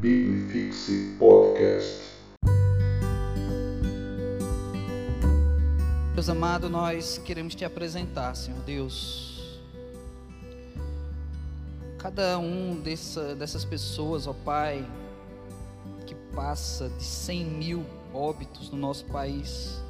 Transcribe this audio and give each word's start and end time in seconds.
Bibifixe 0.00 1.16
Podcast. 1.18 2.04
Deus 6.14 6.28
amado, 6.28 6.70
nós 6.70 7.18
queremos 7.18 7.56
te 7.56 7.64
apresentar, 7.64 8.36
Senhor 8.36 8.60
Deus. 8.60 9.58
Cada 11.98 12.38
um 12.38 12.80
dessa, 12.80 13.34
dessas 13.34 13.64
pessoas, 13.64 14.28
ó 14.28 14.32
Pai, 14.32 14.88
que 16.06 16.14
passa 16.32 16.88
de 16.90 17.02
100 17.02 17.44
mil 17.44 17.84
óbitos 18.14 18.70
no 18.70 18.78
nosso 18.78 19.04
país 19.06 19.82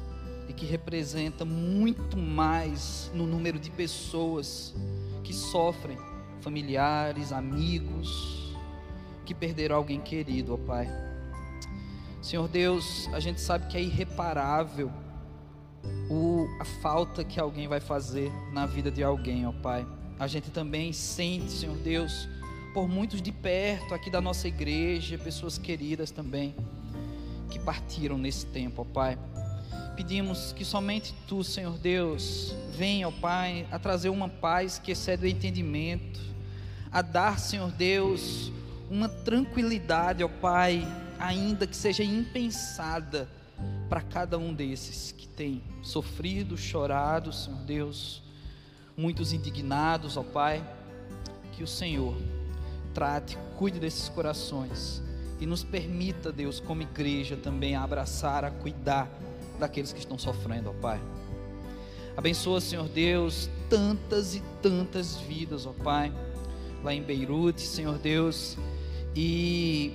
e 0.47 0.53
que 0.53 0.65
representa 0.65 1.45
muito 1.45 2.17
mais 2.17 3.11
no 3.13 3.27
número 3.27 3.59
de 3.59 3.69
pessoas 3.69 4.73
que 5.23 5.35
sofrem, 5.35 5.99
familiares, 6.41 7.31
amigos, 7.31 8.38
que 9.29 9.35
perderam 9.35 9.75
alguém 9.75 10.01
querido, 10.01 10.55
ó 10.55 10.57
Pai. 10.57 10.89
Senhor 12.19 12.47
Deus, 12.47 13.07
a 13.13 13.19
gente 13.19 13.39
sabe 13.39 13.67
que 13.67 13.77
é 13.77 13.79
irreparável 13.79 14.91
o, 16.09 16.47
a 16.59 16.65
falta 16.65 17.23
que 17.23 17.39
alguém 17.39 17.67
vai 17.67 17.79
fazer 17.79 18.31
na 18.51 18.65
vida 18.65 18.89
de 18.89 19.03
alguém, 19.03 19.45
ó 19.45 19.51
Pai. 19.51 19.85
A 20.17 20.25
gente 20.25 20.49
também 20.49 20.91
sente, 20.91 21.51
Senhor 21.51 21.77
Deus, 21.77 22.27
por 22.73 22.89
muitos 22.89 23.21
de 23.21 23.31
perto 23.31 23.93
aqui 23.93 24.09
da 24.09 24.19
nossa 24.19 24.47
igreja, 24.47 25.15
pessoas 25.15 25.59
queridas 25.59 26.09
também, 26.09 26.55
que 27.51 27.59
partiram 27.59 28.17
nesse 28.17 28.47
tempo, 28.47 28.81
ó 28.81 28.85
Pai. 28.85 29.15
Pedimos 29.95 30.53
que 30.53 30.65
somente 30.65 31.13
Tu, 31.27 31.43
Senhor 31.43 31.77
Deus, 31.77 32.55
venha, 32.75 33.07
ó 33.07 33.11
Pai, 33.11 33.67
a 33.71 33.77
trazer 33.77 34.09
uma 34.09 34.27
paz 34.27 34.79
que 34.79 34.91
excede 34.91 35.23
o 35.23 35.29
entendimento, 35.29 36.19
a 36.91 37.03
dar, 37.03 37.37
Senhor 37.37 37.69
Deus, 37.69 38.51
uma 38.89 39.07
tranquilidade, 39.07 40.23
ó 40.23 40.27
Pai, 40.27 40.87
ainda 41.19 41.67
que 41.67 41.75
seja 41.75 42.03
impensada 42.03 43.29
para 43.89 44.01
cada 44.01 44.37
um 44.37 44.53
desses 44.53 45.11
que 45.11 45.27
tem 45.27 45.61
sofrido, 45.81 46.57
chorado, 46.57 47.31
Senhor 47.31 47.59
Deus, 47.59 48.23
muitos 48.97 49.33
indignados, 49.33 50.17
ó 50.17 50.23
Pai, 50.23 50.63
que 51.53 51.63
o 51.63 51.67
Senhor 51.67 52.15
trate, 52.93 53.37
cuide 53.57 53.79
desses 53.79 54.09
corações 54.09 55.01
e 55.39 55.45
nos 55.45 55.63
permita, 55.63 56.31
Deus, 56.31 56.59
como 56.59 56.81
igreja 56.81 57.37
também 57.37 57.75
a 57.75 57.83
abraçar, 57.83 58.43
a 58.43 58.51
cuidar 58.51 59.09
daqueles 59.59 59.93
que 59.93 59.99
estão 59.99 60.17
sofrendo, 60.17 60.69
ó 60.69 60.73
Pai. 60.73 60.99
Abençoa, 62.17 62.59
Senhor 62.59 62.87
Deus, 62.89 63.49
tantas 63.69 64.35
e 64.35 64.43
tantas 64.61 65.15
vidas, 65.15 65.65
ó 65.65 65.71
Pai, 65.71 66.11
lá 66.83 66.93
em 66.93 67.01
Beirute, 67.01 67.61
Senhor 67.61 67.97
Deus, 67.97 68.57
e 69.15 69.93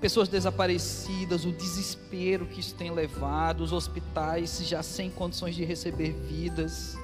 pessoas 0.00 0.28
desaparecidas, 0.28 1.44
o 1.44 1.52
desespero 1.52 2.46
que 2.46 2.60
isso 2.60 2.74
tem 2.74 2.90
levado, 2.90 3.62
os 3.62 3.72
hospitais 3.72 4.60
já 4.66 4.82
sem 4.82 5.10
condições 5.10 5.54
de 5.54 5.64
receber 5.64 6.12
vidas. 6.12 6.96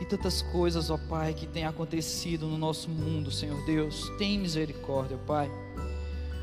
E 0.00 0.04
tantas 0.04 0.42
coisas, 0.42 0.90
ó 0.90 0.98
Pai, 0.98 1.32
que 1.32 1.46
tem 1.46 1.64
acontecido 1.64 2.46
no 2.46 2.58
nosso 2.58 2.90
mundo, 2.90 3.30
Senhor 3.30 3.64
Deus. 3.64 4.10
Tem 4.18 4.38
misericórdia, 4.38 5.16
Pai. 5.26 5.50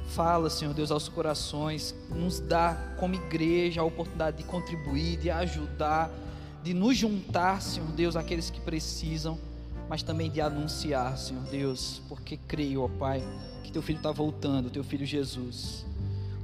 Fala, 0.07 0.49
Senhor 0.49 0.73
Deus, 0.73 0.91
aos 0.91 1.07
corações, 1.07 1.93
nos 2.09 2.39
dá 2.39 2.95
como 2.97 3.15
igreja 3.15 3.81
a 3.81 3.83
oportunidade 3.83 4.37
de 4.37 4.43
contribuir, 4.43 5.17
de 5.17 5.29
ajudar, 5.29 6.09
de 6.63 6.73
nos 6.73 6.97
juntar, 6.97 7.61
Senhor 7.61 7.89
Deus, 7.91 8.15
àqueles 8.15 8.49
que 8.49 8.59
precisam, 8.61 9.37
mas 9.91 10.01
também 10.01 10.31
de 10.31 10.39
anunciar, 10.39 11.17
Senhor 11.17 11.43
Deus, 11.47 12.01
porque 12.07 12.37
creio, 12.37 12.83
ó 12.83 12.87
Pai, 12.87 13.21
que 13.61 13.73
teu 13.73 13.81
filho 13.81 13.97
está 13.97 14.09
voltando, 14.09 14.69
teu 14.69 14.85
filho 14.85 15.05
Jesus. 15.05 15.85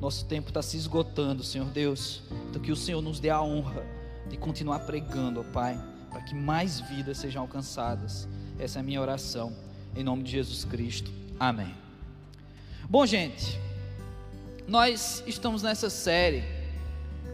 Nosso 0.02 0.26
tempo 0.26 0.50
está 0.50 0.62
se 0.62 0.76
esgotando, 0.76 1.46
Senhor 1.46 1.70
Deus. 1.70 2.22
Então 2.50 2.62
que 2.62 2.74
o 2.74 2.76
Senhor 2.76 3.02
nos 3.02 3.22
dê 3.22 3.30
a 3.30 3.42
honra 3.42 3.86
de 4.30 4.36
continuar 4.36 4.80
pregando, 4.80 5.40
ó 5.40 5.44
Pai, 5.54 5.82
para 6.12 6.20
que 6.24 6.36
mais 6.36 6.82
vidas 6.82 7.20
sejam 7.20 7.42
alcançadas. 7.42 8.28
Essa 8.60 8.80
é 8.80 8.82
a 8.82 8.84
minha 8.84 9.00
oração, 9.00 9.56
em 9.96 10.04
nome 10.04 10.24
de 10.24 10.32
Jesus 10.32 10.66
Cristo. 10.66 11.10
Amém. 11.40 11.74
Bom, 12.90 13.06
gente, 13.06 13.58
nós 14.68 15.24
estamos 15.26 15.64
nessa 15.64 15.90
série, 15.90 16.44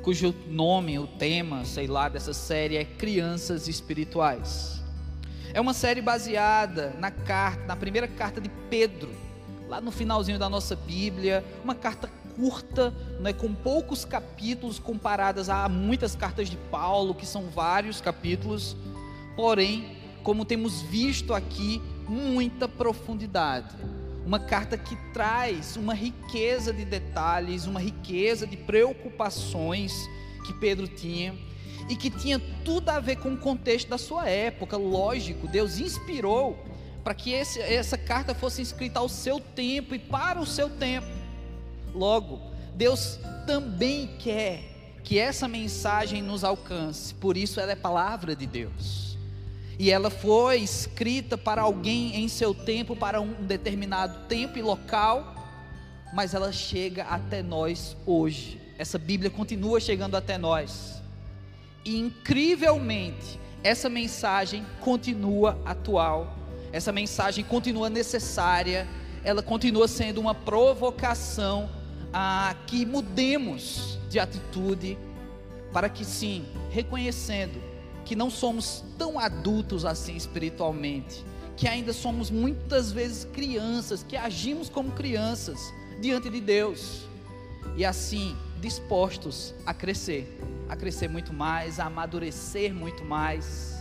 cujo 0.03 0.31
nome, 0.47 0.99
o 0.99 1.07
tema, 1.07 1.65
sei 1.65 1.87
lá, 1.87 2.07
dessa 2.07 2.35
série 2.35 2.77
é 2.77 2.85
Crianças 2.85 3.67
Espirituais. 3.67 4.82
É 5.53 5.61
uma 5.61 5.73
série 5.73 6.01
baseada 6.01 6.95
na 6.97 7.11
carta, 7.11 7.63
na 7.67 7.75
primeira 7.75 8.07
carta 8.07 8.41
de 8.41 8.49
Pedro, 8.71 9.11
lá 9.69 9.79
no 9.79 9.91
finalzinho 9.91 10.39
da 10.39 10.49
nossa 10.49 10.75
Bíblia, 10.75 11.45
uma 11.63 11.75
carta 11.75 12.09
curta, 12.35 12.91
né, 13.19 13.33
com 13.33 13.53
poucos 13.53 14.03
capítulos 14.03 14.79
comparadas 14.79 15.49
a 15.49 15.69
muitas 15.69 16.15
cartas 16.15 16.49
de 16.49 16.57
Paulo, 16.57 17.13
que 17.13 17.23
são 17.23 17.51
vários 17.51 18.01
capítulos, 18.01 18.75
porém, 19.35 19.95
como 20.23 20.43
temos 20.43 20.81
visto 20.81 21.35
aqui, 21.35 21.79
muita 22.09 22.67
profundidade. 22.67 23.75
Uma 24.25 24.39
carta 24.39 24.75
que 24.75 24.95
traz 25.13 25.75
uma 25.75 25.93
riqueza 25.93 26.73
de 26.73 26.83
detalhes, 26.83 27.67
uma 27.67 27.79
riqueza 27.79 28.47
de 28.47 28.57
preocupações 28.57 29.93
que 30.47 30.53
Pedro 30.53 30.87
tinha 30.87 31.37
e 31.89 31.95
que 31.95 32.09
tinha 32.09 32.39
tudo 32.63 32.89
a 32.89 32.99
ver 32.99 33.17
com 33.17 33.33
o 33.33 33.37
contexto 33.37 33.89
da 33.89 33.97
sua 33.97 34.29
época. 34.29 34.77
Lógico, 34.77 35.47
Deus 35.47 35.79
inspirou 35.79 36.57
para 37.03 37.13
que 37.13 37.31
esse, 37.31 37.59
essa 37.59 37.97
carta 37.97 38.33
fosse 38.33 38.61
escrita 38.61 38.99
ao 38.99 39.09
seu 39.09 39.39
tempo 39.39 39.93
e 39.93 39.99
para 39.99 40.39
o 40.39 40.45
seu 40.45 40.69
tempo. 40.69 41.07
Logo, 41.93 42.39
Deus 42.75 43.19
também 43.45 44.07
quer 44.17 44.63
que 45.03 45.19
essa 45.19 45.47
mensagem 45.47 46.21
nos 46.21 46.43
alcance, 46.45 47.13
por 47.15 47.35
isso 47.35 47.59
ela 47.59 47.73
é 47.73 47.75
palavra 47.75 48.35
de 48.35 48.47
Deus. 48.47 49.17
E 49.77 49.91
ela 49.91 50.09
foi 50.09 50.59
escrita 50.59 51.37
para 51.37 51.61
alguém 51.61 52.15
em 52.15 52.27
seu 52.27 52.53
tempo, 52.53 52.95
para 52.95 53.19
um 53.19 53.33
determinado 53.33 54.27
tempo 54.27 54.57
e 54.57 54.61
local, 54.61 55.35
mas 56.13 56.33
ela 56.33 56.51
chega 56.51 57.03
até 57.03 57.41
nós 57.41 57.97
hoje. 58.05 58.61
Essa 58.77 58.97
Bíblia 58.97 59.29
continua 59.29 59.79
chegando 59.79 60.15
até 60.15 60.37
nós. 60.37 61.02
E 61.85 61.99
incrivelmente, 61.99 63.39
essa 63.63 63.89
mensagem 63.89 64.65
continua 64.79 65.59
atual. 65.65 66.37
Essa 66.71 66.91
mensagem 66.91 67.43
continua 67.43 67.89
necessária, 67.89 68.87
ela 69.23 69.43
continua 69.43 69.87
sendo 69.87 70.19
uma 70.19 70.33
provocação 70.33 71.69
a 72.11 72.55
que 72.67 72.85
mudemos 72.85 73.97
de 74.09 74.19
atitude, 74.19 74.97
para 75.71 75.89
que 75.89 76.03
sim, 76.05 76.45
reconhecendo 76.71 77.61
que 78.05 78.15
não 78.15 78.29
somos 78.29 78.83
tão 78.97 79.17
adultos 79.17 79.85
assim 79.85 80.15
espiritualmente, 80.15 81.23
que 81.55 81.67
ainda 81.67 81.93
somos 81.93 82.29
muitas 82.29 82.91
vezes 82.91 83.25
crianças, 83.25 84.03
que 84.03 84.17
agimos 84.17 84.69
como 84.69 84.91
crianças 84.91 85.59
diante 86.01 86.29
de 86.29 86.41
Deus, 86.41 87.03
e 87.77 87.85
assim 87.85 88.35
dispostos 88.59 89.53
a 89.65 89.73
crescer, 89.73 90.39
a 90.73 90.75
crescer 90.75 91.07
muito 91.07 91.31
mais, 91.31 91.79
a 91.79 91.85
amadurecer 91.85 92.73
muito 92.73 93.05
mais. 93.05 93.73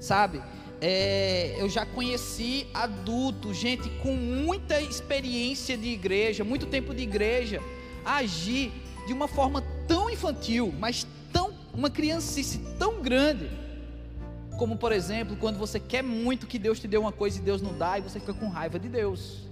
Sabe, 0.00 0.42
é, 0.80 1.56
eu 1.58 1.68
já 1.68 1.86
conheci 1.86 2.66
adultos, 2.74 3.56
gente 3.56 3.88
com 4.00 4.14
muita 4.14 4.80
experiência 4.80 5.76
de 5.76 5.88
igreja, 5.88 6.44
muito 6.44 6.66
tempo 6.66 6.94
de 6.94 7.02
igreja, 7.02 7.60
agir 8.04 8.72
de 9.06 9.12
uma 9.12 9.26
forma 9.26 9.62
tão 9.86 10.10
infantil, 10.10 10.72
mas 10.78 11.06
tão 11.32 11.52
uma 11.72 11.90
criancice 11.90 12.58
tão 12.78 13.00
grande, 13.00 13.48
como 14.56 14.76
por 14.76 14.92
exemplo, 14.92 15.36
quando 15.36 15.58
você 15.58 15.80
quer 15.80 16.02
muito 16.02 16.46
que 16.46 16.58
Deus 16.58 16.80
te 16.80 16.88
dê 16.88 16.96
uma 16.96 17.12
coisa 17.12 17.38
e 17.38 17.42
Deus 17.42 17.62
não 17.62 17.76
dá, 17.76 17.98
e 17.98 18.02
você 18.02 18.18
fica 18.20 18.34
com 18.34 18.48
raiva 18.48 18.78
de 18.78 18.88
Deus. 18.88 19.47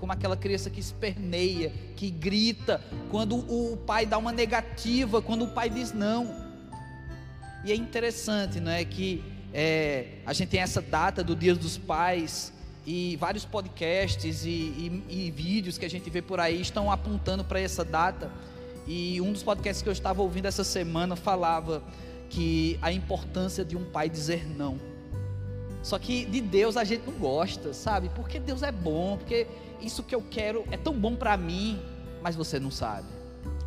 Como 0.00 0.12
aquela 0.12 0.36
criança 0.36 0.70
que 0.70 0.80
esperneia, 0.80 1.70
que 1.94 2.10
grita, 2.10 2.82
quando 3.10 3.36
o 3.36 3.76
pai 3.76 4.06
dá 4.06 4.18
uma 4.18 4.32
negativa, 4.32 5.20
quando 5.20 5.44
o 5.44 5.48
pai 5.48 5.68
diz 5.68 5.92
não. 5.92 6.50
E 7.62 7.70
é 7.70 7.74
interessante, 7.74 8.58
não 8.58 8.72
é? 8.72 8.82
Que 8.84 9.22
é, 9.52 10.06
a 10.24 10.32
gente 10.32 10.48
tem 10.48 10.60
essa 10.60 10.80
data 10.80 11.22
do 11.22 11.36
Dia 11.36 11.54
dos 11.54 11.76
Pais 11.76 12.52
e 12.86 13.16
vários 13.16 13.44
podcasts 13.44 14.44
e, 14.44 14.48
e, 14.48 15.04
e 15.08 15.30
vídeos 15.30 15.76
que 15.76 15.84
a 15.84 15.90
gente 15.90 16.08
vê 16.08 16.22
por 16.22 16.40
aí 16.40 16.60
estão 16.60 16.90
apontando 16.90 17.44
para 17.44 17.60
essa 17.60 17.84
data. 17.84 18.30
E 18.86 19.20
um 19.20 19.32
dos 19.32 19.42
podcasts 19.42 19.82
que 19.82 19.88
eu 19.88 19.92
estava 19.92 20.22
ouvindo 20.22 20.46
essa 20.46 20.64
semana 20.64 21.14
falava 21.14 21.82
que 22.30 22.78
a 22.80 22.90
importância 22.92 23.64
de 23.64 23.76
um 23.76 23.84
pai 23.84 24.08
dizer 24.08 24.48
não. 24.48 24.80
Só 25.82 25.98
que 25.98 26.24
de 26.24 26.40
Deus 26.40 26.76
a 26.76 26.84
gente 26.84 27.06
não 27.06 27.14
gosta, 27.14 27.72
sabe? 27.72 28.10
Porque 28.14 28.38
Deus 28.38 28.62
é 28.62 28.72
bom, 28.72 29.16
porque 29.16 29.46
isso 29.82 30.02
que 30.02 30.14
eu 30.14 30.22
quero 30.30 30.64
é 30.70 30.76
tão 30.76 30.94
bom 30.94 31.16
para 31.16 31.36
mim, 31.36 31.80
mas 32.22 32.36
você 32.36 32.58
não 32.58 32.70
sabe. 32.70 33.08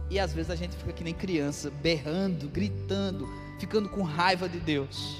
E 0.09 0.19
às 0.19 0.33
vezes 0.33 0.51
a 0.51 0.55
gente 0.55 0.75
fica 0.75 0.93
que 0.93 1.03
nem 1.03 1.13
criança, 1.13 1.71
berrando, 1.71 2.47
gritando, 2.47 3.27
ficando 3.59 3.89
com 3.89 4.03
raiva 4.03 4.47
de 4.47 4.59
Deus. 4.59 5.17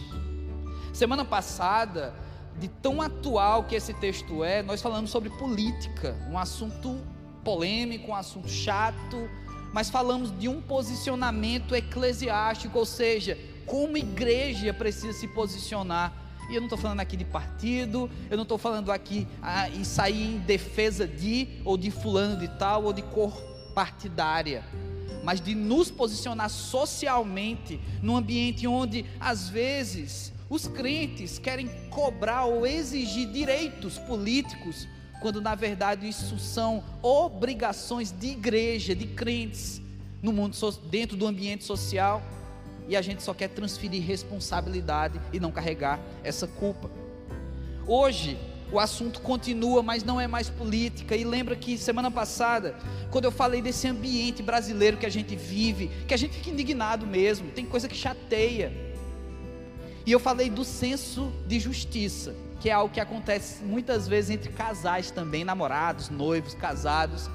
Semana 0.94 1.26
passada 1.26 2.14
de 2.60 2.68
tão 2.68 3.02
atual 3.02 3.64
que 3.64 3.76
esse 3.76 3.94
texto 3.96 4.44
é, 4.44 4.62
nós 4.62 4.82
falamos 4.82 5.10
sobre 5.10 5.30
política, 5.32 6.16
um 6.30 6.38
assunto 6.38 7.00
polêmico, 7.44 8.12
um 8.12 8.16
assunto 8.16 8.48
chato, 8.48 9.30
mas 9.74 9.90
falamos 9.90 10.32
de 10.38 10.48
um 10.48 10.62
posicionamento 10.62 11.76
eclesiástico, 11.76 12.78
ou 12.78 12.86
seja, 12.86 13.38
como 13.66 13.98
igreja 13.98 14.74
precisa 14.74 15.14
se 15.14 15.28
posicionar. 15.28 16.14
E 16.50 16.56
eu 16.56 16.62
não 16.62 16.68
estou 16.68 16.78
falando 16.78 17.00
aqui 17.00 17.16
de 17.16 17.26
partido, 17.26 18.10
eu 18.30 18.38
não 18.38 18.44
estou 18.44 18.58
falando 18.58 18.92
aqui 18.92 19.28
ah, 19.42 19.70
em 19.70 19.84
sair 19.84 20.36
em 20.36 20.40
defesa 20.40 21.08
de, 21.08 21.48
ou 21.64 21.78
de 21.78 21.90
fulano 21.90 22.40
de 22.40 22.48
tal, 22.58 22.84
ou 22.84 22.94
de 22.94 23.02
cor 23.02 23.34
partidária, 23.74 24.64
mas 25.24 25.40
de 25.42 25.56
nos 25.56 25.90
posicionar 25.90 26.50
socialmente 26.50 27.80
num 28.02 28.18
ambiente 28.18 28.68
onde, 28.68 29.06
às 29.20 29.50
vezes, 29.50 30.34
os 30.50 30.68
crentes 30.68 31.40
querem 31.40 31.68
cobrar 31.90 32.46
ou 32.46 32.68
exigir 32.68 33.28
direitos 33.32 33.98
políticos, 33.98 34.88
quando 35.22 35.42
na 35.42 35.56
verdade 35.56 36.08
isso 36.08 36.38
são 36.38 36.84
obrigações 37.02 38.12
de 38.12 38.28
igreja, 38.28 38.94
de 38.94 39.08
crentes, 39.08 39.82
no 40.22 40.32
mundo 40.32 40.56
dentro 40.90 41.18
do 41.18 41.26
ambiente 41.26 41.64
social, 41.64 42.22
e 42.88 42.96
a 42.96 43.02
gente 43.02 43.24
só 43.24 43.34
quer 43.34 43.50
transferir 43.50 44.04
responsabilidade 44.04 45.20
e 45.32 45.40
não 45.40 45.52
carregar 45.52 46.00
essa 46.24 46.48
culpa. 46.48 46.90
Hoje, 47.86 48.38
o 48.72 48.80
assunto 48.80 49.22
continua, 49.22 49.84
mas 49.84 50.04
não 50.04 50.20
é 50.20 50.28
mais 50.28 50.50
política. 50.50 51.16
E 51.16 51.24
lembra 51.24 51.56
que 51.56 51.78
semana 51.78 52.10
passada, 52.10 52.76
quando 53.12 53.26
eu 53.26 53.32
falei 53.32 53.62
desse 53.62 53.88
ambiente 53.88 54.42
brasileiro 54.42 54.98
que 54.98 55.06
a 55.06 55.10
gente 55.10 55.36
vive, 55.36 55.90
que 56.08 56.14
a 56.14 56.18
gente 56.18 56.36
fica 56.36 56.50
indignado 56.50 57.06
mesmo, 57.06 57.52
tem 57.52 57.66
coisa 57.66 57.88
que 57.88 57.96
chateia. 57.96 58.74
E 60.06 60.12
eu 60.12 60.20
falei 60.20 60.50
do 60.50 60.66
senso 60.66 61.32
de 61.48 61.60
justiça, 61.60 62.36
que 62.60 62.70
é 62.70 62.74
algo 62.74 62.94
que 62.94 63.00
acontece 63.00 63.64
muitas 63.64 64.08
vezes 64.08 64.32
entre 64.32 64.52
casais 64.52 65.12
também, 65.12 65.44
namorados, 65.44 66.10
noivos, 66.10 66.56
casados, 66.56 67.30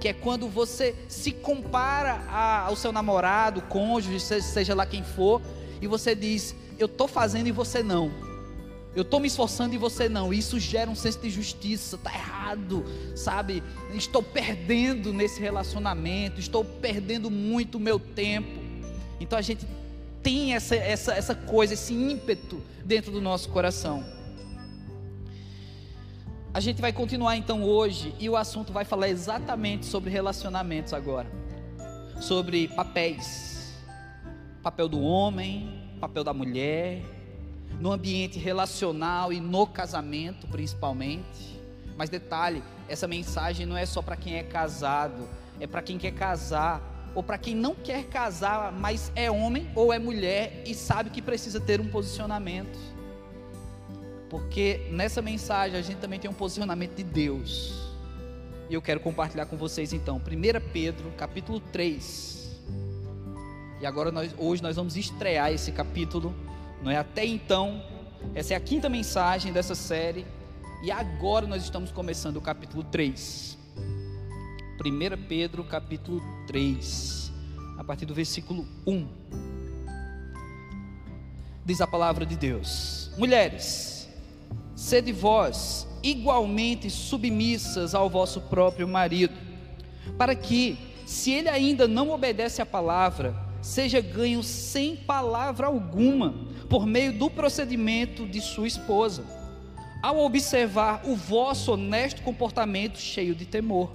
que 0.00 0.08
é 0.08 0.12
quando 0.12 0.48
você 0.48 0.94
se 1.08 1.32
compara 1.32 2.22
a, 2.28 2.66
ao 2.66 2.76
seu 2.76 2.92
namorado, 2.92 3.62
cônjuge, 3.62 4.20
seja 4.20 4.74
lá 4.74 4.86
quem 4.86 5.02
for, 5.02 5.42
e 5.80 5.86
você 5.86 6.14
diz: 6.14 6.54
Eu 6.78 6.86
estou 6.86 7.08
fazendo 7.08 7.48
e 7.48 7.52
você 7.52 7.82
não. 7.82 8.10
Eu 8.94 9.02
estou 9.02 9.20
me 9.20 9.28
esforçando 9.28 9.74
e 9.74 9.78
você 9.78 10.08
não. 10.08 10.32
Isso 10.32 10.58
gera 10.58 10.90
um 10.90 10.94
senso 10.94 11.20
de 11.20 11.30
justiça. 11.30 11.96
Está 11.96 12.12
errado, 12.12 12.84
sabe? 13.14 13.62
Estou 13.94 14.22
perdendo 14.22 15.12
nesse 15.12 15.40
relacionamento. 15.40 16.40
Estou 16.40 16.64
perdendo 16.64 17.30
muito 17.30 17.76
o 17.76 17.80
meu 17.80 18.00
tempo. 18.00 18.58
Então 19.20 19.38
a 19.38 19.42
gente 19.42 19.66
tem 20.22 20.54
essa, 20.54 20.74
essa, 20.74 21.14
essa 21.14 21.34
coisa, 21.34 21.74
esse 21.74 21.94
ímpeto 21.94 22.60
dentro 22.84 23.12
do 23.12 23.20
nosso 23.20 23.50
coração. 23.50 24.04
A 26.52 26.60
gente 26.60 26.80
vai 26.80 26.92
continuar 26.92 27.36
então 27.36 27.62
hoje 27.62 28.14
e 28.18 28.28
o 28.28 28.36
assunto 28.36 28.72
vai 28.72 28.84
falar 28.84 29.08
exatamente 29.08 29.84
sobre 29.84 30.10
relacionamentos 30.10 30.94
agora. 30.94 31.30
Sobre 32.20 32.68
papéis. 32.68 33.76
Papel 34.62 34.88
do 34.88 35.00
homem, 35.00 35.90
papel 36.00 36.24
da 36.24 36.32
mulher, 36.32 37.02
no 37.78 37.92
ambiente 37.92 38.38
relacional 38.38 39.30
e 39.30 39.40
no 39.40 39.66
casamento 39.66 40.46
principalmente. 40.46 41.60
Mas 41.98 42.08
detalhe, 42.08 42.62
essa 42.88 43.06
mensagem 43.06 43.66
não 43.66 43.76
é 43.76 43.84
só 43.84 44.00
para 44.00 44.16
quem 44.16 44.36
é 44.36 44.42
casado, 44.42 45.28
é 45.60 45.66
para 45.66 45.82
quem 45.82 45.98
quer 45.98 46.12
casar 46.12 47.12
ou 47.14 47.22
para 47.22 47.36
quem 47.36 47.54
não 47.54 47.74
quer 47.74 48.04
casar, 48.06 48.72
mas 48.72 49.12
é 49.14 49.30
homem 49.30 49.70
ou 49.74 49.92
é 49.92 49.98
mulher 49.98 50.62
e 50.66 50.74
sabe 50.74 51.10
que 51.10 51.20
precisa 51.20 51.60
ter 51.60 51.78
um 51.78 51.88
posicionamento. 51.88 52.78
Porque 54.28 54.86
nessa 54.90 55.22
mensagem 55.22 55.78
a 55.78 55.82
gente 55.82 55.98
também 55.98 56.18
tem 56.18 56.30
um 56.30 56.34
posicionamento 56.34 56.94
de 56.94 57.02
Deus. 57.02 57.72
E 58.68 58.74
eu 58.74 58.82
quero 58.82 59.00
compartilhar 59.00 59.46
com 59.46 59.56
vocês 59.56 59.92
então, 59.92 60.16
1 60.16 60.20
Pedro, 60.72 61.10
capítulo 61.16 61.58
3. 61.58 62.60
E 63.80 63.86
agora 63.86 64.10
nós, 64.10 64.34
hoje 64.36 64.62
nós 64.62 64.76
vamos 64.76 64.96
estrear 64.96 65.52
esse 65.52 65.72
capítulo, 65.72 66.34
não 66.82 66.90
é 66.90 66.96
até 66.96 67.24
então, 67.24 67.82
essa 68.34 68.52
é 68.52 68.56
a 68.56 68.60
quinta 68.60 68.88
mensagem 68.88 69.52
dessa 69.52 69.74
série, 69.74 70.26
e 70.82 70.90
agora 70.90 71.46
nós 71.46 71.62
estamos 71.62 71.90
começando 71.90 72.36
o 72.36 72.40
capítulo 72.40 72.82
3. 72.84 73.56
1 74.84 75.22
Pedro 75.28 75.64
capítulo 75.64 76.20
3, 76.46 77.32
a 77.78 77.84
partir 77.84 78.04
do 78.04 78.14
versículo 78.14 78.66
1. 78.86 79.08
Diz 81.64 81.80
a 81.80 81.86
palavra 81.86 82.26
de 82.26 82.36
Deus: 82.36 83.10
Mulheres, 83.16 83.97
sede 84.78 85.10
vós 85.10 85.88
igualmente 86.04 86.88
submissas 86.88 87.96
ao 87.96 88.08
vosso 88.08 88.42
próprio 88.42 88.86
marido, 88.86 89.34
para 90.16 90.36
que, 90.36 90.78
se 91.04 91.32
ele 91.32 91.48
ainda 91.48 91.88
não 91.88 92.10
obedece 92.10 92.62
à 92.62 92.66
palavra, 92.66 93.34
seja 93.60 94.00
ganho 94.00 94.40
sem 94.40 94.94
palavra 94.94 95.66
alguma, 95.66 96.32
por 96.70 96.86
meio 96.86 97.12
do 97.12 97.28
procedimento 97.28 98.24
de 98.24 98.40
sua 98.40 98.68
esposa, 98.68 99.24
ao 100.00 100.20
observar 100.20 101.02
o 101.04 101.16
vosso 101.16 101.72
honesto 101.72 102.22
comportamento 102.22 103.00
cheio 103.00 103.34
de 103.34 103.46
temor. 103.46 103.90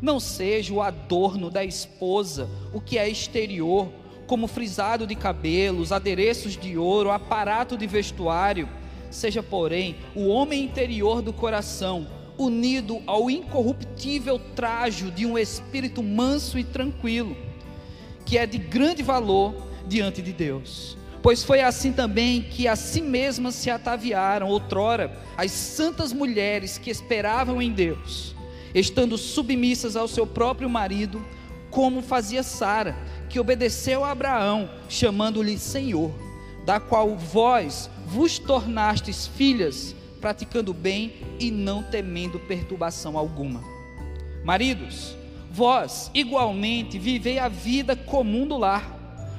Não 0.00 0.18
seja 0.18 0.72
o 0.72 0.80
adorno 0.80 1.50
da 1.50 1.62
esposa, 1.62 2.48
o 2.72 2.80
que 2.80 2.96
é 2.96 3.06
exterior, 3.06 3.92
como 4.26 4.48
frisado 4.48 5.06
de 5.06 5.14
cabelos, 5.14 5.92
adereços 5.92 6.56
de 6.56 6.78
ouro, 6.78 7.10
aparato 7.10 7.76
de 7.76 7.86
vestuário, 7.86 8.66
seja, 9.10 9.42
porém, 9.42 9.96
o 10.14 10.28
homem 10.28 10.64
interior 10.64 11.22
do 11.22 11.32
coração, 11.32 12.06
unido 12.36 13.02
ao 13.06 13.30
incorruptível 13.30 14.40
trajo 14.54 15.10
de 15.10 15.26
um 15.26 15.36
espírito 15.36 16.02
manso 16.02 16.58
e 16.58 16.64
tranquilo, 16.64 17.36
que 18.24 18.38
é 18.38 18.46
de 18.46 18.58
grande 18.58 19.02
valor 19.02 19.54
diante 19.86 20.22
de 20.22 20.32
Deus. 20.32 20.96
Pois 21.22 21.42
foi 21.42 21.60
assim 21.60 21.92
também 21.92 22.42
que 22.42 22.68
a 22.68 22.76
si 22.76 23.00
mesmas 23.00 23.54
se 23.56 23.70
ataviaram 23.70 24.48
outrora 24.48 25.18
as 25.36 25.50
santas 25.50 26.12
mulheres 26.12 26.78
que 26.78 26.90
esperavam 26.90 27.60
em 27.60 27.72
Deus 27.72 28.38
estando 28.74 29.16
submissas 29.16 29.96
ao 29.96 30.08
seu 30.08 30.26
próprio 30.26 30.68
marido, 30.68 31.24
como 31.70 32.02
fazia 32.02 32.42
Sara, 32.42 32.96
que 33.28 33.38
obedeceu 33.38 34.04
a 34.04 34.10
Abraão, 34.10 34.70
chamando-lhe 34.88 35.58
Senhor, 35.58 36.12
da 36.68 36.78
qual 36.78 37.16
vós 37.16 37.88
vos 38.04 38.38
tornastes 38.38 39.26
filhas, 39.26 39.96
praticando 40.20 40.74
bem 40.74 41.14
e 41.40 41.50
não 41.50 41.82
temendo 41.82 42.38
perturbação 42.40 43.16
alguma. 43.16 43.64
Maridos, 44.44 45.16
vós 45.50 46.10
igualmente 46.12 46.98
vivei 46.98 47.38
a 47.38 47.48
vida 47.48 47.96
comum 47.96 48.46
do 48.46 48.58
lar, 48.58 48.84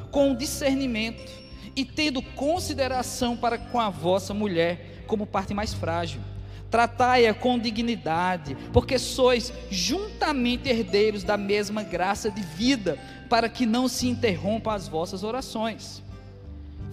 com 0.09 0.33
discernimento 0.33 1.31
e 1.75 1.85
tendo 1.85 2.19
consideração 2.19 3.37
para 3.37 3.59
com 3.59 3.79
a 3.79 3.91
vossa 3.91 4.33
mulher 4.33 5.03
como 5.05 5.27
parte 5.27 5.53
mais 5.53 5.71
frágil 5.71 6.21
Tratai-a 6.69 7.33
com 7.33 7.57
dignidade, 7.57 8.55
porque 8.71 8.99
sois 8.99 9.51
juntamente 9.71 10.69
herdeiros 10.69 11.23
da 11.23 11.35
mesma 11.35 11.81
graça 11.81 12.29
de 12.29 12.41
vida, 12.41 12.99
para 13.27 13.49
que 13.49 13.65
não 13.65 13.87
se 13.87 14.07
interrompam 14.07 14.71
as 14.71 14.87
vossas 14.87 15.23
orações. 15.23 16.03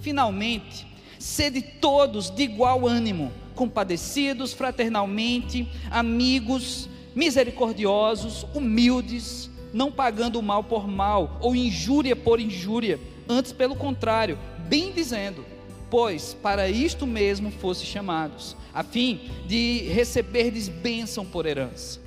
Finalmente, 0.06 0.86
sede 1.18 1.60
todos 1.60 2.30
de 2.30 2.44
igual 2.44 2.86
ânimo, 2.86 3.32
compadecidos 3.56 4.52
fraternalmente, 4.52 5.68
amigos, 5.90 6.88
misericordiosos, 7.12 8.46
humildes, 8.54 9.50
não 9.75 9.90
pagando 9.90 10.40
mal 10.40 10.62
por 10.62 10.86
mal 10.86 11.38
ou 11.40 11.56
injúria 11.56 12.14
por 12.14 12.38
injúria, 12.38 13.00
antes 13.28 13.50
pelo 13.50 13.75
contrário, 13.75 14.38
bem 14.68 14.92
dizendo 14.92 15.44
pois 15.90 16.34
para 16.34 16.68
isto 16.68 17.04
mesmo 17.04 17.50
fosse 17.50 17.84
chamados, 17.84 18.56
a 18.72 18.84
fim 18.84 19.28
de 19.48 19.88
receberdes 19.88 20.68
bênção 20.68 21.26
por 21.26 21.46
herança. 21.46 21.98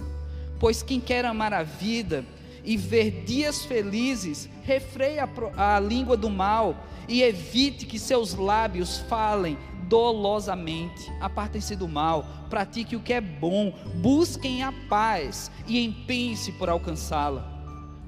Pois 0.57 0.81
quem 0.81 1.01
quer 1.01 1.25
amar 1.25 1.53
a 1.53 1.63
vida 1.63 2.23
e 2.63 2.77
ver 2.77 3.23
dias 3.25 3.65
felizes, 3.65 4.47
refreie 4.63 5.19
a, 5.19 5.27
a 5.57 5.79
língua 5.81 6.15
do 6.15 6.29
mal 6.29 6.85
e 7.09 7.21
evite 7.23 7.85
que 7.85 7.99
seus 7.99 8.33
lábios 8.35 8.99
falem 9.09 9.57
dolosamente. 9.89 11.11
Apartem-se 11.19 11.75
do 11.75 11.87
mal, 11.87 12.25
pratique 12.49 12.95
o 12.95 13.01
que 13.01 13.11
é 13.11 13.19
bom, 13.19 13.73
busquem 13.95 14.63
a 14.63 14.71
paz 14.87 15.51
e 15.67 15.83
empenhe-se 15.83 16.53
por 16.53 16.69
alcançá-la 16.69 17.59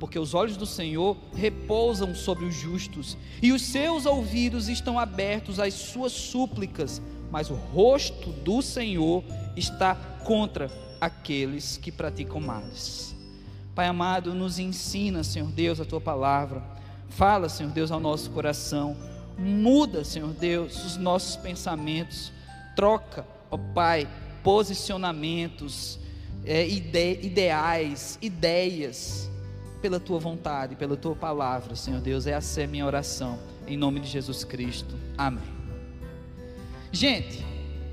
porque 0.02 0.18
os 0.18 0.34
olhos 0.34 0.58
do 0.58 0.66
Senhor 0.66 1.16
repousam 1.32 2.16
sobre 2.16 2.46
os 2.46 2.56
justos, 2.56 3.16
e 3.40 3.52
os 3.52 3.62
seus 3.62 4.08
ouvidos 4.08 4.68
estão 4.68 4.98
abertos 4.98 5.60
às 5.60 5.76
suas 5.76 6.12
súplicas, 6.12 7.00
mas 7.30 7.52
o 7.52 7.54
rosto 7.54 8.32
do 8.32 8.64
Senhor 8.64 9.24
está 9.56 9.94
contra 10.26 10.72
aqueles 11.00 11.78
que 11.78 11.92
praticam 11.92 12.42
males. 12.42 13.16
Pai 13.76 13.86
amado, 13.86 14.34
nos 14.34 14.58
ensina, 14.58 15.24
Senhor 15.24 15.52
Deus, 15.52 15.80
a 15.80 15.86
tua 15.86 16.02
palavra. 16.02 16.64
Fala, 17.12 17.48
Senhor 17.50 17.72
Deus, 17.72 17.92
ao 17.92 18.00
nosso 18.00 18.30
coração. 18.32 18.98
Muda, 19.38 20.04
Senhor 20.04 20.34
Deus, 20.34 20.84
os 20.86 20.98
nossos 20.98 21.36
pensamentos. 21.36 22.32
Troca 22.76 23.26
ó 23.52 23.58
Pai, 23.58 24.08
posicionamentos, 24.42 26.00
é, 26.46 26.66
ide 26.66 27.20
ideais, 27.22 28.18
ideias, 28.22 29.30
pela 29.82 30.00
tua 30.00 30.20
vontade, 30.20 30.76
pela 30.76 30.96
tua 30.96 31.16
palavra, 31.16 31.76
Senhor 31.76 32.00
Deus. 32.00 32.26
Essa 32.26 32.62
é 32.62 32.64
a 32.64 32.68
minha 32.68 32.86
oração, 32.86 33.38
em 33.68 33.76
nome 33.76 34.00
de 34.00 34.08
Jesus 34.08 34.44
Cristo. 34.46 34.96
Amém. 35.18 35.44
Gente, 36.92 37.46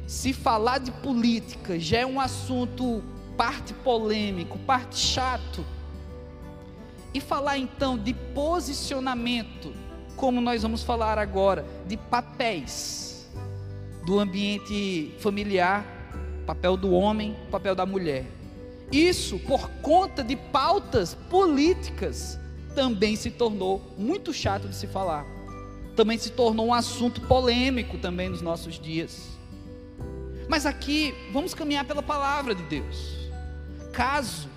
se 0.07 0.33
falar 0.33 0.79
de 0.79 0.93
política 0.93 1.79
já 1.79 1.99
é 1.99 2.07
um 2.07 2.21
assunto 2.21 3.03
parte 3.37 3.75
polêmico, 3.75 4.59
parte 4.61 4.97
chato, 4.97 5.65
e 7.13 7.21
falar 7.21 7.59
então 7.59 7.97
de 7.99 8.13
posicionamento, 8.13 9.73
como 10.17 10.41
nós 10.41 10.63
vamos 10.63 10.83
falar 10.83 11.19
agora, 11.19 11.65
de 11.87 11.97
papéis 11.97 13.29
do 14.05 14.19
ambiente 14.19 15.15
familiar, 15.19 15.85
papel 16.47 16.77
do 16.77 16.93
homem, 16.93 17.37
papel 17.51 17.75
da 17.75 17.85
mulher. 17.85 18.25
Isso, 18.91 19.39
por 19.41 19.69
conta 19.83 20.25
de 20.25 20.35
pautas 20.35 21.15
políticas, 21.29 22.39
também 22.75 23.17
se 23.17 23.31
tornou 23.31 23.83
muito 23.99 24.33
chato 24.33 24.69
de 24.69 24.75
se 24.75 24.87
falar. 24.87 25.27
Também 25.95 26.17
se 26.17 26.31
tornou 26.31 26.69
um 26.69 26.75
assunto 26.75 27.21
polêmico 27.23 27.99
também 27.99 28.29
nos 28.29 28.41
nossos 28.41 28.81
dias. 28.81 29.37
Mas 30.49 30.65
aqui, 30.65 31.15
vamos 31.33 31.53
caminhar 31.53 31.85
pela 31.85 32.03
palavra 32.03 32.55
de 32.55 32.63
Deus. 32.63 33.29
Caso 33.93 34.49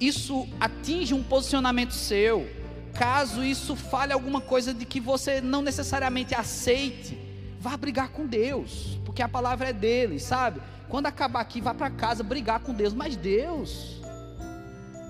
isso 0.00 0.48
atinja 0.60 1.14
um 1.14 1.22
posicionamento 1.22 1.92
seu, 1.92 2.48
caso 2.94 3.44
isso 3.44 3.76
fale 3.76 4.12
alguma 4.12 4.40
coisa 4.40 4.72
de 4.72 4.84
que 4.84 5.00
você 5.00 5.40
não 5.40 5.62
necessariamente 5.62 6.34
aceite, 6.34 7.18
vá 7.60 7.76
brigar 7.76 8.08
com 8.10 8.26
Deus, 8.26 8.98
porque 9.04 9.22
a 9.22 9.28
palavra 9.28 9.70
é 9.70 9.72
dele, 9.72 10.18
sabe? 10.18 10.60
Quando 10.88 11.06
acabar 11.06 11.40
aqui, 11.40 11.60
vá 11.60 11.74
para 11.74 11.90
casa 11.90 12.22
brigar 12.22 12.60
com 12.60 12.72
Deus, 12.72 12.94
mas 12.94 13.16
Deus, 13.16 14.00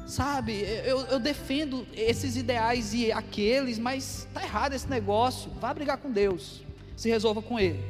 sabe? 0.06 0.62
Eu, 0.84 1.00
eu 1.06 1.18
defendo 1.18 1.86
esses 1.92 2.36
ideais 2.36 2.94
e 2.94 3.12
aqueles, 3.12 3.78
mas 3.78 4.26
está 4.28 4.42
errado 4.42 4.72
esse 4.72 4.88
negócio. 4.88 5.50
Vá 5.60 5.74
brigar 5.74 5.98
com 5.98 6.10
Deus, 6.10 6.62
se 6.96 7.10
resolva 7.10 7.42
com 7.42 7.58
Ele. 7.58 7.80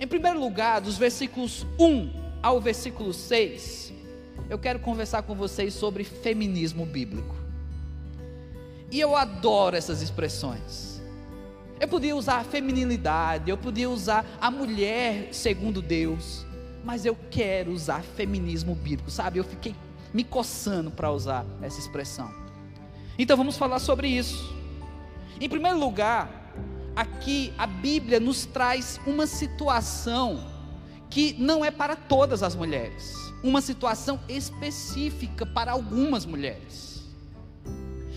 Em 0.00 0.06
primeiro 0.06 0.38
lugar, 0.38 0.80
dos 0.80 0.96
versículos 0.96 1.66
1 1.78 2.10
ao 2.42 2.60
versículo 2.60 3.12
6, 3.12 3.85
eu 4.48 4.58
quero 4.58 4.78
conversar 4.78 5.22
com 5.22 5.34
vocês 5.34 5.74
sobre 5.74 6.04
feminismo 6.04 6.86
bíblico. 6.86 7.34
E 8.90 9.00
eu 9.00 9.16
adoro 9.16 9.76
essas 9.76 10.00
expressões. 10.02 11.00
Eu 11.80 11.88
podia 11.88 12.16
usar 12.16 12.38
a 12.38 12.44
feminilidade, 12.44 13.50
eu 13.50 13.58
podia 13.58 13.90
usar 13.90 14.24
a 14.40 14.50
mulher 14.50 15.28
segundo 15.32 15.82
Deus, 15.82 16.46
mas 16.84 17.04
eu 17.04 17.16
quero 17.30 17.72
usar 17.72 18.02
feminismo 18.02 18.74
bíblico, 18.74 19.10
sabe? 19.10 19.38
Eu 19.38 19.44
fiquei 19.44 19.74
me 20.14 20.24
coçando 20.24 20.90
para 20.90 21.10
usar 21.10 21.44
essa 21.60 21.78
expressão. 21.78 22.32
Então 23.18 23.36
vamos 23.36 23.58
falar 23.58 23.78
sobre 23.78 24.08
isso. 24.08 24.54
Em 25.38 25.48
primeiro 25.48 25.78
lugar, 25.78 26.54
aqui 26.94 27.52
a 27.58 27.66
Bíblia 27.66 28.18
nos 28.18 28.46
traz 28.46 28.98
uma 29.06 29.26
situação 29.26 30.55
que 31.16 31.34
não 31.38 31.64
é 31.64 31.70
para 31.70 31.96
todas 31.96 32.42
as 32.42 32.54
mulheres, 32.54 33.14
uma 33.42 33.62
situação 33.62 34.20
específica 34.28 35.46
para 35.46 35.72
algumas 35.72 36.26
mulheres. 36.26 37.06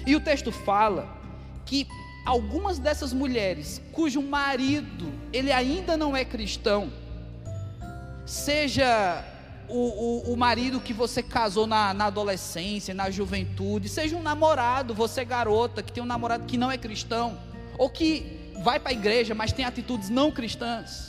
E 0.05 0.17
o 0.17 0.19
texto 0.19 0.51
fala 0.51 1.07
que 1.65 1.87
algumas 2.25 2.77
dessas 2.77 3.13
mulheres 3.13 3.81
cujo 3.93 4.21
marido 4.21 5.13
ele 5.31 5.49
ainda 5.49 5.95
não 5.95 6.13
é 6.13 6.25
cristão, 6.25 6.91
seja 8.25 9.23
o, 9.69 9.77
o, 9.77 10.33
o, 10.33 10.35
marido 10.35 10.81
que 10.81 10.91
você 10.91 11.23
casou 11.23 11.65
na, 11.65 11.93
na 11.93 12.07
adolescência, 12.07 12.93
na 12.93 13.09
juventude, 13.09 13.87
seja 13.87 14.17
um 14.17 14.21
namorado, 14.21 14.93
você 14.93 15.23
garota, 15.23 15.81
que 15.81 15.93
tem 15.93 16.03
um 16.03 16.05
namorado 16.05 16.45
que 16.45 16.57
não 16.57 16.69
é 16.69 16.77
cristão, 16.77 17.39
ou 17.77 17.89
que 17.89 18.51
vai 18.61 18.77
para 18.77 18.89
a 18.89 18.93
igreja, 18.93 19.33
mas 19.33 19.53
tem 19.53 19.63
atitudes 19.63 20.09
não 20.09 20.33
cristãs. 20.33 21.08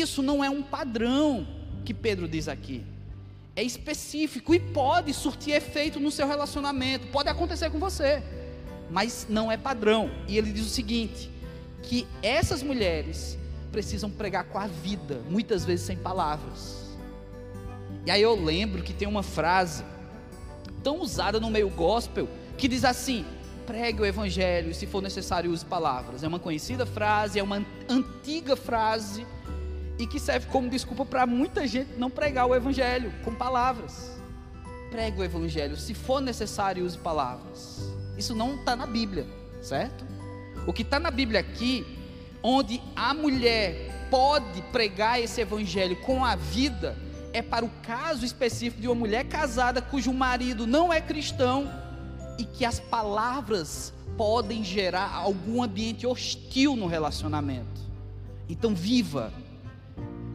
Isso 0.00 0.22
não 0.22 0.42
é 0.42 0.50
um 0.50 0.62
padrão 0.62 1.46
que 1.84 1.94
Pedro 1.94 2.26
diz 2.26 2.48
aqui. 2.48 2.84
É 3.54 3.62
específico 3.62 4.54
e 4.54 4.58
pode 4.58 5.14
surtir 5.14 5.54
efeito 5.54 6.00
no 6.00 6.10
seu 6.10 6.26
relacionamento, 6.26 7.06
pode 7.08 7.28
acontecer 7.28 7.70
com 7.70 7.78
você, 7.78 8.22
mas 8.90 9.26
não 9.28 9.50
é 9.50 9.56
padrão. 9.56 10.10
E 10.26 10.36
ele 10.36 10.52
diz 10.52 10.66
o 10.66 10.70
seguinte: 10.70 11.30
que 11.82 12.06
essas 12.22 12.62
mulheres 12.62 13.38
precisam 13.70 14.10
pregar 14.10 14.44
com 14.44 14.58
a 14.58 14.66
vida, 14.66 15.20
muitas 15.30 15.64
vezes 15.64 15.86
sem 15.86 15.96
palavras. 15.96 16.82
E 18.04 18.10
aí 18.10 18.22
eu 18.22 18.34
lembro 18.34 18.82
que 18.82 18.92
tem 18.92 19.06
uma 19.06 19.22
frase 19.22 19.84
tão 20.82 21.00
usada 21.00 21.38
no 21.38 21.50
meio 21.50 21.70
gospel 21.70 22.28
que 22.58 22.66
diz 22.66 22.84
assim: 22.84 23.24
pregue 23.66 24.02
o 24.02 24.04
evangelho 24.04 24.70
e 24.70 24.74
se 24.74 24.86
for 24.86 25.00
necessário 25.02 25.50
use 25.50 25.64
palavras. 25.64 26.24
É 26.24 26.28
uma 26.28 26.38
conhecida 26.38 26.84
frase, 26.84 27.38
é 27.38 27.42
uma 27.42 27.64
antiga 27.88 28.56
frase 28.56 29.26
e 29.98 30.06
que 30.06 30.18
serve 30.18 30.46
como 30.46 30.68
desculpa 30.68 31.04
para 31.04 31.26
muita 31.26 31.66
gente 31.66 31.92
não 31.96 32.10
pregar 32.10 32.46
o 32.46 32.54
evangelho 32.54 33.12
com 33.24 33.34
palavras. 33.34 34.10
Pregue 34.90 35.20
o 35.20 35.24
evangelho, 35.24 35.76
se 35.76 35.94
for 35.94 36.20
necessário 36.20 36.84
use 36.84 36.98
palavras. 36.98 37.92
Isso 38.16 38.34
não 38.34 38.56
está 38.56 38.76
na 38.76 38.86
Bíblia, 38.86 39.26
certo? 39.60 40.04
O 40.66 40.72
que 40.72 40.82
está 40.82 40.98
na 40.98 41.10
Bíblia 41.10 41.40
aqui 41.40 41.84
onde 42.42 42.80
a 42.94 43.14
mulher 43.14 44.06
pode 44.10 44.60
pregar 44.70 45.20
esse 45.20 45.40
evangelho 45.40 45.96
com 45.96 46.24
a 46.24 46.36
vida, 46.36 46.96
é 47.32 47.40
para 47.40 47.64
o 47.64 47.70
caso 47.82 48.24
específico 48.24 48.80
de 48.80 48.86
uma 48.86 48.94
mulher 48.94 49.24
casada 49.24 49.82
cujo 49.82 50.12
marido 50.12 50.66
não 50.66 50.92
é 50.92 51.00
cristão 51.00 51.68
e 52.38 52.44
que 52.44 52.64
as 52.64 52.78
palavras 52.78 53.92
podem 54.16 54.62
gerar 54.62 55.12
algum 55.12 55.62
ambiente 55.62 56.06
hostil 56.06 56.76
no 56.76 56.86
relacionamento. 56.86 57.80
Então 58.48 58.74
viva. 58.74 59.32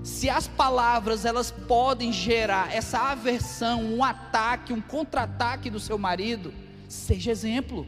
Se 0.04 0.30
as 0.30 0.48
palavras 0.48 1.26
elas 1.26 1.52
podem 1.52 2.12
gerar 2.12 2.74
essa 2.74 3.00
aversão, 3.00 3.84
um 3.84 4.04
ataque, 4.04 4.72
um 4.72 4.82
contra-ataque 4.82 5.70
do 5.70 5.80
seu 5.80 5.98
marido, 5.98 6.54
seja 6.88 7.32
exemplo. 7.32 7.86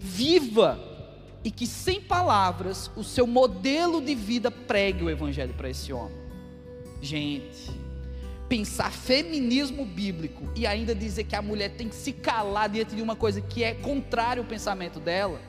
Viva 0.00 0.78
e 1.44 1.50
que 1.50 1.66
sem 1.66 2.00
palavras 2.00 2.90
o 2.96 3.04
seu 3.04 3.26
modelo 3.26 4.00
de 4.00 4.14
vida 4.14 4.50
pregue 4.50 5.04
o 5.04 5.10
evangelho 5.10 5.54
para 5.54 5.70
esse 5.70 5.92
homem. 5.92 6.16
Gente, 7.00 7.70
pensar 8.48 8.90
feminismo 8.90 9.84
bíblico 9.84 10.42
e 10.56 10.66
ainda 10.66 10.94
dizer 10.94 11.24
que 11.24 11.36
a 11.36 11.42
mulher 11.42 11.70
tem 11.70 11.88
que 11.88 11.94
se 11.94 12.12
calar 12.12 12.68
diante 12.68 12.96
de 12.96 13.02
uma 13.02 13.14
coisa 13.14 13.40
que 13.40 13.62
é 13.62 13.74
contrário 13.74 14.42
ao 14.42 14.48
pensamento 14.48 14.98
dela 14.98 15.40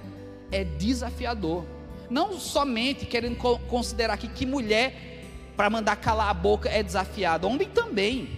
é 0.52 0.64
desafiador. 0.64 1.66
Não 2.10 2.40
somente 2.40 3.06
querendo 3.06 3.38
considerar 3.68 4.16
aqui 4.16 4.28
que 4.28 4.46
mulher 4.46 5.09
para 5.60 5.70
mandar 5.70 5.98
calar 5.98 6.30
a 6.30 6.34
boca 6.34 6.70
é 6.70 6.82
desafiado, 6.82 7.46
homem 7.46 7.68
também. 7.68 8.30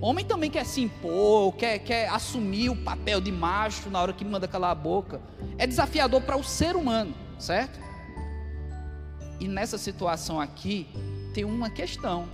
Homem 0.00 0.24
também 0.24 0.48
quer 0.48 0.64
se 0.64 0.80
impor, 0.80 1.52
quer, 1.56 1.80
quer 1.80 2.08
assumir 2.08 2.70
o 2.70 2.76
papel 2.76 3.20
de 3.20 3.32
macho 3.32 3.90
na 3.90 4.00
hora 4.00 4.12
que 4.12 4.24
manda 4.24 4.46
calar 4.46 4.70
a 4.70 4.74
boca. 4.76 5.20
É 5.58 5.66
desafiador 5.66 6.22
para 6.22 6.36
o 6.36 6.44
ser 6.44 6.76
humano, 6.76 7.12
certo? 7.36 7.80
E 9.40 9.48
nessa 9.48 9.76
situação 9.76 10.40
aqui, 10.40 10.86
tem 11.34 11.44
uma 11.44 11.68
questão: 11.68 12.28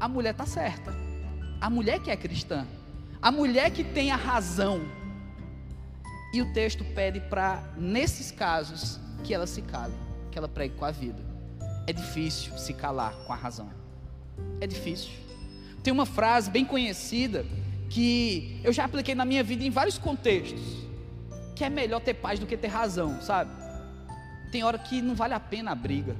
a 0.00 0.08
mulher 0.08 0.30
está 0.30 0.46
certa. 0.46 0.94
A 1.60 1.68
mulher 1.68 2.00
que 2.00 2.10
é 2.10 2.16
cristã. 2.16 2.66
A 3.20 3.30
mulher 3.30 3.70
que 3.72 3.84
tem 3.84 4.10
a 4.10 4.16
razão. 4.16 4.80
E 6.32 6.40
o 6.40 6.50
texto 6.54 6.82
pede 6.82 7.20
para, 7.20 7.62
nesses 7.76 8.30
casos, 8.30 8.98
que 9.22 9.34
ela 9.34 9.46
se 9.46 9.60
cale, 9.60 9.92
que 10.30 10.38
ela 10.38 10.48
pregue 10.48 10.76
com 10.76 10.86
a 10.86 10.90
vida. 10.90 11.25
É 11.86 11.92
difícil 11.92 12.56
se 12.58 12.72
calar 12.72 13.14
com 13.26 13.32
a 13.32 13.36
razão. 13.36 13.70
É 14.60 14.66
difícil. 14.66 15.10
Tem 15.82 15.92
uma 15.92 16.06
frase 16.06 16.50
bem 16.50 16.64
conhecida 16.64 17.46
que 17.88 18.60
eu 18.64 18.72
já 18.72 18.84
apliquei 18.84 19.14
na 19.14 19.24
minha 19.24 19.44
vida 19.44 19.62
em 19.62 19.70
vários 19.70 19.96
contextos, 19.96 20.60
que 21.54 21.64
é 21.64 21.70
melhor 21.70 22.00
ter 22.00 22.14
paz 22.14 22.40
do 22.40 22.46
que 22.46 22.56
ter 22.56 22.66
razão, 22.66 23.20
sabe? 23.22 23.50
Tem 24.50 24.64
hora 24.64 24.78
que 24.78 25.00
não 25.00 25.14
vale 25.14 25.34
a 25.34 25.40
pena 25.40 25.70
a 25.70 25.74
briga. 25.74 26.16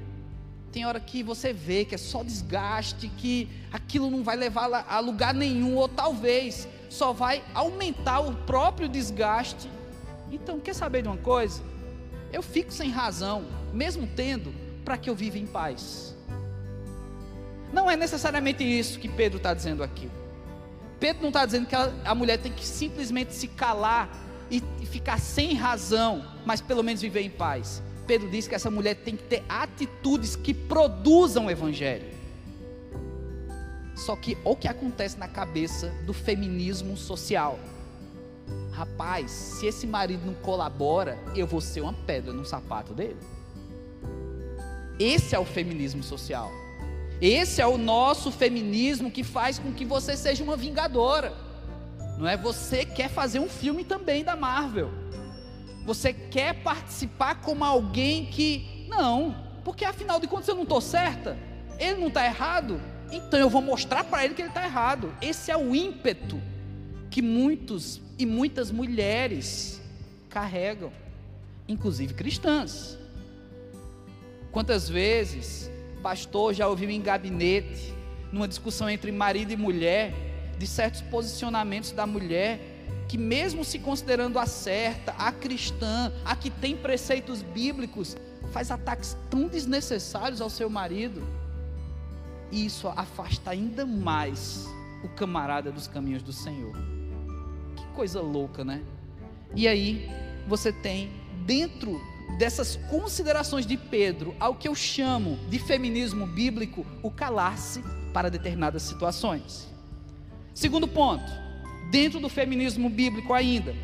Tem 0.71 0.87
hora 0.87 1.01
que 1.01 1.23
você 1.23 1.53
vê 1.53 1.85
que 1.85 1.95
é 1.95 1.99
só 1.99 2.23
desgaste, 2.23 3.09
que 3.09 3.49
aquilo 3.73 4.11
não 4.11 4.23
vai 4.23 4.37
levar 4.37 4.85
a 4.89 5.01
lugar 5.01 5.35
nenhum, 5.35 5.75
ou 5.77 5.89
talvez 5.89 6.69
só 6.89 7.13
vai 7.13 7.43
aumentar 7.55 8.21
o 8.21 8.35
próprio 8.35 8.89
desgaste. 8.89 9.69
Então, 10.31 10.61
quer 10.61 10.75
saber 10.75 11.03
de 11.03 11.09
uma 11.09 11.17
coisa? 11.17 11.63
Eu 12.33 12.43
fico 12.43 12.73
sem 12.73 12.91
razão, 12.91 13.47
mesmo 13.73 14.07
tendo, 14.15 14.53
para 14.87 14.97
que 14.97 15.11
eu 15.11 15.17
viva 15.17 15.37
em 15.37 15.47
paz. 15.47 16.15
Não 17.73 17.91
é 17.91 17.97
necessariamente 17.97 18.63
isso 18.63 19.01
que 19.01 19.09
Pedro 19.09 19.39
está 19.39 19.53
dizendo 19.53 19.83
aqui. 19.83 20.09
Pedro 21.01 21.23
não 21.23 21.29
está 21.29 21.45
dizendo 21.45 21.67
que 21.67 21.75
a 21.75 22.15
mulher 22.15 22.39
tem 22.39 22.53
que 22.53 22.65
simplesmente 22.65 23.35
se 23.35 23.49
calar 23.49 24.09
e 24.49 24.63
ficar 24.87 25.19
sem 25.19 25.55
razão, 25.55 26.25
mas 26.47 26.61
pelo 26.61 26.85
menos 26.85 27.03
viver 27.03 27.23
em 27.23 27.29
paz. 27.29 27.83
Pedro 28.07 28.31
diz 28.31 28.47
que 28.47 28.55
essa 28.55 28.71
mulher 28.71 28.95
tem 28.95 29.17
que 29.17 29.25
ter 29.25 29.43
atitudes 29.49 30.37
que 30.37 30.55
produzam 30.55 31.47
o 31.47 31.51
evangelho. 31.51 32.15
Só 33.97 34.15
que 34.15 34.39
o 34.45 34.55
que 34.55 34.69
acontece 34.69 35.19
na 35.19 35.27
cabeça 35.27 35.89
do 36.07 36.15
feminismo 36.15 36.97
social? 36.97 37.59
Rapaz, 38.71 39.33
se 39.33 39.67
esse 39.67 39.85
marido 39.85 40.25
não 40.25 40.35
colabora, 40.35 41.19
eu 41.35 41.47
vou 41.47 41.61
ser 41.61 41.81
uma 41.81 41.93
pedra 41.93 42.33
no 42.33 42.45
sapato 42.45 42.95
dele. 42.95 43.17
Esse 44.99 45.35
é 45.35 45.39
o 45.39 45.45
feminismo 45.45 46.03
social. 46.03 46.51
Esse 47.21 47.63
é 47.63 47.67
o 47.67 47.79
nosso 47.79 48.31
feminismo 48.31 49.11
que 49.11 49.25
faz 49.25 49.59
com 49.59 49.73
que 49.73 49.85
você 49.85 50.17
seja 50.17 50.45
uma 50.45 50.57
vingadora. 50.57 51.33
Não 52.19 52.27
é 52.27 52.37
você 52.37 52.85
quer 52.85 53.09
fazer 53.09 53.39
um 53.39 53.49
filme 53.49 53.85
também 53.85 54.25
da 54.25 54.37
Marvel. 54.37 54.91
Você 55.85 56.13
quer 56.13 56.63
participar 56.63 57.37
como 57.37 57.65
alguém 57.65 58.27
que 58.27 58.87
não, 58.89 59.37
porque 59.65 59.85
afinal 59.85 60.19
de 60.19 60.27
contas 60.27 60.49
eu 60.49 60.55
não 60.55 60.63
estou 60.63 60.81
certa. 60.81 61.37
Ele 61.79 62.01
não 62.01 62.09
está 62.09 62.25
errado, 62.25 62.81
então 63.13 63.39
eu 63.39 63.51
vou 63.51 63.63
mostrar 63.63 64.05
para 64.05 64.25
ele 64.25 64.35
que 64.35 64.43
ele 64.43 64.49
está 64.49 64.65
errado. 64.65 65.13
Esse 65.21 65.51
é 65.51 65.57
o 65.57 65.75
ímpeto 65.75 66.41
que 67.11 67.23
muitos 67.23 68.01
e 68.19 68.27
muitas 68.27 68.71
mulheres 68.71 69.81
carregam, 70.29 70.91
inclusive 71.69 72.15
cristãs. 72.15 72.99
Quantas 74.57 74.89
vezes, 74.89 75.71
pastor 76.03 76.55
já 76.55 76.67
ouviu 76.67 76.89
em 76.89 76.99
gabinete, 76.99 77.95
numa 78.33 78.49
discussão 78.49 78.89
entre 78.89 79.13
marido 79.13 79.53
e 79.53 79.57
mulher, 79.57 80.15
de 80.59 80.67
certos 80.67 81.03
posicionamentos 81.03 81.93
da 81.93 82.07
mulher, 82.07 82.59
que 83.07 83.19
mesmo 83.19 83.63
se 83.67 83.79
considerando 83.79 84.39
a 84.39 84.47
certa, 84.47 85.13
a 85.19 85.31
cristã, 85.31 86.11
a 86.25 86.35
que 86.35 86.49
tem 86.49 86.75
preceitos 86.75 87.43
bíblicos, 87.43 88.17
faz 88.51 88.71
ataques 88.71 89.15
tão 89.29 89.47
desnecessários 89.47 90.41
ao 90.41 90.49
seu 90.49 90.71
marido 90.71 91.23
e 92.51 92.65
isso 92.65 92.89
afasta 92.89 93.51
ainda 93.51 93.85
mais 93.85 94.67
o 95.05 95.09
camarada 95.11 95.71
dos 95.71 95.87
caminhos 95.87 96.23
do 96.23 96.33
Senhor. 96.33 96.73
Que 97.77 97.85
coisa 97.95 98.23
louca, 98.23 98.65
né? 98.65 98.83
E 99.55 99.69
aí, 99.69 100.09
você 100.49 100.73
tem 100.73 101.11
dentro 101.45 102.01
dessas 102.39 102.77
considerações 102.91 103.67
de 103.67 103.77
Pedro, 103.77 104.35
ao 104.39 104.55
que 104.55 104.69
eu 104.69 104.75
chamo 104.75 105.39
de 105.49 105.59
feminismo 105.59 106.27
bíblico, 106.27 106.85
o 107.03 107.11
calar-se 107.11 107.83
para 108.13 108.31
determinadas 108.31 108.83
situações. 108.83 109.69
Segundo 110.55 110.89
ponto, 110.89 111.31
dentro 111.91 112.21
do 112.21 112.29
feminismo 112.29 112.89
bíblico 112.89 113.33
ainda, 113.33 113.75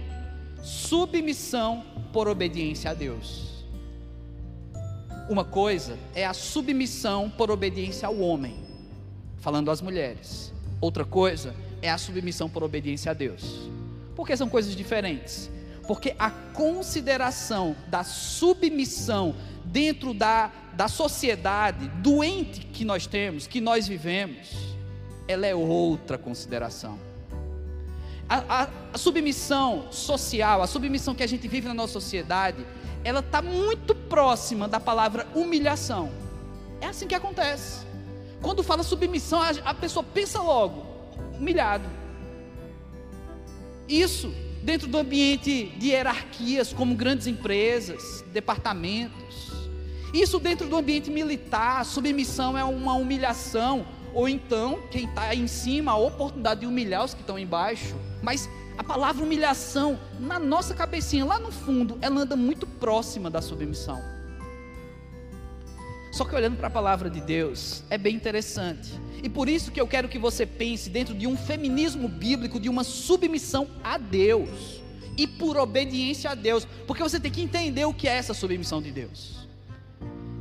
submissão 0.62 1.84
por 2.12 2.28
obediência 2.28 2.90
a 2.90 2.94
Deus. 2.94 3.64
Uma 5.28 5.44
coisa 5.44 5.98
é 6.14 6.26
a 6.26 6.34
submissão 6.34 7.30
por 7.30 7.50
obediência 7.50 8.06
ao 8.08 8.18
homem, 8.18 8.56
falando 9.38 9.70
às 9.70 9.80
mulheres. 9.80 10.52
Outra 10.80 11.04
coisa 11.04 11.54
é 11.80 11.90
a 11.90 11.98
submissão 11.98 12.48
por 12.48 12.62
obediência 12.62 13.10
a 13.10 13.14
Deus. 13.14 13.70
Porque 14.14 14.36
são 14.36 14.48
coisas 14.48 14.74
diferentes. 14.74 15.50
Porque 15.86 16.14
a 16.18 16.30
consideração 16.30 17.76
da 17.88 18.04
submissão 18.04 19.34
dentro 19.64 20.14
da, 20.14 20.50
da 20.74 20.88
sociedade 20.88 21.88
doente 22.00 22.60
que 22.60 22.84
nós 22.84 23.06
temos, 23.06 23.46
que 23.46 23.60
nós 23.60 23.88
vivemos, 23.88 24.48
ela 25.26 25.46
é 25.46 25.54
outra 25.54 26.16
consideração. 26.18 26.98
A, 28.28 28.62
a, 28.62 28.68
a 28.94 28.98
submissão 28.98 29.90
social, 29.90 30.62
a 30.62 30.66
submissão 30.66 31.14
que 31.14 31.22
a 31.22 31.26
gente 31.26 31.48
vive 31.48 31.68
na 31.68 31.74
nossa 31.74 31.94
sociedade, 31.94 32.64
ela 33.04 33.20
está 33.20 33.42
muito 33.42 33.94
próxima 33.94 34.68
da 34.68 34.78
palavra 34.78 35.26
humilhação. 35.34 36.10
É 36.80 36.86
assim 36.86 37.06
que 37.06 37.14
acontece. 37.14 37.84
Quando 38.40 38.62
fala 38.62 38.82
submissão, 38.82 39.40
a, 39.40 39.50
a 39.64 39.74
pessoa 39.74 40.04
pensa 40.04 40.40
logo, 40.40 40.86
humilhado. 41.38 41.84
Isso 43.88 44.32
dentro 44.62 44.86
do 44.86 44.98
ambiente 44.98 45.64
de 45.76 45.88
hierarquias, 45.88 46.72
como 46.72 46.94
grandes 46.94 47.26
empresas, 47.26 48.24
departamentos. 48.32 49.50
Isso 50.14 50.38
dentro 50.38 50.68
do 50.68 50.76
ambiente 50.76 51.10
militar, 51.10 51.84
submissão 51.84 52.56
é 52.56 52.62
uma 52.64 52.94
humilhação, 52.94 53.86
ou 54.14 54.28
então 54.28 54.82
quem 54.90 55.06
está 55.06 55.34
em 55.34 55.46
cima, 55.46 55.92
a 55.92 55.96
oportunidade 55.96 56.60
de 56.60 56.66
humilhar 56.66 57.04
os 57.04 57.14
que 57.14 57.20
estão 57.20 57.38
embaixo. 57.38 57.94
Mas 58.22 58.48
a 58.76 58.84
palavra 58.84 59.22
humilhação, 59.22 59.98
na 60.20 60.38
nossa 60.38 60.74
cabecinha, 60.74 61.24
lá 61.24 61.38
no 61.38 61.50
fundo, 61.50 61.98
ela 62.00 62.20
anda 62.20 62.36
muito 62.36 62.66
próxima 62.66 63.30
da 63.30 63.42
submissão. 63.42 64.02
Só 66.12 66.24
que 66.24 66.34
olhando 66.34 66.56
para 66.56 66.66
a 66.66 66.70
palavra 66.70 67.08
de 67.08 67.20
Deus, 67.20 67.82
é 67.88 67.96
bem 67.96 68.14
interessante. 68.14 68.92
E 69.22 69.28
por 69.28 69.48
isso 69.48 69.72
que 69.72 69.80
eu 69.80 69.88
quero 69.88 70.08
que 70.08 70.18
você 70.18 70.44
pense 70.44 70.90
dentro 70.90 71.14
de 71.14 71.26
um 71.26 71.36
feminismo 71.36 72.06
bíblico, 72.06 72.60
de 72.60 72.68
uma 72.68 72.84
submissão 72.84 73.66
a 73.82 73.96
Deus. 73.96 74.82
E 75.16 75.26
por 75.26 75.56
obediência 75.56 76.30
a 76.30 76.34
Deus. 76.34 76.68
Porque 76.86 77.02
você 77.02 77.18
tem 77.18 77.32
que 77.32 77.40
entender 77.40 77.86
o 77.86 77.94
que 77.94 78.06
é 78.06 78.12
essa 78.12 78.34
submissão 78.34 78.82
de 78.82 78.92
Deus. 78.92 79.48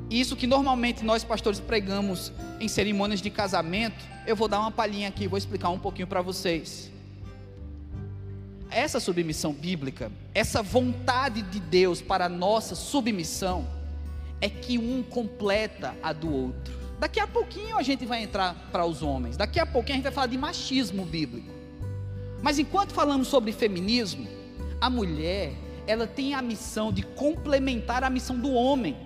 Isso 0.09 0.35
que 0.35 0.45
normalmente 0.45 1.05
nós 1.05 1.23
pastores 1.23 1.59
pregamos 1.59 2.33
em 2.59 2.67
cerimônias 2.67 3.21
de 3.21 3.29
casamento, 3.29 4.03
eu 4.27 4.35
vou 4.35 4.49
dar 4.49 4.59
uma 4.59 4.71
palhinha 4.71 5.07
aqui, 5.07 5.25
vou 5.25 5.37
explicar 5.37 5.69
um 5.69 5.79
pouquinho 5.79 6.07
para 6.07 6.21
vocês 6.21 6.91
essa 8.71 9.01
submissão 9.01 9.51
bíblica, 9.51 10.11
essa 10.33 10.63
vontade 10.63 11.41
de 11.41 11.59
Deus 11.59 12.01
para 12.01 12.25
a 12.25 12.29
nossa 12.29 12.73
submissão, 12.73 13.67
é 14.41 14.49
que 14.49 14.77
um 14.77 15.03
completa 15.03 15.95
a 16.01 16.11
do 16.11 16.33
outro. 16.33 16.73
Daqui 16.99 17.19
a 17.19 17.27
pouquinho 17.27 17.77
a 17.77 17.81
gente 17.81 18.05
vai 18.05 18.21
entrar 18.21 18.69
para 18.71 18.85
os 18.85 19.01
homens, 19.01 19.37
daqui 19.37 19.59
a 19.59 19.65
pouquinho 19.65 19.93
a 19.93 19.97
gente 19.97 20.03
vai 20.03 20.11
falar 20.11 20.27
de 20.27 20.37
machismo 20.37 21.05
bíblico. 21.05 21.49
Mas 22.41 22.59
enquanto 22.59 22.91
falamos 22.91 23.27
sobre 23.27 23.51
feminismo, 23.51 24.27
a 24.79 24.89
mulher, 24.89 25.53
ela 25.87 26.07
tem 26.07 26.33
a 26.33 26.41
missão 26.41 26.91
de 26.91 27.03
complementar 27.03 28.03
a 28.03 28.09
missão 28.09 28.37
do 28.37 28.51
homem. 28.51 28.97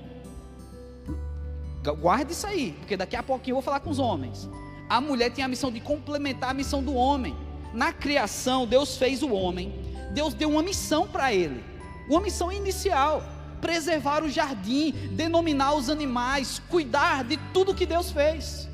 Guarde 1.99 2.31
isso 2.31 2.47
aí, 2.47 2.73
porque 2.79 2.97
daqui 2.97 3.15
a 3.15 3.21
pouquinho 3.21 3.51
eu 3.51 3.55
vou 3.57 3.63
falar 3.63 3.79
com 3.79 3.89
os 3.89 3.99
homens. 3.99 4.49
A 4.89 4.99
mulher 4.99 5.31
tem 5.31 5.43
a 5.43 5.47
missão 5.47 5.71
de 5.71 5.79
complementar 5.79 6.51
a 6.51 6.53
missão 6.53 6.81
do 6.83 6.93
homem 6.95 7.35
na 7.75 7.91
criação, 7.91 8.65
Deus 8.65 8.97
fez 8.97 9.21
o 9.21 9.31
homem, 9.33 9.73
Deus 10.11 10.33
deu 10.33 10.49
uma 10.49 10.63
missão 10.63 11.07
para 11.07 11.33
ele, 11.33 11.61
uma 12.09 12.21
missão 12.21 12.51
inicial: 12.51 13.21
preservar 13.65 14.23
o 14.23 14.29
jardim, 14.29 14.91
denominar 15.13 15.73
os 15.73 15.89
animais, 15.89 16.61
cuidar 16.69 17.23
de 17.23 17.35
tudo 17.51 17.73
que 17.73 17.87
Deus 17.87 18.11
fez. 18.11 18.69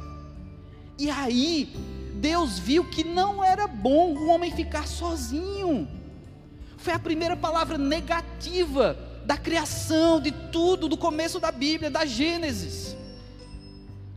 E 1.00 1.10
aí, 1.10 1.74
Deus 2.16 2.60
viu 2.60 2.84
que 2.84 3.02
não 3.02 3.42
era 3.42 3.68
bom 3.68 4.14
o 4.14 4.28
homem 4.28 4.52
ficar 4.52 4.86
sozinho. 4.86 5.88
Foi 6.76 6.92
a 6.92 7.00
primeira 7.00 7.38
palavra 7.38 7.78
negativa 7.78 8.98
da 9.26 9.38
criação, 9.38 10.20
de 10.20 10.32
tudo, 10.52 10.90
do 10.90 10.98
começo 10.98 11.40
da 11.40 11.54
Bíblia, 11.54 11.90
da 11.90 12.06
Gênesis. 12.06 12.94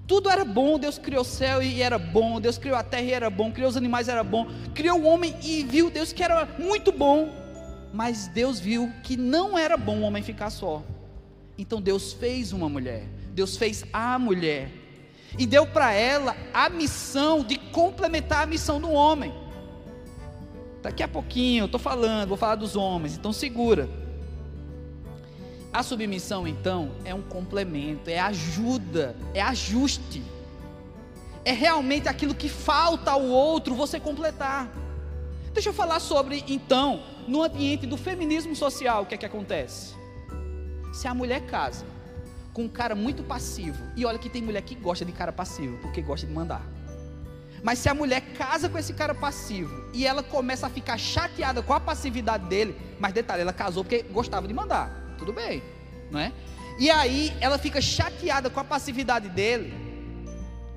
Tudo 0.09 0.29
era 0.29 0.45
bom, 0.45 0.77
Deus 0.77 0.99
criou 0.99 1.23
o 1.23 1.25
céu 1.25 1.63
e 1.63 1.83
era 1.83 2.01
bom, 2.01 2.41
Deus 2.41 2.59
criou 2.59 2.77
a 2.77 2.83
terra 2.83 3.05
e 3.05 3.13
era 3.13 3.31
bom, 3.31 3.53
criou 3.53 3.71
os 3.71 3.77
animais 3.77 4.09
e 4.09 4.11
era 4.11 4.25
bom, 4.25 4.49
criou 4.75 4.99
o 4.99 5.05
homem 5.05 5.37
e 5.41 5.63
viu 5.63 5.89
Deus 5.89 6.13
que 6.13 6.23
era 6.23 6.45
muito 6.59 6.91
bom, 6.91 7.44
mas 7.95 8.27
Deus 8.27 8.59
viu 8.59 8.93
que 9.05 9.17
não 9.17 9.57
era 9.57 9.77
bom 9.77 9.99
o 9.99 10.03
homem 10.03 10.21
ficar 10.21 10.51
só. 10.51 10.83
Então 11.57 11.81
Deus 11.81 12.13
fez 12.13 12.53
uma 12.53 12.69
mulher, 12.69 13.07
Deus 13.33 13.57
fez 13.57 13.85
a 13.93 14.19
mulher 14.19 14.69
e 15.39 15.47
deu 15.47 15.65
para 15.65 15.93
ela 15.93 16.37
a 16.53 16.69
missão 16.69 17.45
de 17.45 17.57
complementar 17.57 18.43
a 18.43 18.47
missão 18.47 18.81
do 18.81 18.91
homem. 18.91 19.33
Daqui 20.83 21.05
a 21.05 21.09
pouquinho 21.09 21.63
eu 21.63 21.67
estou 21.67 21.79
falando, 21.79 22.31
vou 22.31 22.37
falar 22.37 22.57
dos 22.57 22.75
homens, 22.75 23.17
então 23.17 23.33
segura. 23.33 23.89
A 25.73 25.85
submissão, 25.85 26.49
então, 26.49 26.91
é 27.05 27.15
um 27.15 27.23
complemento, 27.23 28.11
é 28.11 28.19
ajuda, 28.19 29.15
é 29.33 29.41
ajuste. 29.41 30.21
É 31.45 31.53
realmente 31.53 32.09
aquilo 32.09 32.35
que 32.35 32.49
falta 32.49 33.13
ao 33.13 33.23
outro 33.23 33.75
você 33.77 34.01
completar. 34.01 34.69
Deixa 35.55 35.69
eu 35.69 35.73
falar 35.73 36.01
sobre, 36.01 36.45
então, 36.49 37.01
no 37.29 37.45
ambiente 37.45 37.87
do 37.87 37.97
feminismo 37.97 38.57
social, 38.57 39.05
o 39.05 39.07
que 39.07 39.15
é 39.15 39.19
que 39.19 39.25
acontece? 39.25 39.95
Se 40.93 41.07
a 41.07 41.15
mulher 41.15 41.47
casa 41.47 41.87
com 42.53 42.65
um 42.65 42.69
cara 42.69 42.97
muito 42.97 43.23
passivo, 43.23 43.81
e 43.97 44.05
olha 44.05 44.19
que 44.19 44.29
tem 44.29 44.43
mulher 44.43 44.63
que 44.63 44.75
gosta 44.75 45.05
de 45.05 45.13
cara 45.13 45.33
passivo, 45.33 45.79
porque 45.79 46.03
gosta 46.03 46.27
de 46.27 46.33
mandar. 46.33 46.63
Mas 47.63 47.79
se 47.79 47.89
a 47.89 47.95
mulher 47.95 48.21
casa 48.37 48.69
com 48.69 48.77
esse 48.77 48.93
cara 48.93 49.15
passivo 49.15 49.89
e 49.95 50.05
ela 50.05 50.25
começa 50.25 50.67
a 50.67 50.71
ficar 50.71 50.99
chateada 50.99 51.63
com 51.63 51.73
a 51.73 51.81
passividade 51.81 52.47
dele, 52.47 52.77
mas 52.99 53.13
detalhe, 53.13 53.43
ela 53.43 53.53
casou 53.53 53.85
porque 53.85 54.03
gostava 54.03 54.49
de 54.49 54.53
mandar 54.53 55.15
tudo 55.17 55.33
bem, 55.33 55.63
não 56.11 56.19
é? 56.19 56.33
E 56.81 56.91
aí 56.91 57.33
ela 57.41 57.59
fica 57.59 57.81
chateada 57.81 58.51
com 58.51 58.59
a 58.59 58.65
passividade 58.65 59.29
dele, 59.29 59.73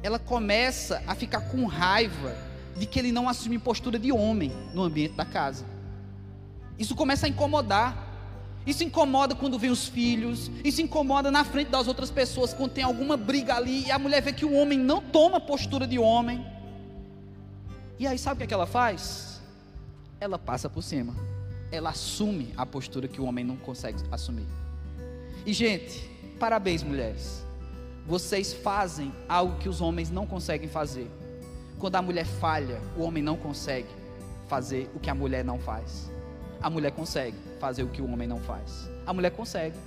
ela 0.03 0.19
começa 0.19 1.03
a 1.07 1.15
ficar 1.15 1.41
com 1.41 1.65
raiva 1.65 2.46
de 2.77 2.85
que 2.85 2.99
ele 2.99 3.11
não 3.11 3.27
assume 3.27 3.57
postura 3.57 3.97
de 3.97 4.11
homem 4.11 4.51
no 4.73 4.83
ambiente 4.83 5.15
da 5.15 5.25
casa. 5.25 5.65
Isso 6.77 6.95
começa 6.95 7.25
a 7.25 7.29
incomodar. 7.29 8.05
Isso 8.65 8.83
incomoda 8.83 9.33
quando 9.33 9.57
vem 9.57 9.69
os 9.69 9.87
filhos, 9.87 10.51
isso 10.61 10.81
incomoda 10.81 11.31
na 11.31 11.45
frente 11.45 11.69
das 11.69 11.87
outras 11.87 12.11
pessoas 12.11 12.53
quando 12.53 12.71
tem 12.71 12.83
alguma 12.83 13.15
briga 13.15 13.55
ali 13.55 13.85
e 13.85 13.91
a 13.91 13.97
mulher 13.97 14.21
vê 14.21 14.33
que 14.33 14.43
o 14.43 14.51
homem 14.51 14.77
não 14.77 15.01
toma 15.01 15.39
postura 15.39 15.87
de 15.87 15.97
homem. 15.97 16.45
E 17.97 18.05
aí 18.05 18.17
sabe 18.17 18.35
o 18.35 18.37
que, 18.39 18.43
é 18.43 18.47
que 18.47 18.53
ela 18.53 18.65
faz? 18.65 19.41
Ela 20.19 20.37
passa 20.37 20.69
por 20.69 20.83
cima. 20.83 21.15
Ela 21.71 21.91
assume 21.91 22.53
a 22.57 22.65
postura 22.65 23.07
que 23.07 23.21
o 23.21 23.25
homem 23.25 23.45
não 23.45 23.55
consegue 23.55 24.03
assumir. 24.11 24.45
E 25.45 25.53
gente, 25.53 26.05
parabéns 26.37 26.83
mulheres. 26.83 27.45
Vocês 28.05 28.53
fazem 28.53 29.13
algo 29.29 29.57
que 29.59 29.69
os 29.69 29.79
homens 29.79 30.09
não 30.09 30.27
conseguem 30.27 30.67
fazer. 30.67 31.09
Quando 31.79 31.95
a 31.95 32.01
mulher 32.01 32.25
falha, 32.25 32.81
o 32.95 33.03
homem 33.03 33.21
não 33.21 33.37
consegue 33.37 33.87
fazer 34.47 34.89
o 34.95 34.99
que 34.99 35.09
a 35.09 35.15
mulher 35.15 35.43
não 35.43 35.59
faz. 35.59 36.11
A 36.61 36.69
mulher 36.69 36.91
consegue 36.91 37.37
fazer 37.59 37.83
o 37.83 37.87
que 37.87 38.01
o 38.01 38.11
homem 38.11 38.27
não 38.27 38.39
faz. 38.39 38.89
A 39.05 39.13
mulher 39.13 39.31
consegue. 39.31 39.77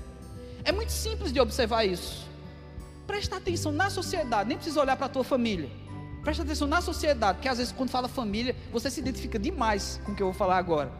É 0.64 0.70
muito 0.70 0.92
simples 0.92 1.32
de 1.32 1.40
observar 1.40 1.84
isso. 1.84 2.28
Presta 3.06 3.36
atenção 3.36 3.72
na 3.72 3.90
sociedade, 3.90 4.48
nem 4.48 4.56
precisa 4.56 4.80
olhar 4.80 4.96
para 4.96 5.06
a 5.06 5.08
tua 5.08 5.24
família. 5.24 5.68
Presta 6.22 6.42
atenção 6.42 6.68
na 6.68 6.80
sociedade, 6.80 7.38
porque 7.38 7.48
às 7.48 7.58
vezes 7.58 7.72
quando 7.72 7.90
fala 7.90 8.06
família, 8.06 8.54
você 8.70 8.90
se 8.90 9.00
identifica 9.00 9.38
demais 9.38 10.00
com 10.04 10.12
o 10.12 10.14
que 10.14 10.22
eu 10.22 10.26
vou 10.28 10.34
falar 10.34 10.58
agora. 10.58 10.92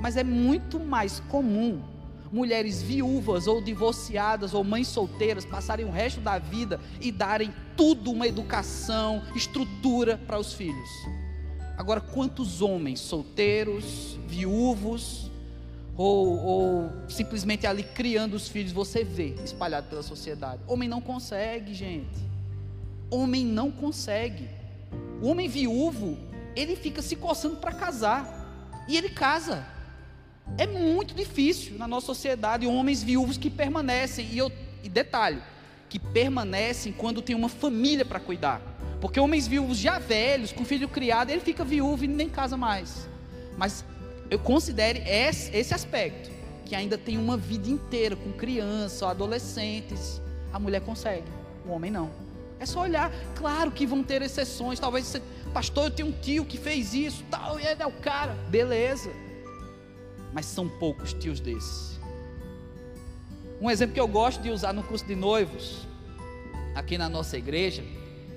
Mas 0.00 0.16
é 0.16 0.22
muito 0.22 0.78
mais 0.78 1.20
comum 1.28 1.82
mulheres 2.30 2.82
viúvas 2.82 3.46
ou 3.46 3.62
divorciadas 3.62 4.52
ou 4.52 4.62
mães 4.62 4.88
solteiras 4.88 5.44
passarem 5.44 5.86
o 5.86 5.90
resto 5.90 6.20
da 6.20 6.38
vida 6.38 6.78
e 7.00 7.10
darem 7.10 7.52
tudo 7.76 8.10
uma 8.10 8.26
educação, 8.26 9.22
estrutura 9.34 10.18
para 10.26 10.38
os 10.38 10.52
filhos. 10.52 10.90
Agora, 11.76 12.00
quantos 12.00 12.62
homens 12.62 13.00
solteiros, 13.00 14.18
viúvos, 14.26 15.30
ou, 15.96 16.38
ou, 16.38 16.92
simplesmente 17.08 17.66
ali 17.66 17.82
criando 17.82 18.34
os 18.34 18.48
filhos, 18.48 18.72
você 18.72 19.02
vê 19.02 19.34
espalhado 19.44 19.88
pela 19.88 20.02
sociedade? 20.02 20.60
Homem 20.66 20.88
não 20.88 21.00
consegue, 21.00 21.74
gente. 21.74 22.18
Homem 23.10 23.44
não 23.44 23.70
consegue. 23.70 24.48
O 25.22 25.28
homem 25.28 25.48
viúvo, 25.48 26.18
ele 26.54 26.76
fica 26.76 27.00
se 27.00 27.16
coçando 27.16 27.56
para 27.56 27.72
casar. 27.72 28.34
E 28.88 28.96
ele 28.96 29.10
casa. 29.10 29.66
É 30.58 30.66
muito 30.66 31.14
difícil 31.14 31.76
na 31.76 31.88
nossa 31.88 32.06
sociedade 32.06 32.66
homens 32.66 33.02
viúvos 33.02 33.36
que 33.36 33.50
permanecem. 33.50 34.26
E, 34.30 34.38
eu, 34.38 34.52
e 34.82 34.88
detalhe, 34.88 35.42
que 35.88 35.98
permanecem 35.98 36.92
quando 36.92 37.22
tem 37.22 37.34
uma 37.34 37.48
família 37.48 38.04
para 38.04 38.20
cuidar. 38.20 38.60
Porque 39.00 39.20
homens 39.20 39.46
viúvos 39.46 39.78
já 39.78 39.98
velhos, 39.98 40.52
com 40.52 40.64
filho 40.64 40.88
criado, 40.88 41.30
ele 41.30 41.40
fica 41.40 41.64
viúvo 41.64 42.04
e 42.04 42.08
nem 42.08 42.28
casa 42.28 42.56
mais. 42.56 43.08
Mas 43.56 43.84
eu 44.30 44.38
considere 44.38 45.02
esse, 45.06 45.74
aspecto, 45.74 46.30
que 46.64 46.74
ainda 46.74 46.98
tem 46.98 47.16
uma 47.16 47.36
vida 47.36 47.68
inteira 47.68 48.16
com 48.16 48.32
crianças, 48.32 49.02
adolescentes. 49.02 50.20
A 50.52 50.58
mulher 50.58 50.80
consegue, 50.80 51.26
o 51.66 51.70
homem 51.70 51.90
não. 51.90 52.10
É 52.58 52.64
só 52.64 52.80
olhar, 52.80 53.12
claro 53.34 53.70
que 53.70 53.86
vão 53.86 54.02
ter 54.02 54.22
exceções. 54.22 54.80
Talvez 54.80 55.06
você, 55.06 55.22
pastor, 55.52 55.84
eu 55.84 55.90
tenho 55.90 56.08
um 56.08 56.12
tio 56.12 56.44
que 56.44 56.56
fez 56.56 56.94
isso, 56.94 57.22
tal, 57.30 57.60
e 57.60 57.66
ele 57.66 57.82
é 57.82 57.86
o 57.86 57.92
cara, 57.92 58.32
beleza. 58.48 59.10
Mas 60.32 60.46
são 60.46 60.68
poucos 60.68 61.12
tios 61.12 61.38
desses. 61.38 61.95
Um 63.60 63.70
exemplo 63.70 63.94
que 63.94 64.00
eu 64.00 64.08
gosto 64.08 64.42
de 64.42 64.50
usar 64.50 64.72
no 64.72 64.82
curso 64.82 65.06
de 65.06 65.14
noivos, 65.14 65.86
aqui 66.74 66.98
na 66.98 67.08
nossa 67.08 67.38
igreja, 67.38 67.82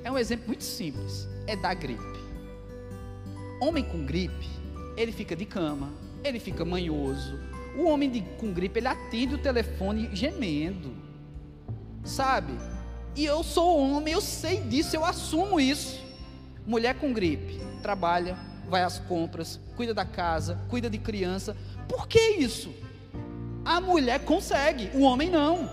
é 0.03 0.12
um 0.12 0.17
exemplo 0.17 0.47
muito 0.47 0.63
simples: 0.63 1.27
é 1.45 1.55
da 1.55 1.73
gripe. 1.73 2.19
Homem 3.62 3.84
com 3.84 4.05
gripe, 4.05 4.47
ele 4.95 5.12
fica 5.12 5.36
de 5.36 5.45
cama, 5.45 5.91
ele 6.23 6.39
fica 6.39 6.63
manhoso. 6.63 7.38
O 7.77 7.84
homem 7.84 8.10
de, 8.10 8.21
com 8.38 8.53
gripe, 8.53 8.79
ele 8.79 8.88
atende 8.88 9.36
o 9.36 9.38
telefone 9.38 10.10
gemendo, 10.13 10.93
sabe? 12.03 12.53
E 13.15 13.25
eu 13.25 13.43
sou 13.43 13.77
homem, 13.77 14.13
eu 14.13 14.21
sei 14.21 14.62
disso, 14.62 14.95
eu 14.95 15.03
assumo 15.03 15.60
isso. 15.60 16.01
Mulher 16.65 16.95
com 16.95 17.12
gripe, 17.12 17.60
trabalha, 17.82 18.38
vai 18.69 18.84
às 18.84 18.99
compras, 18.99 19.60
cuida 19.75 19.93
da 19.93 20.05
casa, 20.05 20.60
cuida 20.69 20.89
de 20.89 20.97
criança. 20.97 21.58
Por 21.88 22.08
que 22.08 22.19
isso? 22.19 22.73
A 23.69 23.79
mulher 23.79 24.21
consegue, 24.25 24.89
o 24.95 25.01
homem 25.01 25.29
não. 25.29 25.69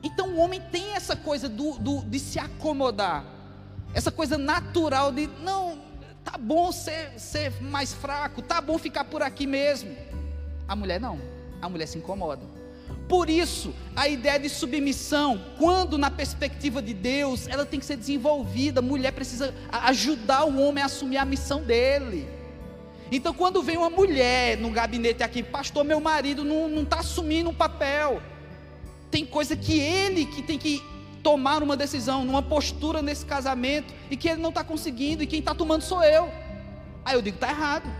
Então 0.00 0.28
o 0.28 0.36
homem 0.36 0.60
tem 0.70 0.92
essa 0.92 1.16
coisa 1.16 1.48
do, 1.48 1.76
do, 1.76 2.02
de 2.02 2.20
se 2.20 2.38
acomodar, 2.38 3.24
essa 3.92 4.12
coisa 4.12 4.38
natural 4.38 5.10
de, 5.10 5.28
não, 5.42 5.80
tá 6.22 6.38
bom 6.38 6.70
ser, 6.70 7.18
ser 7.18 7.60
mais 7.60 7.92
fraco, 7.92 8.40
tá 8.40 8.60
bom 8.60 8.78
ficar 8.78 9.02
por 9.02 9.24
aqui 9.24 9.44
mesmo. 9.44 9.90
A 10.68 10.76
mulher 10.76 11.00
não, 11.00 11.20
a 11.60 11.68
mulher 11.68 11.86
se 11.86 11.98
incomoda. 11.98 12.46
Por 13.08 13.28
isso, 13.28 13.74
a 13.96 14.06
ideia 14.06 14.38
de 14.38 14.48
submissão, 14.48 15.42
quando 15.58 15.98
na 15.98 16.12
perspectiva 16.12 16.80
de 16.80 16.94
Deus, 16.94 17.48
ela 17.48 17.66
tem 17.66 17.80
que 17.80 17.86
ser 17.86 17.96
desenvolvida. 17.96 18.78
A 18.78 18.82
mulher 18.82 19.10
precisa 19.10 19.52
ajudar 19.68 20.44
o 20.44 20.60
homem 20.60 20.80
a 20.80 20.86
assumir 20.86 21.16
a 21.16 21.24
missão 21.24 21.60
dele. 21.60 22.37
Então, 23.10 23.32
quando 23.32 23.62
vem 23.62 23.76
uma 23.76 23.90
mulher 23.90 24.58
no 24.58 24.70
gabinete 24.70 25.22
aqui, 25.22 25.42
pastor, 25.42 25.84
meu 25.84 26.00
marido 26.00 26.44
não 26.44 26.82
está 26.82 27.00
assumindo 27.00 27.50
um 27.50 27.54
papel 27.54 28.20
tem 29.10 29.24
coisa 29.24 29.56
que 29.56 29.78
ele 29.78 30.26
que 30.26 30.42
tem 30.42 30.58
que 30.58 30.82
tomar 31.22 31.62
uma 31.62 31.76
decisão, 31.76 32.24
numa 32.24 32.42
postura 32.42 33.02
nesse 33.02 33.26
casamento, 33.26 33.92
e 34.10 34.16
que 34.16 34.28
ele 34.28 34.40
não 34.40 34.50
está 34.50 34.62
conseguindo, 34.62 35.22
e 35.22 35.26
quem 35.26 35.40
está 35.40 35.54
tomando 35.54 35.82
sou 35.82 36.02
eu. 36.02 36.30
Aí 37.04 37.14
eu 37.14 37.22
digo, 37.22 37.36
está 37.36 37.48
errado. 37.48 37.90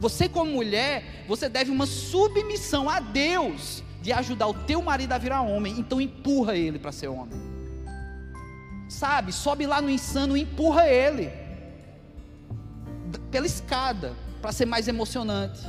Você, 0.00 0.28
como 0.28 0.50
mulher, 0.50 1.24
você 1.28 1.48
deve 1.48 1.70
uma 1.70 1.86
submissão 1.86 2.88
a 2.88 3.00
Deus 3.00 3.82
de 4.00 4.12
ajudar 4.12 4.48
o 4.48 4.54
teu 4.54 4.82
marido 4.82 5.12
a 5.12 5.18
virar 5.18 5.42
homem. 5.42 5.78
Então 5.78 6.00
empurra 6.00 6.56
ele 6.56 6.78
para 6.78 6.90
ser 6.90 7.08
homem. 7.08 7.40
Sabe? 8.88 9.32
Sobe 9.32 9.66
lá 9.66 9.80
no 9.80 9.90
insano 9.90 10.36
e 10.36 10.42
empurra 10.42 10.88
ele 10.88 11.30
pela 13.32 13.46
escada 13.46 14.12
para 14.40 14.52
ser 14.52 14.66
mais 14.66 14.86
emocionante. 14.86 15.60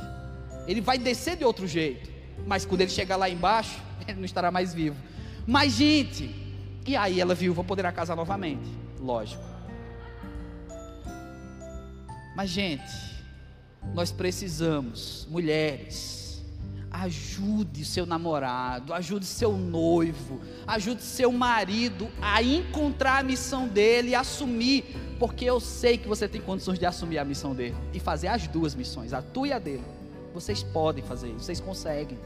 Ele 0.68 0.80
vai 0.80 0.98
descer 0.98 1.36
de 1.36 1.44
outro 1.44 1.66
jeito, 1.66 2.10
mas 2.46 2.64
quando 2.64 2.82
ele 2.82 2.90
chegar 2.90 3.16
lá 3.16 3.28
embaixo, 3.28 3.80
ele 4.06 4.18
não 4.18 4.24
estará 4.24 4.50
mais 4.50 4.72
vivo. 4.72 4.96
Mas, 5.46 5.72
gente, 5.72 6.32
e 6.86 6.94
aí 6.94 7.20
ela 7.20 7.34
viúva 7.34 7.64
poderá 7.64 7.90
casar 7.90 8.14
novamente? 8.14 8.68
Lógico. 9.00 9.42
Mas, 12.36 12.50
gente, 12.50 12.92
nós 13.94 14.12
precisamos, 14.12 15.26
mulheres, 15.30 16.23
ajude 16.94 17.84
seu 17.84 18.06
namorado, 18.06 18.94
ajude 18.94 19.26
seu 19.26 19.56
noivo, 19.56 20.40
ajude 20.64 21.02
seu 21.02 21.32
marido 21.32 22.08
a 22.22 22.40
encontrar 22.40 23.18
a 23.18 23.22
missão 23.24 23.66
dele 23.66 24.10
e 24.10 24.14
assumir, 24.14 24.84
porque 25.18 25.44
eu 25.44 25.58
sei 25.58 25.98
que 25.98 26.06
você 26.06 26.28
tem 26.28 26.40
condições 26.40 26.78
de 26.78 26.86
assumir 26.86 27.18
a 27.18 27.24
missão 27.24 27.52
dele 27.52 27.74
e 27.92 27.98
fazer 27.98 28.28
as 28.28 28.46
duas 28.46 28.76
missões, 28.76 29.12
a 29.12 29.20
tua 29.20 29.48
e 29.48 29.52
a 29.52 29.58
dele. 29.58 29.82
Vocês 30.32 30.62
podem 30.62 31.02
fazer 31.02 31.32
vocês 31.32 31.58
conseguem. 31.58 32.18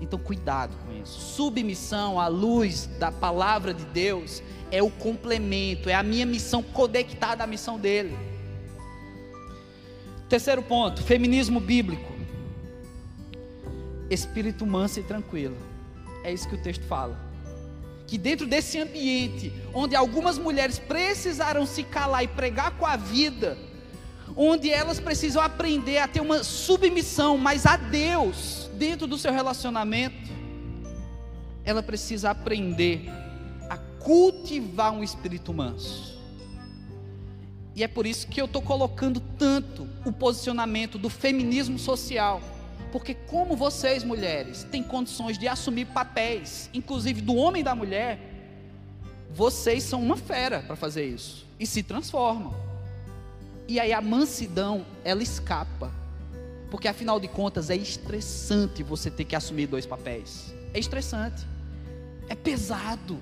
Então, 0.00 0.18
cuidado 0.18 0.74
com 0.84 1.00
isso. 1.00 1.18
Submissão 1.36 2.20
à 2.20 2.26
luz 2.26 2.86
da 2.98 3.12
palavra 3.12 3.72
de 3.72 3.84
Deus 3.86 4.42
é 4.72 4.82
o 4.82 4.90
complemento, 4.90 5.88
é 5.88 5.94
a 5.94 6.02
minha 6.02 6.26
missão 6.26 6.62
conectada 6.62 7.44
à 7.44 7.46
missão 7.46 7.78
dele. 7.78 8.16
Terceiro 10.28 10.62
ponto: 10.62 11.00
feminismo 11.02 11.60
bíblico. 11.60 12.15
Espírito 14.10 14.66
manso 14.66 15.00
e 15.00 15.02
tranquilo. 15.02 15.56
É 16.22 16.32
isso 16.32 16.48
que 16.48 16.54
o 16.54 16.62
texto 16.62 16.84
fala. 16.84 17.18
Que 18.06 18.16
dentro 18.16 18.46
desse 18.46 18.78
ambiente, 18.78 19.52
onde 19.74 19.96
algumas 19.96 20.38
mulheres 20.38 20.78
precisaram 20.78 21.66
se 21.66 21.82
calar 21.82 22.22
e 22.22 22.28
pregar 22.28 22.72
com 22.78 22.86
a 22.86 22.96
vida, 22.96 23.58
onde 24.36 24.70
elas 24.70 25.00
precisam 25.00 25.42
aprender 25.42 25.98
a 25.98 26.06
ter 26.06 26.20
uma 26.20 26.44
submissão, 26.44 27.36
mas 27.36 27.66
a 27.66 27.76
Deus, 27.76 28.70
dentro 28.74 29.06
do 29.06 29.18
seu 29.18 29.32
relacionamento, 29.32 30.30
ela 31.64 31.82
precisa 31.82 32.30
aprender 32.30 33.08
a 33.68 33.76
cultivar 33.76 34.92
um 34.92 35.02
espírito 35.02 35.52
manso. 35.52 36.16
E 37.74 37.82
é 37.82 37.88
por 37.88 38.06
isso 38.06 38.26
que 38.26 38.40
eu 38.40 38.46
estou 38.46 38.62
colocando 38.62 39.20
tanto 39.20 39.86
o 40.04 40.12
posicionamento 40.12 40.96
do 40.96 41.10
feminismo 41.10 41.78
social. 41.78 42.40
Porque, 42.92 43.14
como 43.14 43.56
vocês, 43.56 44.04
mulheres, 44.04 44.64
têm 44.64 44.82
condições 44.82 45.38
de 45.38 45.48
assumir 45.48 45.86
papéis, 45.86 46.70
inclusive 46.72 47.20
do 47.20 47.34
homem 47.34 47.60
e 47.60 47.64
da 47.64 47.74
mulher, 47.74 48.18
vocês 49.30 49.82
são 49.82 50.02
uma 50.02 50.16
fera 50.16 50.60
para 50.60 50.76
fazer 50.76 51.04
isso 51.06 51.46
e 51.58 51.66
se 51.66 51.82
transformam. 51.82 52.54
E 53.68 53.80
aí 53.80 53.92
a 53.92 54.00
mansidão, 54.00 54.86
ela 55.04 55.22
escapa 55.22 55.92
porque 56.70 56.88
afinal 56.88 57.20
de 57.20 57.28
contas 57.28 57.70
é 57.70 57.76
estressante 57.76 58.82
você 58.82 59.10
ter 59.10 59.24
que 59.24 59.36
assumir 59.36 59.66
dois 59.66 59.86
papéis. 59.86 60.54
É 60.74 60.78
estressante. 60.78 61.46
É 62.28 62.34
pesado. 62.34 63.18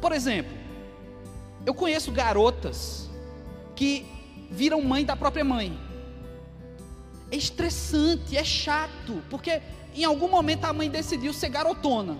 Por 0.00 0.12
exemplo, 0.12 0.52
eu 1.64 1.74
conheço 1.74 2.12
garotas 2.12 3.08
que 3.74 4.06
viram 4.50 4.82
mãe 4.82 5.04
da 5.04 5.16
própria 5.16 5.44
mãe. 5.44 5.78
É 7.30 7.36
estressante, 7.36 8.36
é 8.36 8.44
chato, 8.44 9.22
porque 9.28 9.60
em 9.94 10.04
algum 10.04 10.28
momento 10.28 10.64
a 10.64 10.72
mãe 10.72 10.88
decidiu 10.88 11.32
ser 11.32 11.48
garotona. 11.48 12.16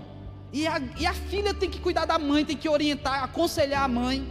E 0.52 0.66
a, 0.66 0.80
e 0.98 1.06
a 1.06 1.14
filha 1.14 1.52
tem 1.52 1.68
que 1.68 1.78
cuidar 1.80 2.06
da 2.06 2.18
mãe, 2.18 2.44
tem 2.44 2.56
que 2.56 2.68
orientar, 2.68 3.22
aconselhar 3.22 3.82
a 3.82 3.88
mãe. 3.88 4.26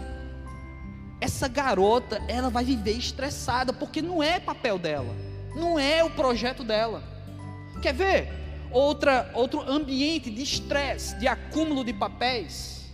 essa 1.21 1.47
garota, 1.47 2.21
ela 2.27 2.49
vai 2.49 2.63
viver 2.63 2.91
estressada, 2.91 3.73
porque 3.73 4.01
não 4.01 4.21
é 4.21 4.39
papel 4.39 4.77
dela, 4.77 5.15
não 5.55 5.79
é 5.79 6.03
o 6.03 6.09
projeto 6.09 6.63
dela. 6.63 7.03
Quer 7.81 7.93
ver? 7.93 8.33
Outra, 8.71 9.31
outro 9.33 9.61
ambiente 9.61 10.29
de 10.29 10.41
estresse, 10.41 11.17
de 11.17 11.27
acúmulo 11.27 11.83
de 11.83 11.93
papéis, 11.93 12.91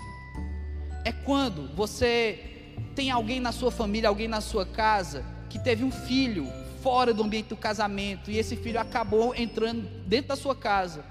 é 1.04 1.12
quando 1.12 1.74
você 1.76 2.74
tem 2.96 3.10
alguém 3.10 3.40
na 3.40 3.52
sua 3.52 3.72
família, 3.72 4.10
alguém 4.10 4.28
na 4.28 4.42
sua 4.42 4.66
casa, 4.66 5.26
que 5.50 5.58
teve 5.58 5.84
um 5.84 5.92
filho 5.92 6.48
fora 6.82 7.14
do 7.14 7.24
ambiente 7.24 7.50
do 7.50 7.58
casamento, 7.58 8.32
e 8.32 8.38
esse 8.38 8.56
filho 8.56 8.80
acabou 8.80 9.36
entrando 9.36 9.88
dentro 10.06 10.30
da 10.30 10.36
sua 10.36 10.56
casa. 10.56 11.04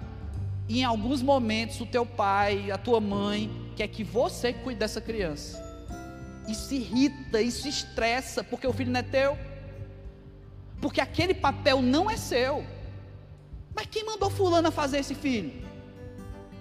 E 0.68 0.80
em 0.80 0.84
alguns 0.84 1.22
momentos 1.22 1.80
o 1.80 1.86
teu 1.86 2.04
pai, 2.04 2.70
a 2.70 2.78
tua 2.78 3.00
mãe, 3.00 3.50
quer 3.76 3.88
que 3.88 4.04
você 4.04 4.52
cuide 4.52 4.78
dessa 4.78 5.00
criança. 5.00 5.60
Isso 6.48 6.74
irrita, 6.74 7.40
isso 7.40 7.68
estressa, 7.68 8.42
porque 8.42 8.66
o 8.66 8.72
filho 8.72 8.90
não 8.90 9.00
é 9.00 9.02
teu. 9.02 9.38
Porque 10.80 11.00
aquele 11.00 11.34
papel 11.34 11.80
não 11.82 12.10
é 12.10 12.16
seu. 12.16 12.64
Mas 13.74 13.86
quem 13.86 14.04
mandou 14.04 14.30
fulano 14.30 14.68
a 14.68 14.70
fazer 14.70 14.98
esse 14.98 15.14
filho? 15.14 15.52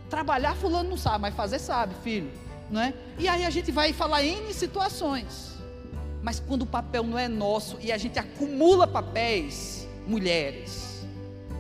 Trabalhar 0.09 0.55
fulano 0.55 0.89
não 0.89 0.97
sabe, 0.97 1.21
mas 1.21 1.35
fazer 1.35 1.59
sabe, 1.59 1.93
filho, 2.03 2.31
não 2.69 2.81
é? 2.81 2.93
E 3.17 3.27
aí 3.27 3.45
a 3.45 3.49
gente 3.49 3.71
vai 3.71 3.93
falar 3.93 4.23
em 4.23 4.51
situações. 4.53 5.48
Mas 6.21 6.39
quando 6.39 6.63
o 6.63 6.65
papel 6.65 7.03
não 7.03 7.17
é 7.17 7.27
nosso 7.27 7.77
e 7.81 7.91
a 7.91 7.97
gente 7.97 8.19
acumula 8.19 8.85
papéis, 8.85 9.87
mulheres, 10.05 11.05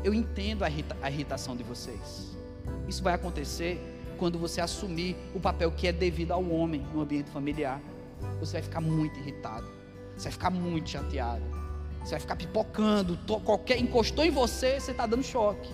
eu 0.03 0.13
entendo 0.13 0.63
a, 0.63 0.69
irrita 0.69 0.97
a 1.01 1.09
irritação 1.09 1.55
de 1.55 1.63
vocês. 1.63 2.35
Isso 2.87 3.03
vai 3.03 3.13
acontecer 3.13 3.79
quando 4.17 4.37
você 4.37 4.59
assumir 4.59 5.15
o 5.33 5.39
papel 5.39 5.71
que 5.71 5.87
é 5.87 5.91
devido 5.91 6.31
ao 6.31 6.43
homem 6.49 6.85
no 6.93 7.01
ambiente 7.01 7.29
familiar. 7.29 7.81
Você 8.39 8.53
vai 8.53 8.61
ficar 8.61 8.81
muito 8.81 9.17
irritado, 9.19 9.65
você 10.15 10.23
vai 10.23 10.31
ficar 10.33 10.49
muito 10.49 10.89
chateado, 10.89 11.43
você 12.03 12.11
vai 12.11 12.19
ficar 12.19 12.35
pipocando, 12.35 13.17
qualquer 13.45 13.79
encostou 13.79 14.25
em 14.25 14.31
você, 14.31 14.79
você 14.79 14.91
está 14.91 15.05
dando 15.05 15.23
choque. 15.23 15.69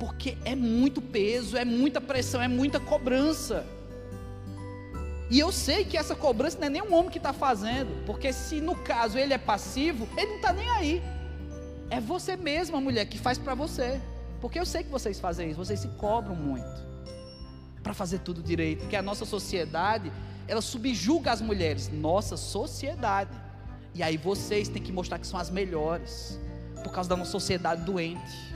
Porque 0.00 0.36
é 0.44 0.54
muito 0.54 1.00
peso, 1.02 1.56
é 1.56 1.64
muita 1.64 2.00
pressão, 2.00 2.40
é 2.40 2.48
muita 2.48 2.80
cobrança. 2.80 3.66
E 5.30 5.38
eu 5.38 5.50
sei 5.50 5.84
que 5.84 5.96
essa 5.96 6.14
cobrança 6.14 6.58
não 6.58 6.66
é 6.66 6.70
nem 6.70 6.82
um 6.82 6.94
homem 6.94 7.10
que 7.10 7.18
está 7.18 7.32
fazendo, 7.32 8.04
porque 8.04 8.32
se 8.32 8.60
no 8.60 8.76
caso 8.76 9.18
ele 9.18 9.32
é 9.32 9.38
passivo, 9.38 10.08
ele 10.16 10.26
não 10.26 10.36
está 10.36 10.52
nem 10.52 10.68
aí. 10.70 11.02
É 11.90 12.00
você 12.00 12.36
mesma, 12.36 12.80
mulher, 12.80 13.06
que 13.06 13.18
faz 13.18 13.38
para 13.38 13.54
você. 13.54 14.00
Porque 14.40 14.58
eu 14.58 14.66
sei 14.66 14.84
que 14.84 14.90
vocês 14.90 15.18
fazem 15.18 15.50
isso, 15.50 15.58
vocês 15.58 15.80
se 15.80 15.88
cobram 15.88 16.36
muito 16.36 16.84
para 17.82 17.94
fazer 17.94 18.18
tudo 18.20 18.42
direito, 18.42 18.80
porque 18.80 18.96
a 18.96 19.02
nossa 19.02 19.24
sociedade, 19.24 20.10
ela 20.48 20.62
subjuga 20.62 21.32
as 21.32 21.40
mulheres, 21.40 21.90
nossa 21.90 22.36
sociedade. 22.36 23.30
E 23.94 24.02
aí 24.02 24.16
vocês 24.16 24.68
têm 24.68 24.82
que 24.82 24.92
mostrar 24.92 25.18
que 25.18 25.26
são 25.26 25.38
as 25.38 25.50
melhores, 25.50 26.38
por 26.82 26.92
causa 26.92 27.08
da 27.08 27.16
nossa 27.16 27.30
sociedade 27.30 27.84
doente. 27.84 28.54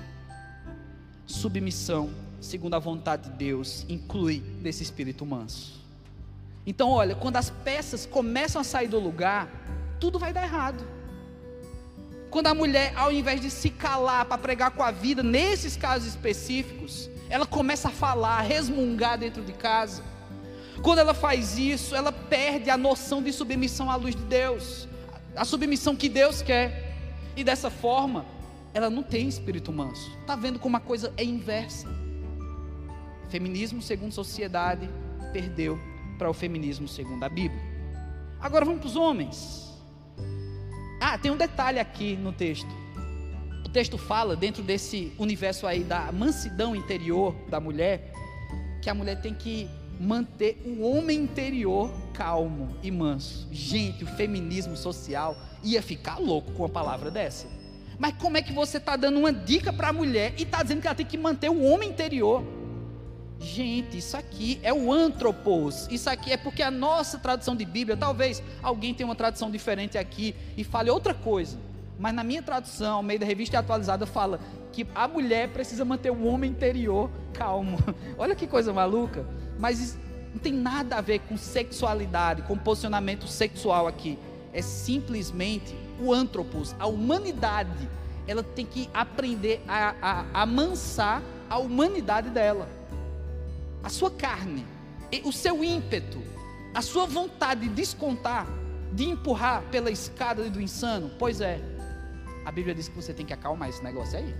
Submissão, 1.26 2.10
segundo 2.40 2.74
a 2.74 2.78
vontade 2.78 3.30
de 3.30 3.36
Deus, 3.36 3.86
inclui 3.88 4.40
desse 4.62 4.82
espírito 4.82 5.24
manso. 5.24 5.78
Então, 6.68 6.90
olha, 6.90 7.14
quando 7.14 7.38
as 7.38 7.48
peças 7.48 8.04
começam 8.04 8.60
a 8.60 8.64
sair 8.64 8.88
do 8.88 8.98
lugar, 8.98 9.48
tudo 9.98 10.18
vai 10.18 10.34
dar 10.34 10.42
errado. 10.42 10.84
Quando 12.28 12.48
a 12.48 12.52
mulher, 12.52 12.92
ao 12.94 13.10
invés 13.10 13.40
de 13.40 13.50
se 13.50 13.70
calar 13.70 14.26
para 14.26 14.36
pregar 14.36 14.72
com 14.72 14.82
a 14.82 14.90
vida, 14.90 15.22
nesses 15.22 15.78
casos 15.78 16.08
específicos, 16.08 17.08
ela 17.30 17.46
começa 17.46 17.88
a 17.88 17.90
falar, 17.90 18.36
a 18.36 18.42
resmungar 18.42 19.16
dentro 19.16 19.42
de 19.42 19.54
casa. 19.54 20.04
Quando 20.82 20.98
ela 20.98 21.14
faz 21.14 21.56
isso, 21.56 21.96
ela 21.96 22.12
perde 22.12 22.68
a 22.68 22.76
noção 22.76 23.22
de 23.22 23.32
submissão 23.32 23.90
à 23.90 23.96
luz 23.96 24.14
de 24.14 24.24
Deus, 24.24 24.86
a 25.34 25.46
submissão 25.46 25.96
que 25.96 26.06
Deus 26.06 26.42
quer. 26.42 26.94
E 27.34 27.42
dessa 27.42 27.70
forma, 27.70 28.26
ela 28.74 28.90
não 28.90 29.02
tem 29.02 29.26
espírito 29.26 29.72
manso. 29.72 30.14
Está 30.20 30.36
vendo 30.36 30.58
como 30.58 30.76
a 30.76 30.80
coisa 30.80 31.14
é 31.16 31.24
inversa? 31.24 31.88
Feminismo, 33.30 33.80
segundo 33.80 34.12
sociedade, 34.12 34.86
perdeu 35.32 35.87
para 36.18 36.28
o 36.28 36.34
feminismo 36.34 36.88
segundo 36.88 37.22
a 37.22 37.28
Bíblia. 37.28 37.62
Agora 38.40 38.64
vamos 38.64 38.80
para 38.80 38.88
os 38.88 38.96
homens. 38.96 39.68
Ah, 41.00 41.16
tem 41.16 41.30
um 41.30 41.36
detalhe 41.36 41.78
aqui 41.78 42.16
no 42.16 42.32
texto. 42.32 42.68
O 43.64 43.68
texto 43.68 43.96
fala, 43.96 44.34
dentro 44.34 44.62
desse 44.62 45.12
universo 45.18 45.66
aí 45.66 45.84
da 45.84 46.10
mansidão 46.10 46.74
interior 46.74 47.34
da 47.48 47.60
mulher, 47.60 48.12
que 48.82 48.90
a 48.90 48.94
mulher 48.94 49.20
tem 49.20 49.32
que 49.32 49.68
manter 50.00 50.60
o 50.64 50.82
homem 50.82 51.18
interior 51.18 51.90
calmo 52.12 52.68
e 52.82 52.90
manso. 52.90 53.48
Gente, 53.50 54.04
o 54.04 54.06
feminismo 54.06 54.76
social 54.76 55.36
ia 55.62 55.82
ficar 55.82 56.18
louco 56.18 56.52
com 56.52 56.64
a 56.64 56.68
palavra 56.68 57.10
dessa. 57.10 57.48
Mas 57.98 58.14
como 58.14 58.36
é 58.36 58.42
que 58.42 58.52
você 58.52 58.78
está 58.78 58.96
dando 58.96 59.18
uma 59.18 59.32
dica 59.32 59.72
para 59.72 59.88
a 59.88 59.92
mulher 59.92 60.32
e 60.38 60.42
está 60.42 60.62
dizendo 60.62 60.80
que 60.80 60.86
ela 60.86 60.94
tem 60.94 61.06
que 61.06 61.18
manter 61.18 61.50
o 61.50 61.62
homem 61.62 61.90
interior? 61.90 62.44
Gente, 63.40 63.98
isso 63.98 64.16
aqui 64.16 64.58
é 64.62 64.72
o 64.72 64.92
antropos. 64.92 65.86
Isso 65.90 66.10
aqui 66.10 66.32
é 66.32 66.36
porque 66.36 66.62
a 66.62 66.70
nossa 66.70 67.18
tradução 67.18 67.54
de 67.54 67.64
Bíblia, 67.64 67.96
talvez 67.96 68.42
alguém 68.62 68.92
tenha 68.92 69.06
uma 69.06 69.14
tradução 69.14 69.50
diferente 69.50 69.96
aqui 69.96 70.34
e 70.56 70.64
fale 70.64 70.90
outra 70.90 71.14
coisa. 71.14 71.56
Mas 71.98 72.14
na 72.14 72.24
minha 72.24 72.42
tradução, 72.42 73.02
meio 73.02 73.20
da 73.20 73.26
revista 73.26 73.58
atualizada, 73.58 74.06
fala 74.06 74.40
que 74.72 74.86
a 74.94 75.06
mulher 75.06 75.48
precisa 75.48 75.84
manter 75.84 76.10
o 76.10 76.24
homem 76.24 76.50
interior 76.50 77.10
calmo. 77.32 77.78
Olha 78.18 78.34
que 78.34 78.46
coisa 78.46 78.72
maluca. 78.72 79.24
Mas 79.58 79.96
não 80.32 80.38
tem 80.40 80.52
nada 80.52 80.96
a 80.96 81.00
ver 81.00 81.20
com 81.20 81.36
sexualidade, 81.36 82.42
com 82.42 82.56
posicionamento 82.56 83.28
sexual 83.28 83.86
aqui. 83.86 84.18
É 84.52 84.62
simplesmente 84.62 85.76
o 86.00 86.12
antropos, 86.12 86.74
a 86.78 86.86
humanidade. 86.86 87.88
Ela 88.26 88.42
tem 88.42 88.66
que 88.66 88.90
aprender 88.92 89.62
a, 89.66 89.94
a, 90.02 90.24
a 90.34 90.42
amansar 90.42 91.22
a 91.48 91.58
humanidade 91.58 92.30
dela 92.30 92.77
a 93.82 93.88
sua 93.88 94.10
carne, 94.10 94.66
o 95.24 95.32
seu 95.32 95.62
ímpeto, 95.62 96.18
a 96.74 96.82
sua 96.82 97.06
vontade 97.06 97.62
de 97.62 97.74
descontar, 97.74 98.46
de 98.92 99.04
empurrar 99.04 99.62
pela 99.70 99.90
escada 99.90 100.48
do 100.50 100.60
insano, 100.60 101.10
pois 101.18 101.40
é, 101.40 101.60
a 102.44 102.52
Bíblia 102.52 102.74
diz 102.74 102.88
que 102.88 102.96
você 102.96 103.12
tem 103.12 103.26
que 103.26 103.32
acalmar 103.32 103.68
esse 103.68 103.82
negócio 103.82 104.18
aí. 104.18 104.34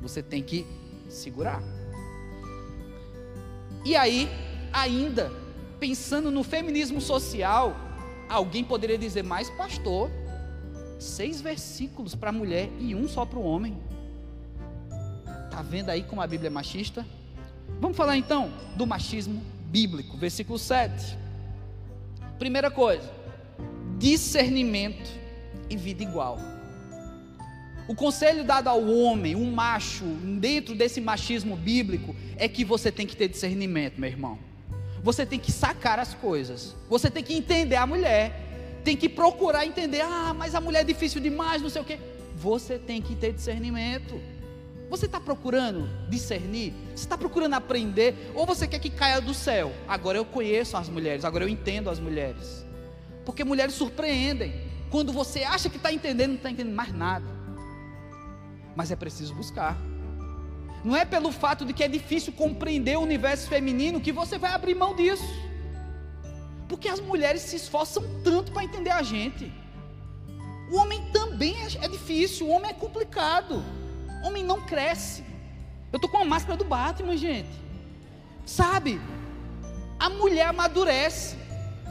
Você 0.00 0.22
tem 0.22 0.42
que 0.42 0.66
segurar. 1.08 1.62
E 3.84 3.96
aí, 3.96 4.28
ainda, 4.72 5.32
pensando 5.78 6.30
no 6.30 6.44
feminismo 6.44 7.00
social, 7.00 7.74
alguém 8.28 8.62
poderia 8.62 8.96
dizer, 8.96 9.24
mais 9.24 9.50
pastor, 9.50 10.10
seis 10.98 11.40
versículos 11.40 12.14
para 12.14 12.30
a 12.30 12.32
mulher 12.32 12.70
e 12.78 12.94
um 12.94 13.08
só 13.08 13.24
para 13.24 13.38
o 13.38 13.42
homem. 13.42 13.76
Está 15.46 15.62
vendo 15.62 15.90
aí 15.90 16.02
como 16.02 16.20
a 16.20 16.26
Bíblia 16.26 16.48
é 16.48 16.50
machista? 16.50 17.04
Vamos 17.78 17.96
falar 17.96 18.16
então 18.16 18.50
do 18.76 18.86
machismo 18.86 19.42
bíblico, 19.66 20.16
versículo 20.16 20.58
7. 20.58 21.18
Primeira 22.38 22.70
coisa, 22.70 23.10
discernimento 23.98 25.10
e 25.68 25.76
vida 25.76 26.02
igual. 26.02 26.38
O 27.86 27.94
conselho 27.94 28.44
dado 28.44 28.68
ao 28.68 28.86
homem, 28.88 29.34
um 29.34 29.50
macho, 29.52 30.04
dentro 30.38 30.74
desse 30.74 31.00
machismo 31.00 31.56
bíblico, 31.56 32.14
é 32.36 32.48
que 32.48 32.64
você 32.64 32.90
tem 32.90 33.06
que 33.06 33.16
ter 33.16 33.28
discernimento, 33.28 34.00
meu 34.00 34.08
irmão. 34.08 34.38
Você 35.02 35.24
tem 35.26 35.38
que 35.38 35.50
sacar 35.50 35.98
as 35.98 36.14
coisas. 36.14 36.76
Você 36.88 37.10
tem 37.10 37.22
que 37.22 37.34
entender 37.34 37.76
a 37.76 37.86
mulher. 37.86 38.32
Tem 38.84 38.96
que 38.96 39.08
procurar 39.08 39.66
entender. 39.66 40.02
Ah, 40.02 40.32
mas 40.32 40.54
a 40.54 40.60
mulher 40.60 40.80
é 40.80 40.84
difícil 40.84 41.20
demais, 41.20 41.62
não 41.62 41.70
sei 41.70 41.82
o 41.82 41.84
quê. 41.84 41.98
Você 42.36 42.78
tem 42.78 43.02
que 43.02 43.14
ter 43.16 43.32
discernimento. 43.32 44.20
Você 44.90 45.06
está 45.06 45.20
procurando 45.20 45.88
discernir? 46.08 46.74
Você 46.88 47.04
está 47.04 47.16
procurando 47.16 47.54
aprender? 47.54 48.32
Ou 48.34 48.44
você 48.44 48.66
quer 48.66 48.80
que 48.80 48.90
caia 48.90 49.20
do 49.20 49.32
céu? 49.32 49.72
Agora 49.86 50.18
eu 50.18 50.24
conheço 50.24 50.76
as 50.76 50.88
mulheres, 50.88 51.24
agora 51.24 51.44
eu 51.44 51.48
entendo 51.48 51.88
as 51.88 52.00
mulheres. 52.00 52.66
Porque 53.24 53.44
mulheres 53.44 53.74
surpreendem. 53.74 54.68
Quando 54.90 55.12
você 55.12 55.44
acha 55.44 55.70
que 55.70 55.76
está 55.76 55.92
entendendo, 55.92 56.30
não 56.30 56.36
está 56.36 56.50
entendendo 56.50 56.74
mais 56.74 56.92
nada. 56.92 57.24
Mas 58.74 58.90
é 58.90 58.96
preciso 58.96 59.32
buscar. 59.32 59.78
Não 60.84 60.96
é 60.96 61.04
pelo 61.04 61.30
fato 61.30 61.64
de 61.64 61.72
que 61.72 61.84
é 61.84 61.88
difícil 61.88 62.32
compreender 62.32 62.98
o 62.98 63.02
universo 63.02 63.48
feminino 63.48 64.00
que 64.00 64.10
você 64.10 64.38
vai 64.38 64.50
abrir 64.50 64.74
mão 64.74 64.96
disso. 64.96 65.22
Porque 66.68 66.88
as 66.88 66.98
mulheres 66.98 67.42
se 67.42 67.54
esforçam 67.54 68.02
tanto 68.24 68.50
para 68.50 68.64
entender 68.64 68.90
a 68.90 69.02
gente. 69.02 69.52
O 70.72 70.76
homem 70.78 71.00
também 71.12 71.54
é, 71.62 71.84
é 71.84 71.88
difícil, 71.88 72.48
o 72.48 72.50
homem 72.50 72.70
é 72.70 72.74
complicado. 72.74 73.62
Homem 74.22 74.44
não 74.44 74.60
cresce. 74.60 75.24
Eu 75.92 75.96
estou 75.96 76.10
com 76.10 76.18
a 76.18 76.24
máscara 76.24 76.56
do 76.56 76.64
Batman, 76.64 77.16
gente. 77.16 77.50
Sabe? 78.44 79.00
A 79.98 80.08
mulher 80.08 80.46
amadurece. 80.46 81.36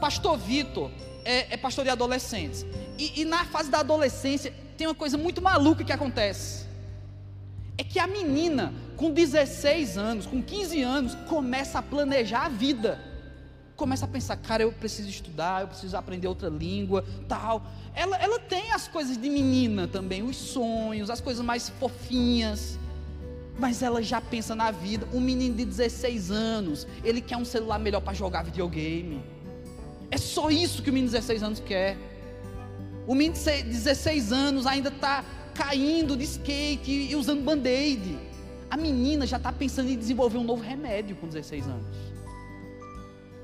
Pastor 0.00 0.38
Vitor 0.38 0.90
é, 1.24 1.54
é 1.54 1.56
pastor 1.56 1.84
de 1.84 1.90
adolescentes. 1.90 2.64
E, 2.98 3.20
e 3.20 3.24
na 3.24 3.44
fase 3.44 3.70
da 3.70 3.80
adolescência 3.80 4.52
tem 4.76 4.86
uma 4.86 4.94
coisa 4.94 5.18
muito 5.18 5.42
maluca 5.42 5.84
que 5.84 5.92
acontece. 5.92 6.66
É 7.76 7.84
que 7.84 7.98
a 7.98 8.06
menina, 8.06 8.72
com 8.96 9.10
16 9.10 9.98
anos, 9.98 10.26
com 10.26 10.42
15 10.42 10.82
anos, 10.82 11.14
começa 11.28 11.78
a 11.78 11.82
planejar 11.82 12.46
a 12.46 12.48
vida 12.48 13.09
começa 13.80 14.04
a 14.04 14.08
pensar, 14.08 14.36
cara, 14.36 14.62
eu 14.62 14.70
preciso 14.70 15.08
estudar, 15.08 15.62
eu 15.62 15.68
preciso 15.68 15.96
aprender 15.96 16.28
outra 16.28 16.50
língua, 16.50 17.02
tal. 17.26 17.64
Ela, 17.94 18.18
ela 18.18 18.38
tem 18.38 18.72
as 18.72 18.86
coisas 18.86 19.16
de 19.16 19.30
menina 19.30 19.88
também, 19.88 20.22
os 20.22 20.36
sonhos, 20.36 21.08
as 21.08 21.18
coisas 21.18 21.42
mais 21.42 21.70
fofinhas. 21.70 22.78
Mas 23.58 23.82
ela 23.82 24.02
já 24.02 24.20
pensa 24.20 24.54
na 24.54 24.70
vida. 24.70 25.08
Um 25.14 25.20
menino 25.20 25.56
de 25.56 25.64
16 25.64 26.30
anos, 26.30 26.86
ele 27.02 27.22
quer 27.22 27.38
um 27.38 27.44
celular 27.44 27.78
melhor 27.78 28.02
para 28.02 28.12
jogar 28.12 28.44
videogame. 28.44 29.24
É 30.10 30.18
só 30.18 30.50
isso 30.50 30.82
que 30.82 30.90
o 30.90 30.92
menino 30.92 31.10
de 31.10 31.16
16 31.16 31.42
anos 31.42 31.60
quer. 31.60 31.96
O 33.06 33.14
menino 33.14 33.34
de 33.34 33.62
16 33.62 34.30
anos 34.30 34.66
ainda 34.66 34.90
está 34.90 35.24
caindo 35.54 36.18
de 36.18 36.24
skate 36.24 36.90
e 36.90 37.16
usando 37.16 37.42
band-aid. 37.42 38.18
A 38.70 38.76
menina 38.76 39.26
já 39.26 39.38
está 39.38 39.50
pensando 39.50 39.88
em 39.88 39.96
desenvolver 39.96 40.36
um 40.36 40.44
novo 40.44 40.62
remédio 40.62 41.16
com 41.16 41.26
16 41.26 41.66
anos. 41.66 41.86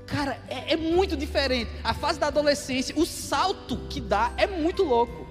Cara, 0.07 0.39
é, 0.47 0.73
é, 0.73 0.77
muito 0.77 1.17
diferente. 1.17 1.69
A 1.83 1.93
fase 1.93 2.17
da 2.17 2.27
adolescência, 2.27 2.95
o 2.97 3.05
salto 3.05 3.77
que 3.89 3.99
dá 3.99 4.31
é 4.37 4.47
muito 4.47 4.83
louco. 4.83 5.27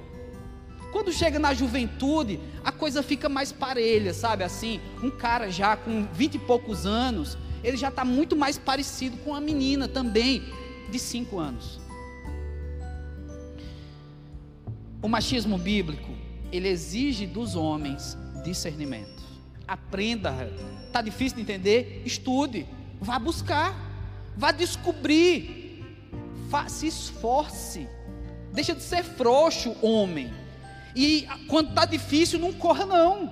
Quando 0.92 1.12
chega 1.12 1.38
na 1.38 1.54
juventude, 1.54 2.38
a 2.62 2.70
coisa 2.70 3.02
fica 3.02 3.28
mais 3.28 3.50
parelha, 3.50 4.12
sabe? 4.12 4.44
Assim, 4.44 4.80
um 5.02 5.10
cara 5.10 5.50
já 5.50 5.76
com 5.76 6.06
20 6.12 6.34
e 6.34 6.38
poucos 6.38 6.86
anos, 6.86 7.36
ele 7.64 7.76
já 7.76 7.88
está 7.88 8.04
muito 8.04 8.36
mais 8.36 8.58
parecido 8.58 9.16
com 9.18 9.34
a 9.34 9.40
menina 9.40 9.88
também, 9.88 10.42
de 10.90 10.98
5 10.98 11.38
anos. 11.38 11.80
O 15.02 15.08
machismo 15.08 15.56
bíblico, 15.58 16.12
ele 16.52 16.68
exige 16.68 17.26
dos 17.26 17.56
homens 17.56 18.16
discernimento. 18.44 19.22
Aprenda. 19.66 20.50
Está 20.86 21.00
difícil 21.00 21.36
de 21.36 21.42
entender? 21.42 22.02
Estude. 22.04 22.66
Vá 23.00 23.18
buscar. 23.18 23.85
Vá 24.36 24.52
descobrir. 24.52 25.84
se 26.68 26.86
esforce. 26.86 27.88
Deixa 28.52 28.74
de 28.74 28.82
ser 28.82 29.04
frouxo, 29.04 29.76
homem. 29.82 30.32
E 30.94 31.26
quando 31.48 31.70
está 31.70 31.84
difícil, 31.84 32.38
não 32.38 32.52
corra, 32.52 32.86
não. 32.86 33.30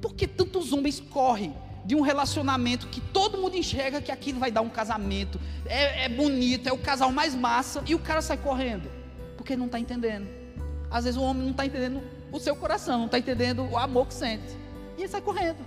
Por 0.00 0.14
que 0.14 0.26
tantos 0.26 0.72
homens 0.72 1.00
correm 1.00 1.54
de 1.84 1.94
um 1.94 2.00
relacionamento 2.00 2.86
que 2.88 3.00
todo 3.00 3.38
mundo 3.38 3.56
enxerga 3.56 4.00
que 4.00 4.12
aquilo 4.12 4.38
vai 4.38 4.50
dar 4.52 4.60
um 4.60 4.68
casamento, 4.68 5.40
é, 5.66 6.04
é 6.04 6.08
bonito, 6.08 6.68
é 6.68 6.72
o 6.72 6.78
casal 6.78 7.10
mais 7.10 7.34
massa, 7.34 7.82
e 7.86 7.94
o 7.94 7.98
cara 7.98 8.20
sai 8.20 8.36
correndo? 8.36 8.98
porque 9.48 9.56
não 9.56 9.64
está 9.64 9.80
entendendo. 9.80 10.28
Às 10.90 11.04
vezes 11.04 11.18
o 11.18 11.22
homem 11.22 11.42
não 11.42 11.52
está 11.52 11.64
entendendo 11.64 12.02
o 12.30 12.38
seu 12.38 12.54
coração, 12.54 12.98
não 12.98 13.06
está 13.06 13.18
entendendo 13.18 13.62
o 13.62 13.78
amor 13.78 14.06
que 14.06 14.12
sente. 14.12 14.54
E 14.98 15.00
ele 15.00 15.08
sai 15.08 15.22
correndo. 15.22 15.64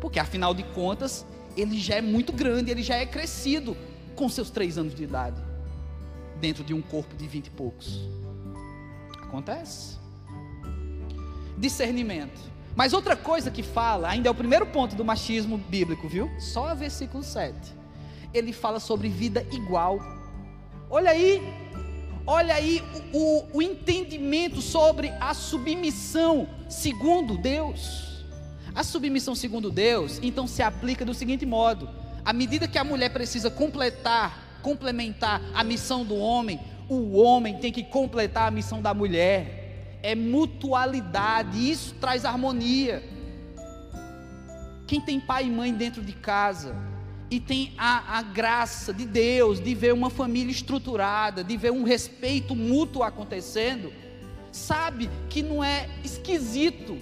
Porque 0.00 0.18
afinal 0.18 0.52
de 0.52 0.64
contas, 0.64 1.24
ele 1.56 1.78
já 1.78 1.96
é 1.96 2.00
muito 2.00 2.32
grande, 2.32 2.70
ele 2.70 2.82
já 2.82 2.96
é 2.96 3.06
crescido 3.06 3.76
com 4.14 4.28
seus 4.28 4.50
três 4.50 4.78
anos 4.78 4.94
de 4.94 5.04
idade. 5.04 5.40
Dentro 6.40 6.64
de 6.64 6.72
um 6.72 6.80
corpo 6.80 7.14
de 7.16 7.26
vinte 7.26 7.48
e 7.48 7.50
poucos. 7.50 8.00
Acontece. 9.22 9.98
Discernimento. 11.58 12.40
Mas 12.74 12.92
outra 12.92 13.16
coisa 13.16 13.50
que 13.50 13.62
fala, 13.62 14.08
ainda 14.08 14.28
é 14.28 14.30
o 14.30 14.34
primeiro 14.34 14.66
ponto 14.66 14.94
do 14.96 15.04
machismo 15.04 15.58
bíblico, 15.58 16.08
viu? 16.08 16.30
Só 16.38 16.74
versículo 16.74 17.22
7. 17.22 17.54
Ele 18.32 18.52
fala 18.52 18.80
sobre 18.80 19.08
vida 19.08 19.46
igual. 19.52 19.98
Olha 20.88 21.10
aí, 21.10 21.42
Olha 22.26 22.54
aí 22.54 22.82
o, 23.12 23.44
o, 23.54 23.62
entendimento 23.62 24.60
sobre 24.60 25.08
a 25.20 25.34
submissão 25.34 26.48
segundo 26.68 27.36
Deus. 27.36 28.09
A 28.74 28.84
submissão 28.84 29.34
segundo 29.34 29.70
Deus, 29.70 30.18
então, 30.22 30.46
se 30.46 30.62
aplica 30.62 31.04
do 31.04 31.14
seguinte 31.14 31.44
modo: 31.44 31.88
à 32.24 32.32
medida 32.32 32.68
que 32.68 32.78
a 32.78 32.84
mulher 32.84 33.10
precisa 33.10 33.50
completar, 33.50 34.60
complementar 34.62 35.42
a 35.54 35.64
missão 35.64 36.04
do 36.04 36.16
homem, 36.16 36.60
o 36.88 37.18
homem 37.18 37.58
tem 37.58 37.72
que 37.72 37.84
completar 37.84 38.48
a 38.48 38.50
missão 38.50 38.80
da 38.80 38.94
mulher. 38.94 39.98
É 40.02 40.14
mutualidade, 40.14 41.70
isso 41.70 41.94
traz 42.00 42.24
harmonia. 42.24 43.02
Quem 44.86 45.00
tem 45.00 45.20
pai 45.20 45.44
e 45.44 45.50
mãe 45.50 45.72
dentro 45.72 46.02
de 46.02 46.12
casa, 46.12 46.74
e 47.30 47.38
tem 47.38 47.72
a, 47.78 48.18
a, 48.18 48.22
graça 48.22 48.92
de 48.92 49.04
Deus 49.04 49.60
de 49.60 49.72
ver 49.72 49.94
uma 49.94 50.10
família 50.10 50.50
estruturada, 50.50 51.44
de 51.44 51.56
ver 51.56 51.70
um 51.70 51.84
respeito 51.84 52.56
mútuo 52.56 53.04
acontecendo, 53.04 53.92
sabe 54.50 55.08
que 55.28 55.42
não 55.42 55.62
é 55.62 55.88
esquisito 56.02 56.98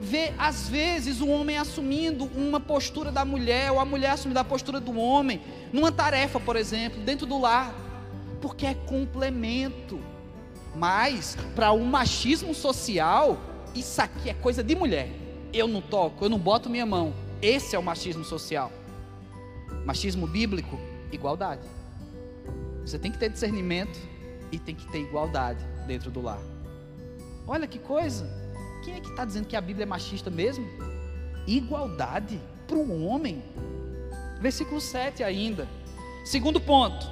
ver 0.00 0.34
às 0.38 0.68
vezes 0.68 1.20
o 1.20 1.28
homem 1.28 1.56
assumindo 1.56 2.24
uma 2.34 2.60
postura 2.60 3.10
da 3.10 3.24
mulher 3.24 3.72
ou 3.72 3.80
a 3.80 3.84
mulher 3.84 4.10
assumindo 4.10 4.38
a 4.38 4.44
postura 4.44 4.80
do 4.80 4.96
homem 4.98 5.40
numa 5.72 5.90
tarefa, 5.90 6.38
por 6.38 6.56
exemplo, 6.56 7.00
dentro 7.02 7.26
do 7.26 7.38
lar, 7.38 7.74
porque 8.40 8.66
é 8.66 8.74
complemento. 8.74 9.98
Mas 10.74 11.36
para 11.54 11.72
o 11.72 11.78
um 11.78 11.84
machismo 11.84 12.54
social, 12.54 13.38
isso 13.74 14.00
aqui 14.00 14.28
é 14.28 14.34
coisa 14.34 14.62
de 14.62 14.74
mulher. 14.74 15.10
Eu 15.52 15.66
não 15.66 15.80
toco, 15.80 16.24
eu 16.24 16.28
não 16.28 16.38
boto 16.38 16.68
minha 16.68 16.84
mão. 16.84 17.14
Esse 17.40 17.74
é 17.74 17.78
o 17.78 17.82
machismo 17.82 18.24
social. 18.24 18.70
Machismo 19.84 20.26
bíblico, 20.26 20.78
igualdade. 21.10 21.66
Você 22.84 22.98
tem 22.98 23.10
que 23.10 23.18
ter 23.18 23.30
discernimento 23.30 23.98
e 24.52 24.58
tem 24.58 24.74
que 24.74 24.86
ter 24.90 25.00
igualdade 25.00 25.64
dentro 25.86 26.10
do 26.10 26.20
lar. 26.20 26.40
Olha 27.46 27.66
que 27.66 27.78
coisa. 27.78 28.45
Quem 28.86 28.94
é 28.94 29.00
que 29.00 29.08
está 29.08 29.24
dizendo 29.24 29.48
que 29.48 29.56
a 29.56 29.60
Bíblia 29.60 29.82
é 29.82 29.86
machista 29.86 30.30
mesmo? 30.30 30.64
Igualdade 31.44 32.40
para 32.68 32.76
o 32.76 33.04
homem. 33.04 33.42
Versículo 34.40 34.80
7 34.80 35.24
ainda. 35.24 35.66
Segundo 36.24 36.60
ponto. 36.60 37.04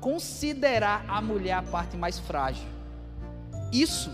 Considerar 0.00 1.04
a 1.08 1.20
mulher 1.20 1.54
a 1.54 1.62
parte 1.62 1.96
mais 1.96 2.20
frágil. 2.20 2.68
Isso, 3.72 4.12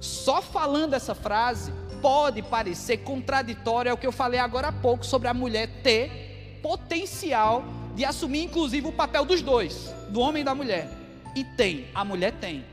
só 0.00 0.42
falando 0.42 0.94
essa 0.94 1.14
frase, 1.14 1.72
pode 2.02 2.42
parecer 2.42 2.96
contraditório 3.04 3.92
ao 3.92 3.96
que 3.96 4.04
eu 4.04 4.10
falei 4.10 4.40
agora 4.40 4.66
há 4.66 4.72
pouco 4.72 5.06
sobre 5.06 5.28
a 5.28 5.34
mulher 5.34 5.80
ter 5.80 6.58
potencial 6.60 7.62
de 7.94 8.04
assumir, 8.04 8.42
inclusive, 8.42 8.84
o 8.84 8.92
papel 8.92 9.24
dos 9.24 9.42
dois, 9.42 9.94
do 10.08 10.18
homem 10.18 10.40
e 10.40 10.44
da 10.44 10.56
mulher. 10.56 10.90
E 11.36 11.44
tem, 11.44 11.86
a 11.94 12.04
mulher 12.04 12.32
tem. 12.32 12.64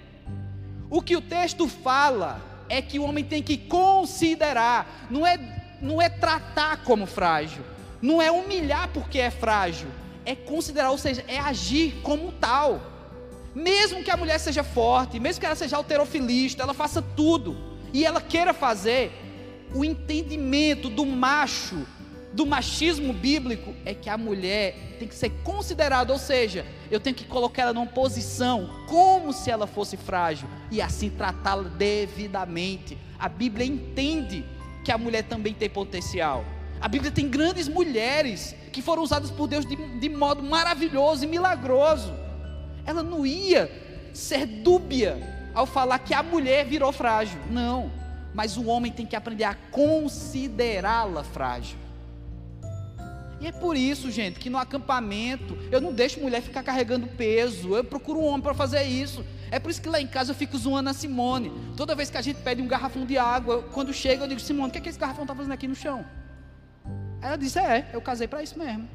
O 0.90 1.04
que 1.04 1.16
o 1.16 1.22
texto 1.22 1.68
fala 1.68 2.47
é 2.70 2.82
que 2.82 3.00
o 3.00 3.04
homem 3.04 3.24
tem 3.24 3.42
que 3.42 3.58
considerar, 3.58 5.08
não 5.10 5.26
é, 5.26 5.38
não 5.82 6.02
é 6.02 6.10
tratar 6.10 6.84
como 6.84 7.06
frágil, 7.06 7.64
não 8.02 8.22
é 8.22 8.32
humilhar 8.32 8.90
porque 8.94 9.20
é 9.20 9.30
frágil, 9.30 9.90
é 10.26 10.36
considerar, 10.36 10.92
ou 10.92 10.98
seja, 10.98 11.24
é 11.28 11.40
agir 11.40 12.00
como 12.04 12.32
tal. 12.32 12.82
Mesmo 13.56 14.04
que 14.04 14.12
a 14.12 14.18
mulher 14.18 14.40
seja 14.40 14.64
forte, 14.64 15.20
mesmo 15.20 15.40
que 15.40 15.46
ela 15.46 15.56
seja 15.56 15.78
alterofilista, 15.78 16.64
ela 16.64 16.74
faça 16.74 17.02
tudo 17.02 17.58
e 17.94 18.06
ela 18.06 18.22
queira 18.22 18.54
fazer, 18.54 19.12
o 19.74 19.84
entendimento 19.84 20.90
do 20.90 21.06
macho 21.06 21.86
do 22.38 22.46
machismo 22.46 23.14
bíblico 23.14 23.74
é 23.84 23.96
que 23.96 24.12
a 24.12 24.16
mulher 24.16 24.96
tem 25.00 25.08
que 25.08 25.16
ser 25.16 25.32
considerada, 25.44 26.14
ou 26.14 26.20
seja, 26.20 26.64
eu 26.92 27.00
tenho 27.00 27.16
que 27.16 27.26
colocar 27.26 27.64
ela 27.64 27.74
numa 27.74 27.88
posição 27.88 28.70
como 28.88 29.34
se 29.34 29.50
ela 29.50 29.66
fosse 29.66 29.98
frágil 29.98 30.48
e 30.70 30.80
assim 30.80 31.10
tratá-la 31.10 31.64
devidamente. 31.64 32.96
A 33.18 33.28
Bíblia 33.28 33.66
entende 33.66 34.46
que 34.86 34.92
a 34.92 35.00
mulher 35.00 35.24
também 35.24 35.52
tem 35.52 35.68
potencial. 35.68 36.46
A 36.80 36.88
Bíblia 36.88 37.10
tem 37.12 37.28
grandes 37.28 37.68
mulheres 37.68 38.56
que 38.72 38.84
foram 38.84 39.02
usadas 39.02 39.32
por 39.32 39.48
Deus 39.48 39.66
de, 39.66 39.76
de 39.76 40.08
modo 40.08 40.44
maravilhoso 40.44 41.24
e 41.24 41.28
milagroso. 41.28 42.14
Ela 42.86 43.02
não 43.02 43.26
ia 43.26 43.68
ser 44.14 44.46
dúbia 44.46 45.50
ao 45.56 45.66
falar 45.66 45.98
que 45.98 46.14
a 46.14 46.22
mulher 46.22 46.68
virou 46.68 46.92
frágil. 46.92 47.40
Não. 47.50 47.92
Mas 48.32 48.58
o 48.58 48.68
homem 48.68 48.92
tem 48.92 49.08
que 49.08 49.16
aprender 49.16 49.46
a 49.46 49.56
considerá-la 49.72 51.24
frágil. 51.24 51.87
E 53.40 53.48
é 53.48 53.52
por 53.52 53.78
isso, 53.78 54.10
gente, 54.10 54.40
que 54.40 54.50
no 54.50 54.58
acampamento 54.58 55.58
eu 55.72 55.80
não 55.80 55.94
deixo 55.94 56.20
mulher 56.20 56.42
ficar 56.42 56.64
carregando 56.64 57.08
peso, 57.08 57.76
eu 57.76 57.84
procuro 57.84 58.20
um 58.20 58.26
homem 58.26 58.42
para 58.42 58.54
fazer 58.54 58.84
isso. 58.84 59.24
É 59.52 59.60
por 59.60 59.70
isso 59.70 59.82
que 59.82 59.88
lá 59.88 60.02
em 60.02 60.08
casa 60.08 60.32
eu 60.32 60.36
fico 60.36 60.58
zoando 60.58 60.90
a 60.90 60.94
Simone. 60.94 61.52
Toda 61.76 61.96
vez 61.96 62.10
que 62.10 62.18
a 62.18 62.22
gente 62.22 62.38
pede 62.42 62.62
um 62.62 62.68
garrafão 62.68 63.06
de 63.06 63.18
água, 63.18 63.64
quando 63.74 63.94
chega 63.94 64.24
eu 64.24 64.28
digo, 64.28 64.40
Simone, 64.40 64.70
o 64.70 64.72
que, 64.72 64.80
é 64.80 64.82
que 64.82 64.90
esse 64.90 65.00
garrafão 65.00 65.24
está 65.24 65.36
fazendo 65.36 65.54
aqui 65.54 65.68
no 65.68 65.76
chão? 65.76 66.06
Ela 67.22 67.36
disse, 67.36 67.60
é, 67.60 67.90
eu 67.94 68.02
casei 68.02 68.28
para 68.28 68.42
isso 68.42 68.58
mesmo. 68.58 68.88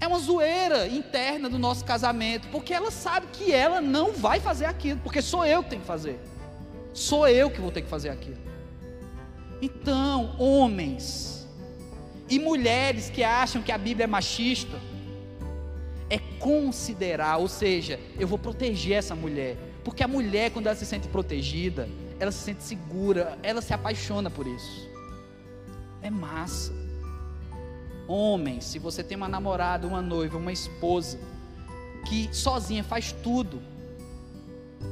É 0.00 0.06
uma 0.06 0.18
zoeira 0.18 0.86
interna 0.86 1.48
do 1.48 1.58
nosso 1.58 1.84
casamento, 1.84 2.48
porque 2.48 2.72
ela 2.72 2.90
sabe 2.90 3.26
que 3.32 3.52
ela 3.52 3.80
não 3.80 4.12
vai 4.12 4.40
fazer 4.40 4.64
aquilo, 4.64 5.00
porque 5.00 5.20
sou 5.20 5.44
eu 5.44 5.62
que 5.62 5.70
tenho 5.70 5.82
que 5.82 5.88
fazer. 5.88 6.20
Sou 6.94 7.28
eu 7.28 7.50
que 7.50 7.60
vou 7.60 7.70
ter 7.70 7.82
que 7.82 7.88
fazer 7.88 8.08
aquilo. 8.08 8.38
Então, 9.60 10.36
homens, 10.38 11.37
e 12.28 12.38
mulheres 12.38 13.10
que 13.10 13.22
acham 13.22 13.62
que 13.62 13.72
a 13.72 13.78
Bíblia 13.78 14.04
é 14.04 14.06
machista, 14.06 14.78
é 16.10 16.18
considerar, 16.38 17.38
ou 17.38 17.48
seja, 17.48 17.98
eu 18.18 18.26
vou 18.26 18.38
proteger 18.38 18.96
essa 18.98 19.14
mulher, 19.14 19.56
porque 19.84 20.02
a 20.02 20.08
mulher, 20.08 20.50
quando 20.50 20.66
ela 20.66 20.76
se 20.76 20.86
sente 20.86 21.08
protegida, 21.08 21.88
ela 22.18 22.32
se 22.32 22.38
sente 22.38 22.62
segura, 22.62 23.38
ela 23.42 23.62
se 23.62 23.72
apaixona 23.72 24.30
por 24.30 24.46
isso. 24.46 24.88
É 26.02 26.10
massa. 26.10 26.72
Homem, 28.06 28.60
se 28.60 28.78
você 28.78 29.02
tem 29.02 29.16
uma 29.16 29.28
namorada, 29.28 29.86
uma 29.86 30.00
noiva, 30.00 30.38
uma 30.38 30.52
esposa, 30.52 31.18
que 32.06 32.28
sozinha 32.32 32.82
faz 32.82 33.12
tudo, 33.12 33.60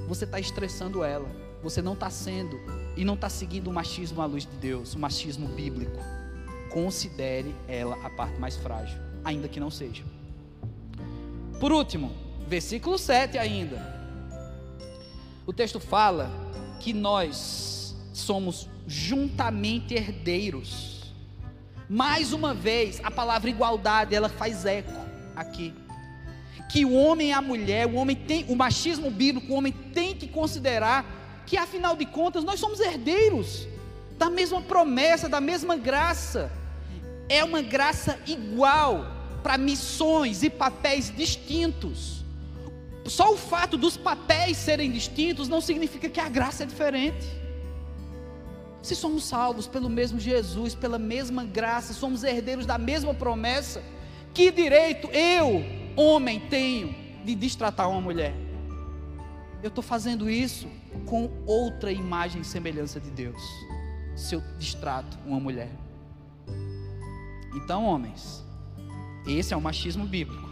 você 0.07 0.25
está 0.25 0.39
estressando 0.39 1.03
ela. 1.03 1.29
Você 1.63 1.81
não 1.81 1.95
está 1.95 2.11
sendo 2.11 2.61
e 2.97 3.05
não 3.05 3.15
está 3.15 3.29
seguindo 3.29 3.69
o 3.69 3.73
machismo 3.73 4.21
à 4.21 4.27
luz 4.27 4.45
de 4.45 4.57
Deus, 4.57 4.95
o 4.95 4.99
machismo 4.99 5.49
bíblico. 5.49 5.99
Considere 6.77 7.55
ela 7.67 7.97
a 8.05 8.11
parte 8.11 8.39
mais 8.39 8.55
frágil, 8.55 8.99
ainda 9.25 9.49
que 9.49 9.59
não 9.59 9.71
seja. 9.71 10.05
Por 11.59 11.73
último, 11.73 12.13
versículo 12.47 12.99
7 12.99 13.39
ainda. 13.39 13.81
O 15.47 15.55
texto 15.55 15.81
fala 15.81 16.31
que 16.79 16.93
nós 16.93 17.97
somos 18.13 18.69
juntamente 18.87 19.95
herdeiros. 19.95 21.15
Mais 21.89 22.35
uma 22.35 22.53
vez, 22.53 23.01
a 23.03 23.11
palavra 23.11 23.49
igualdade, 23.49 24.15
ela 24.15 24.29
faz 24.29 24.67
eco 24.67 24.93
aqui. 25.35 25.73
Que 26.71 26.85
o 26.85 26.93
homem 26.93 27.31
e 27.31 27.33
a 27.33 27.41
mulher, 27.41 27.87
o 27.87 27.95
homem 27.95 28.15
tem, 28.15 28.45
o 28.51 28.55
machismo 28.55 29.11
bíblico, 29.11 29.51
o 29.51 29.57
homem 29.57 29.73
tem 29.73 30.15
que 30.15 30.29
considerar 30.29 31.43
que 31.47 31.57
afinal 31.57 31.97
de 31.97 32.05
contas 32.05 32.45
nós 32.45 32.61
somos 32.61 32.81
herdeiros 32.81 33.67
da 34.19 34.29
mesma 34.29 34.61
promessa, 34.61 35.27
da 35.27 35.41
mesma 35.41 35.75
graça. 35.75 36.53
É 37.29 37.43
uma 37.43 37.63
graça 37.63 38.19
igual 38.27 39.07
para 39.43 39.57
missões 39.57 40.43
e 40.43 40.51
papéis 40.51 41.13
distintos. 41.15 42.25
Só 43.05 43.33
o 43.33 43.37
fato 43.37 43.77
dos 43.77 43.97
papéis 43.97 44.57
serem 44.57 44.91
distintos 44.91 45.49
não 45.49 45.61
significa 45.61 46.09
que 46.09 46.21
a 46.21 46.29
graça 46.29 46.65
é 46.65 46.67
diferente. 46.67 47.27
Se 48.83 48.95
somos 48.95 49.25
salvos 49.25 49.67
pelo 49.67 49.89
mesmo 49.89 50.19
Jesus, 50.19 50.75
pela 50.75 50.99
mesma 50.99 51.45
graça, 51.45 51.93
somos 51.93 52.23
herdeiros 52.23 52.67
da 52.67 52.79
mesma 52.79 53.15
promessa, 53.15 53.83
que 54.33 54.51
direito 54.51 55.09
eu, 55.09 55.65
homem, 55.97 56.41
tenho 56.49 56.95
de 57.25 57.35
destratar 57.35 57.91
uma 57.91 58.01
mulher? 58.01 58.35
Eu 59.63 59.69
estou 59.69 59.83
fazendo 59.83 60.29
isso 60.31 60.69
com 61.07 61.31
outra 61.47 61.91
imagem 61.91 62.43
e 62.43 62.45
semelhança 62.45 63.01
de 63.01 63.11
Deus, 63.11 63.41
se 64.15 64.35
eu 64.35 64.43
distrato 64.59 65.19
uma 65.27 65.41
mulher. 65.41 65.86
Então, 67.57 67.85
homens, 67.85 68.45
esse 69.27 69.55
é 69.55 69.57
o 69.57 69.61
machismo 69.61 70.07
bíblico. 70.07 70.49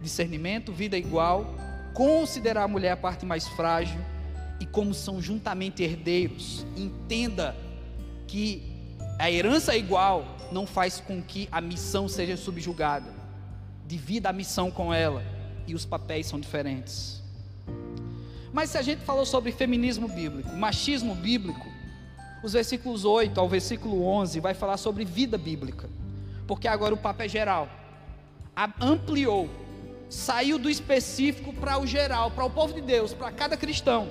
Discernimento, 0.00 0.72
vida 0.72 0.96
igual, 0.96 1.54
considerar 1.92 2.64
a 2.64 2.68
mulher 2.68 2.92
a 2.92 2.96
parte 2.96 3.26
mais 3.26 3.46
frágil 3.46 4.00
e 4.58 4.64
como 4.64 4.94
são 4.94 5.20
juntamente 5.20 5.82
herdeiros. 5.82 6.66
Entenda 6.76 7.54
que 8.26 8.62
a 9.18 9.30
herança 9.30 9.76
igual 9.76 10.24
não 10.50 10.66
faz 10.66 10.98
com 10.98 11.22
que 11.22 11.48
a 11.52 11.60
missão 11.60 12.08
seja 12.08 12.36
subjugada. 12.36 13.14
Divida 13.86 14.30
a 14.30 14.32
missão 14.32 14.70
com 14.70 14.92
ela 14.92 15.22
e 15.66 15.74
os 15.74 15.84
papéis 15.84 16.26
são 16.26 16.40
diferentes. 16.40 17.22
Mas 18.52 18.70
se 18.70 18.78
a 18.78 18.82
gente 18.82 19.02
falou 19.02 19.26
sobre 19.26 19.52
feminismo 19.52 20.08
bíblico, 20.08 20.56
machismo 20.56 21.14
bíblico, 21.14 21.66
os 22.42 22.54
versículos 22.54 23.04
8 23.04 23.38
ao 23.38 23.48
versículo 23.48 24.04
11 24.04 24.40
vai 24.40 24.54
falar 24.54 24.78
sobre 24.78 25.04
vida 25.04 25.36
bíblica. 25.36 25.88
Porque 26.46 26.68
agora 26.68 26.94
o 26.94 26.98
papo 26.98 27.22
é 27.22 27.28
geral. 27.28 27.68
Ampliou 28.80 29.48
saiu 30.08 30.58
do 30.58 30.70
específico 30.70 31.52
para 31.52 31.78
o 31.78 31.86
geral, 31.86 32.30
para 32.30 32.44
o 32.44 32.50
povo 32.50 32.72
de 32.72 32.80
Deus, 32.80 33.12
para 33.12 33.30
cada 33.32 33.56
cristão. 33.56 34.08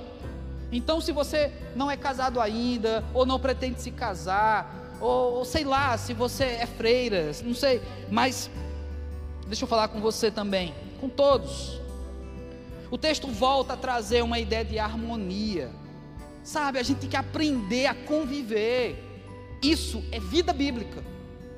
Então, 0.72 1.00
se 1.00 1.12
você 1.12 1.52
não 1.76 1.90
é 1.90 1.96
casado 1.96 2.42
ainda, 2.42 3.04
ou 3.14 3.26
não 3.26 3.40
pretende 3.40 3.82
se 3.82 3.92
casar, 3.92 4.98
ou, 5.00 5.36
ou 5.36 5.46
sei 5.46 5.64
lá, 5.64 5.98
se 5.98 6.14
você 6.14 6.44
é 6.44 6.66
freira, 6.66 7.32
não 7.44 7.54
sei, 7.54 7.82
mas 8.10 8.50
deixa 9.48 9.64
eu 9.64 9.68
falar 9.68 9.88
com 9.88 10.02
você 10.02 10.30
também, 10.30 10.74
com 11.00 11.08
todos. 11.08 11.80
O 12.92 12.98
texto 12.98 13.28
volta 13.28 13.74
a 13.74 13.78
trazer 13.78 14.24
uma 14.24 14.40
ideia 14.40 14.66
de 14.66 14.78
harmonia, 14.78 15.72
sabe? 16.44 16.80
A 16.80 16.84
gente 16.84 17.00
tem 17.00 17.10
que 17.10 17.18
aprender 17.18 17.86
a 17.86 17.94
conviver. 17.94 19.02
Isso 19.62 20.04
é 20.12 20.20
vida 20.20 20.52
bíblica, 20.52 21.04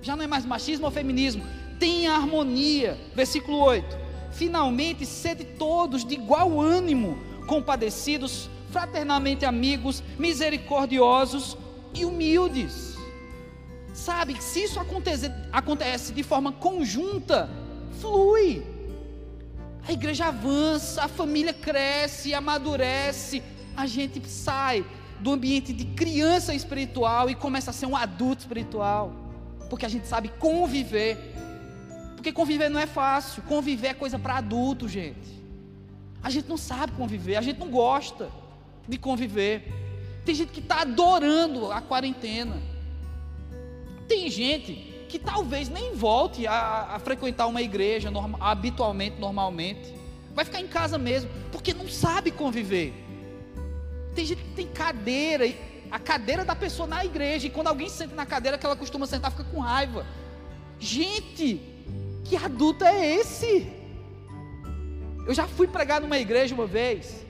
já 0.02 0.16
não 0.16 0.24
é 0.24 0.28
mais 0.28 0.46
machismo 0.46 0.86
ou 0.86 0.92
feminismo, 0.92 1.44
tem 1.80 2.08
harmonia. 2.08 2.98
Versículo 3.16 3.58
8 3.60 4.08
finalmente 4.38 5.04
sede 5.04 5.44
todos 5.44 6.06
de 6.06 6.14
igual 6.14 6.62
ânimo, 6.62 7.18
compadecidos, 7.48 8.48
fraternalmente 8.70 9.46
amigos, 9.46 10.04
misericordiosos 10.20 11.58
e 11.92 12.06
humildes. 12.06 12.96
Sabe, 13.94 14.36
que 14.36 14.44
se 14.44 14.64
isso 14.64 14.80
acontece, 14.80 15.32
acontece 15.52 16.14
de 16.14 16.22
forma 16.22 16.52
conjunta, 16.52 17.50
flui. 18.00 18.64
A 19.88 19.92
igreja 19.92 20.26
avança, 20.26 21.04
a 21.04 21.08
família 21.08 21.54
cresce, 21.54 22.34
amadurece, 22.34 23.42
a 23.76 23.88
gente 23.88 24.30
sai 24.30 24.86
do 25.20 25.32
ambiente 25.32 25.74
de 25.74 25.86
criança 25.86 26.54
espiritual 26.54 27.28
e 27.28 27.34
começa 27.34 27.72
a 27.72 27.74
ser 27.74 27.88
um 27.88 27.96
adulto 27.96 28.42
espiritual, 28.42 29.12
porque 29.70 29.86
a 29.86 29.90
gente 29.90 30.08
sabe 30.08 30.30
conviver 30.30 31.36
porque 32.28 32.32
conviver 32.34 32.68
não 32.68 32.80
é 32.80 32.86
fácil. 32.88 33.42
Conviver 33.44 33.88
é 33.88 33.94
coisa 33.94 34.20
para 34.20 34.38
adulto, 34.38 34.90
gente. 34.90 35.38
A 36.22 36.30
gente 36.30 36.50
não 36.50 36.58
sabe 36.58 36.92
conviver, 36.94 37.38
a 37.38 37.42
gente 37.42 37.58
não 37.58 37.70
gosta 37.70 38.30
de 38.86 38.98
conviver. 38.98 39.72
Tem 40.26 40.36
gente 40.36 40.52
que 40.52 40.60
está 40.60 40.82
adorando 40.82 41.72
a 41.72 41.80
quarentena. 41.80 42.62
Tem 44.10 44.30
gente 44.30 44.74
que 45.08 45.18
talvez 45.18 45.70
nem 45.70 45.96
volte 45.96 46.46
a, 46.46 46.96
a 46.96 47.00
frequentar 47.00 47.48
uma 47.48 47.62
igreja 47.62 48.12
norma, 48.12 48.38
habitualmente, 48.42 49.18
normalmente. 49.20 49.94
Vai 50.34 50.44
ficar 50.44 50.60
em 50.60 50.68
casa 50.68 50.98
mesmo, 50.98 51.30
porque 51.52 51.74
não 51.74 51.88
sabe 51.88 52.30
conviver. 52.30 52.94
Tem 54.14 54.26
gente 54.26 54.42
que 54.42 54.50
tem 54.50 54.68
cadeira, 54.68 55.46
a 55.92 56.00
cadeira 56.00 56.44
da 56.44 56.56
pessoa 56.56 56.88
na 56.88 57.04
igreja, 57.04 57.48
e 57.48 57.50
quando 57.50 57.68
alguém 57.68 57.90
senta 57.90 58.16
na 58.16 58.26
cadeira 58.26 58.58
que 58.58 58.66
ela 58.66 58.76
costuma 58.76 59.06
sentar, 59.06 59.32
fica 59.32 59.44
com 59.46 59.60
raiva. 59.60 60.06
Gente, 60.80 61.62
que 62.24 62.36
adulto 62.36 62.84
é 62.84 63.16
esse? 63.16 63.68
Eu 65.26 65.34
já 65.34 65.48
fui 65.48 65.68
pregar 65.68 66.00
numa 66.00 66.18
igreja 66.18 66.54
uma 66.54 66.68
vez, 66.68 67.26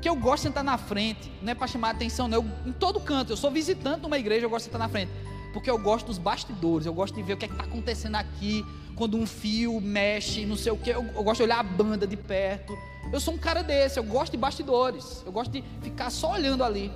que 0.00 0.08
eu 0.08 0.16
gosto 0.16 0.42
de 0.42 0.48
sentar 0.48 0.64
na 0.64 0.76
frente, 0.76 1.30
não 1.40 1.52
é 1.52 1.54
para 1.54 1.66
chamar 1.66 1.90
atenção, 1.90 2.26
não. 2.28 2.38
Eu, 2.38 2.44
em 2.66 2.72
todo 2.72 3.00
canto, 3.00 3.32
eu 3.32 3.36
sou 3.36 3.50
visitante 3.50 4.02
numa 4.02 4.18
igreja, 4.18 4.46
eu 4.46 4.50
gosto 4.50 4.66
de 4.66 4.72
sentar 4.72 4.80
na 4.80 4.88
frente, 4.88 5.12
porque 5.52 5.70
eu 5.70 5.78
gosto 5.78 6.06
dos 6.06 6.18
bastidores, 6.18 6.86
eu 6.86 6.92
gosto 6.92 7.14
de 7.14 7.22
ver 7.22 7.34
o 7.34 7.36
que 7.36 7.44
é 7.44 7.48
está 7.48 7.64
acontecendo 7.64 8.16
aqui, 8.16 8.64
quando 8.96 9.16
um 9.16 9.26
fio 9.26 9.80
mexe, 9.80 10.44
não 10.44 10.56
sei 10.56 10.72
o 10.72 10.76
que, 10.76 10.90
eu, 10.90 11.04
eu 11.04 11.22
gosto 11.22 11.38
de 11.38 11.44
olhar 11.44 11.60
a 11.60 11.62
banda 11.62 12.06
de 12.06 12.16
perto. 12.16 12.76
Eu 13.12 13.20
sou 13.20 13.34
um 13.34 13.38
cara 13.38 13.62
desse, 13.62 13.98
eu 13.98 14.04
gosto 14.04 14.32
de 14.32 14.38
bastidores, 14.38 15.22
eu 15.24 15.32
gosto 15.32 15.50
de 15.50 15.62
ficar 15.82 16.10
só 16.10 16.32
olhando 16.32 16.64
ali. 16.64 16.90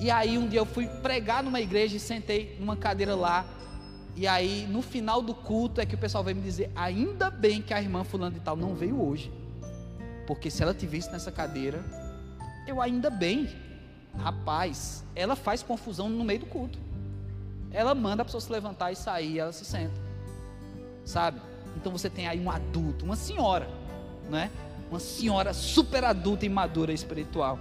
E 0.00 0.10
aí 0.10 0.38
um 0.38 0.48
dia 0.48 0.60
eu 0.60 0.66
fui 0.66 0.86
pregar 0.86 1.42
numa 1.42 1.60
igreja 1.60 1.96
e 1.96 2.00
sentei 2.00 2.56
numa 2.58 2.76
cadeira 2.76 3.14
lá, 3.14 3.44
e 4.16 4.26
aí, 4.26 4.66
no 4.68 4.82
final 4.82 5.22
do 5.22 5.34
culto, 5.34 5.80
é 5.80 5.86
que 5.86 5.94
o 5.94 5.98
pessoal 5.98 6.22
veio 6.24 6.36
me 6.36 6.42
dizer: 6.42 6.70
ainda 6.74 7.30
bem 7.30 7.62
que 7.62 7.72
a 7.72 7.80
irmã 7.80 8.04
Fulano 8.04 8.34
de 8.34 8.40
Tal 8.40 8.56
não 8.56 8.74
veio 8.74 9.00
hoje. 9.00 9.32
Porque 10.26 10.50
se 10.50 10.62
ela 10.62 10.74
te 10.74 10.86
visse 10.86 11.10
nessa 11.10 11.32
cadeira, 11.32 11.82
eu 12.66 12.80
ainda 12.80 13.10
bem. 13.10 13.48
Rapaz, 14.18 15.04
ela 15.14 15.36
faz 15.36 15.62
confusão 15.62 16.08
no 16.08 16.24
meio 16.24 16.40
do 16.40 16.46
culto. 16.46 16.78
Ela 17.70 17.94
manda 17.94 18.22
a 18.22 18.24
pessoa 18.24 18.40
se 18.40 18.50
levantar 18.50 18.90
e 18.90 18.96
sair, 18.96 19.38
ela 19.38 19.52
se 19.52 19.64
senta. 19.64 19.98
Sabe? 21.04 21.40
Então 21.76 21.92
você 21.92 22.10
tem 22.10 22.26
aí 22.26 22.40
um 22.40 22.50
adulto, 22.50 23.04
uma 23.04 23.16
senhora, 23.16 23.68
não 24.28 24.36
é? 24.36 24.50
Uma 24.90 24.98
senhora 24.98 25.54
super 25.54 26.02
adulta 26.04 26.44
e 26.44 26.48
madura 26.48 26.92
espiritual 26.92 27.58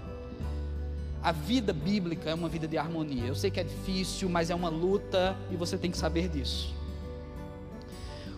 a 1.22 1.32
vida 1.32 1.74
bíblica 1.74 2.30
é 2.30 2.34
uma 2.34 2.48
vida 2.48 2.68
de 2.68 2.78
harmonia. 2.78 3.26
Eu 3.26 3.36
sei 3.36 3.52
que 3.52 3.60
é 3.60 3.64
difícil, 3.64 4.30
mas 4.30 4.50
é 4.50 4.56
uma 4.56 4.70
luta 4.70 5.36
e 5.52 5.56
você 5.56 5.78
tem 5.78 5.92
que 5.92 5.98
saber 5.98 6.30
disso. 6.30 6.74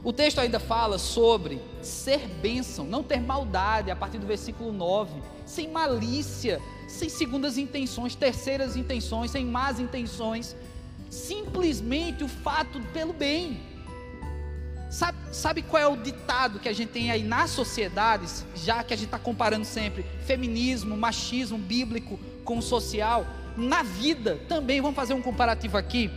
O 0.03 0.11
texto 0.11 0.39
ainda 0.39 0.59
fala 0.59 0.97
sobre 0.97 1.61
ser 1.83 2.27
bênção, 2.41 2.85
não 2.85 3.03
ter 3.03 3.19
maldade, 3.19 3.91
a 3.91 3.95
partir 3.95 4.17
do 4.17 4.25
versículo 4.25 4.73
9, 4.73 5.11
sem 5.45 5.67
malícia, 5.67 6.59
sem 6.87 7.07
segundas 7.07 7.55
intenções, 7.55 8.15
terceiras 8.15 8.75
intenções, 8.75 9.29
sem 9.29 9.45
más 9.45 9.79
intenções, 9.79 10.55
simplesmente 11.07 12.23
o 12.23 12.27
fato 12.27 12.81
pelo 12.91 13.13
bem. 13.13 13.61
Sabe, 14.89 15.17
sabe 15.31 15.61
qual 15.61 15.81
é 15.81 15.87
o 15.87 15.95
ditado 15.95 16.59
que 16.59 16.67
a 16.67 16.73
gente 16.73 16.89
tem 16.89 17.11
aí 17.11 17.23
nas 17.23 17.51
sociedades, 17.51 18.43
já 18.55 18.83
que 18.83 18.93
a 18.93 18.97
gente 18.97 19.05
está 19.05 19.19
comparando 19.19 19.65
sempre 19.65 20.03
feminismo, 20.25 20.97
machismo 20.97 21.59
bíblico 21.59 22.19
com 22.43 22.57
o 22.57 22.61
social? 22.61 23.25
Na 23.55 23.83
vida 23.83 24.37
também, 24.47 24.81
vamos 24.81 24.95
fazer 24.95 25.13
um 25.13 25.21
comparativo 25.21 25.77
aqui. 25.77 26.09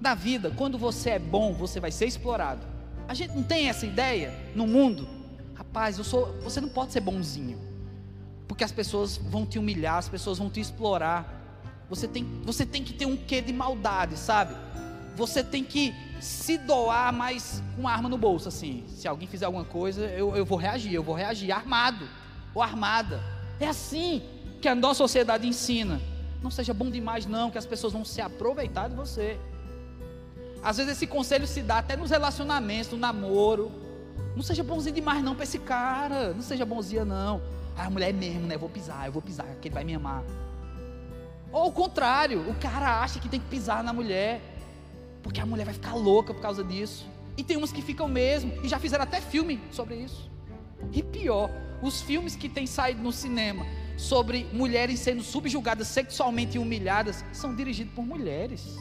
Na 0.00 0.14
vida, 0.14 0.52
quando 0.56 0.78
você 0.78 1.10
é 1.10 1.18
bom, 1.18 1.52
você 1.52 1.80
vai 1.80 1.90
ser 1.90 2.06
explorado. 2.06 2.66
A 3.06 3.14
gente 3.14 3.34
não 3.34 3.42
tem 3.42 3.68
essa 3.68 3.86
ideia 3.86 4.32
no 4.54 4.66
mundo? 4.66 5.08
Rapaz, 5.54 5.98
eu 5.98 6.04
sou, 6.04 6.38
você 6.40 6.60
não 6.60 6.68
pode 6.68 6.92
ser 6.92 7.00
bonzinho, 7.00 7.58
porque 8.46 8.62
as 8.62 8.70
pessoas 8.70 9.16
vão 9.16 9.44
te 9.44 9.58
humilhar, 9.58 9.96
as 9.96 10.08
pessoas 10.08 10.38
vão 10.38 10.48
te 10.48 10.60
explorar. 10.60 11.34
Você 11.88 12.06
tem, 12.06 12.24
você 12.44 12.64
tem 12.64 12.84
que 12.84 12.92
ter 12.92 13.06
um 13.06 13.16
quê 13.16 13.40
de 13.40 13.52
maldade, 13.52 14.16
sabe? 14.16 14.54
você 15.18 15.42
tem 15.42 15.64
que 15.64 15.92
se 16.20 16.56
doar, 16.56 17.12
mas 17.12 17.60
com 17.76 17.88
arma 17.88 18.08
no 18.08 18.16
bolso, 18.16 18.48
assim. 18.48 18.84
Se 18.86 19.08
alguém 19.08 19.26
fizer 19.26 19.46
alguma 19.46 19.64
coisa, 19.64 20.06
eu, 20.06 20.36
eu 20.36 20.44
vou 20.44 20.56
reagir, 20.56 20.94
eu 20.94 21.02
vou 21.02 21.14
reagir 21.14 21.50
armado 21.50 22.08
ou 22.54 22.62
armada. 22.62 23.20
É 23.58 23.66
assim 23.66 24.22
que 24.60 24.68
a 24.68 24.74
nossa 24.74 24.98
sociedade 24.98 25.46
ensina. 25.46 26.00
Não 26.42 26.50
seja 26.50 26.72
bom 26.72 26.90
demais, 26.90 27.26
não, 27.26 27.50
que 27.50 27.58
as 27.58 27.66
pessoas 27.66 27.92
vão 27.92 28.04
se 28.04 28.20
aproveitar 28.20 28.88
de 28.88 28.94
você. 28.94 29.38
Às 30.62 30.76
vezes 30.76 30.92
esse 30.92 31.06
conselho 31.06 31.46
se 31.46 31.62
dá 31.62 31.78
até 31.78 31.96
nos 31.96 32.10
relacionamentos, 32.10 32.90
no 32.90 32.98
namoro. 32.98 33.70
Não 34.34 34.42
seja 34.42 34.62
bonzinho 34.62 34.94
demais, 34.94 35.22
não, 35.22 35.34
para 35.34 35.44
esse 35.44 35.58
cara. 35.58 36.32
Não 36.32 36.42
seja 36.42 36.64
bonzinha, 36.64 37.04
não. 37.04 37.40
Ah, 37.76 37.86
a 37.86 37.90
mulher 37.90 38.10
é 38.10 38.12
mesmo, 38.12 38.46
né? 38.46 38.56
Eu 38.56 38.58
vou 38.58 38.68
pisar, 38.68 39.06
eu 39.06 39.12
vou 39.12 39.22
pisar, 39.22 39.46
que 39.60 39.68
ele 39.68 39.74
vai 39.74 39.84
me 39.84 39.94
amar. 39.94 40.22
Ou 41.52 41.68
o 41.68 41.72
contrário, 41.72 42.40
o 42.48 42.54
cara 42.54 43.00
acha 43.00 43.18
que 43.18 43.28
tem 43.28 43.40
que 43.40 43.46
pisar 43.46 43.82
na 43.82 43.92
mulher, 43.92 44.40
porque 45.22 45.40
a 45.40 45.46
mulher 45.46 45.64
vai 45.64 45.74
ficar 45.74 45.94
louca 45.94 46.34
por 46.34 46.42
causa 46.42 46.62
disso. 46.62 47.06
E 47.36 47.44
tem 47.44 47.56
uns 47.56 47.72
que 47.72 47.80
ficam 47.80 48.08
mesmo, 48.08 48.52
e 48.62 48.68
já 48.68 48.78
fizeram 48.78 49.04
até 49.04 49.20
filme 49.20 49.60
sobre 49.70 49.94
isso. 49.96 50.28
E 50.92 51.02
pior, 51.02 51.50
os 51.80 52.00
filmes 52.00 52.34
que 52.34 52.48
têm 52.48 52.66
saído 52.66 53.00
no 53.00 53.12
cinema 53.12 53.64
sobre 53.98 54.46
mulheres 54.52 55.00
sendo 55.00 55.24
subjugadas 55.24 55.88
sexualmente 55.88 56.56
e 56.56 56.60
humilhadas 56.60 57.24
são 57.32 57.54
dirigidos 57.54 57.92
por 57.92 58.06
mulheres. 58.06 58.76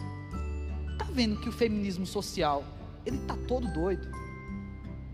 Tá 0.97 1.05
vendo 1.11 1.41
que 1.41 1.49
o 1.49 1.51
feminismo 1.51 2.05
social, 2.05 2.63
ele 3.03 3.17
tá 3.19 3.35
todo 3.47 3.67
doido. 3.73 4.07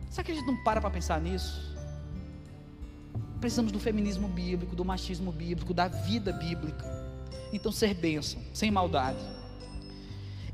Será 0.10 0.26
que 0.26 0.34
a 0.34 0.36
gente 0.36 0.46
não 0.46 0.62
para 0.62 0.82
para 0.82 0.90
pensar 0.90 1.22
nisso? 1.22 1.74
Precisamos 3.40 3.72
do 3.72 3.80
feminismo 3.80 4.28
bíblico, 4.28 4.76
do 4.76 4.84
machismo 4.84 5.32
bíblico, 5.32 5.74
da 5.74 5.88
vida 5.88 6.34
bíblica. 6.34 6.86
Então, 7.54 7.72
ser 7.72 7.94
bênção, 7.94 8.42
sem 8.54 8.70
maldade. 8.70 9.20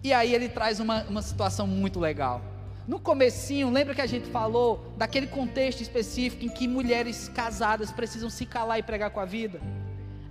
E 0.04 0.14
aí 0.14 0.34
ele 0.34 0.48
traz 0.48 0.80
uma, 0.80 1.04
uma 1.04 1.22
situação 1.22 1.66
muito 1.66 2.00
legal. 2.00 2.42
No 2.90 3.00
comecinho, 3.00 3.70
lembra 3.70 3.94
que 3.94 4.02
a 4.02 4.08
gente 4.08 4.28
falou 4.32 4.92
daquele 4.98 5.28
contexto 5.28 5.80
específico 5.80 6.44
em 6.44 6.50
que 6.50 6.68
mulheres 6.68 7.30
casadas 7.30 7.92
precisam 7.92 8.32
se 8.32 8.48
calar 8.48 8.80
e 8.80 8.82
pregar 8.82 9.12
com 9.12 9.20
a 9.20 9.26
vida? 9.26 9.62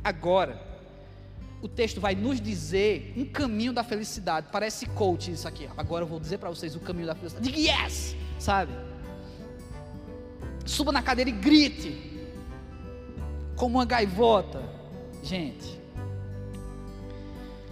Agora, 0.02 0.60
o 1.62 1.68
texto 1.68 2.00
vai 2.00 2.16
nos 2.16 2.40
dizer 2.40 3.14
um 3.16 3.24
caminho 3.24 3.72
da 3.72 3.84
felicidade. 3.84 4.48
Parece 4.50 4.86
coach 4.86 5.30
isso 5.30 5.46
aqui. 5.46 5.70
Agora 5.76 6.02
eu 6.02 6.08
vou 6.08 6.18
dizer 6.18 6.38
para 6.38 6.48
vocês 6.48 6.74
o 6.74 6.80
caminho 6.80 7.06
da 7.06 7.14
felicidade. 7.14 7.48
Diga 7.48 7.84
yes, 7.84 8.16
sabe? 8.40 8.72
Suba 10.66 10.90
na 10.90 11.00
cadeira 11.00 11.30
e 11.30 11.34
grite. 11.34 12.26
Como 13.54 13.78
uma 13.78 13.84
gaivota. 13.84 14.60
Gente, 15.22 15.80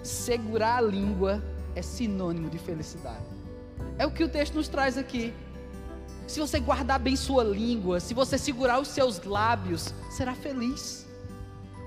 segurar 0.04 0.76
a 0.76 0.80
língua 0.80 1.42
é 1.74 1.82
sinônimo 1.82 2.48
de 2.48 2.58
felicidade. 2.60 3.35
É 3.98 4.06
o 4.06 4.10
que 4.10 4.24
o 4.24 4.28
texto 4.28 4.54
nos 4.54 4.68
traz 4.68 4.98
aqui. 4.98 5.32
Se 6.26 6.40
você 6.40 6.58
guardar 6.58 6.98
bem 6.98 7.16
sua 7.16 7.44
língua, 7.44 8.00
se 8.00 8.12
você 8.12 8.36
segurar 8.36 8.80
os 8.80 8.88
seus 8.88 9.22
lábios, 9.22 9.94
será 10.10 10.34
feliz. 10.34 11.06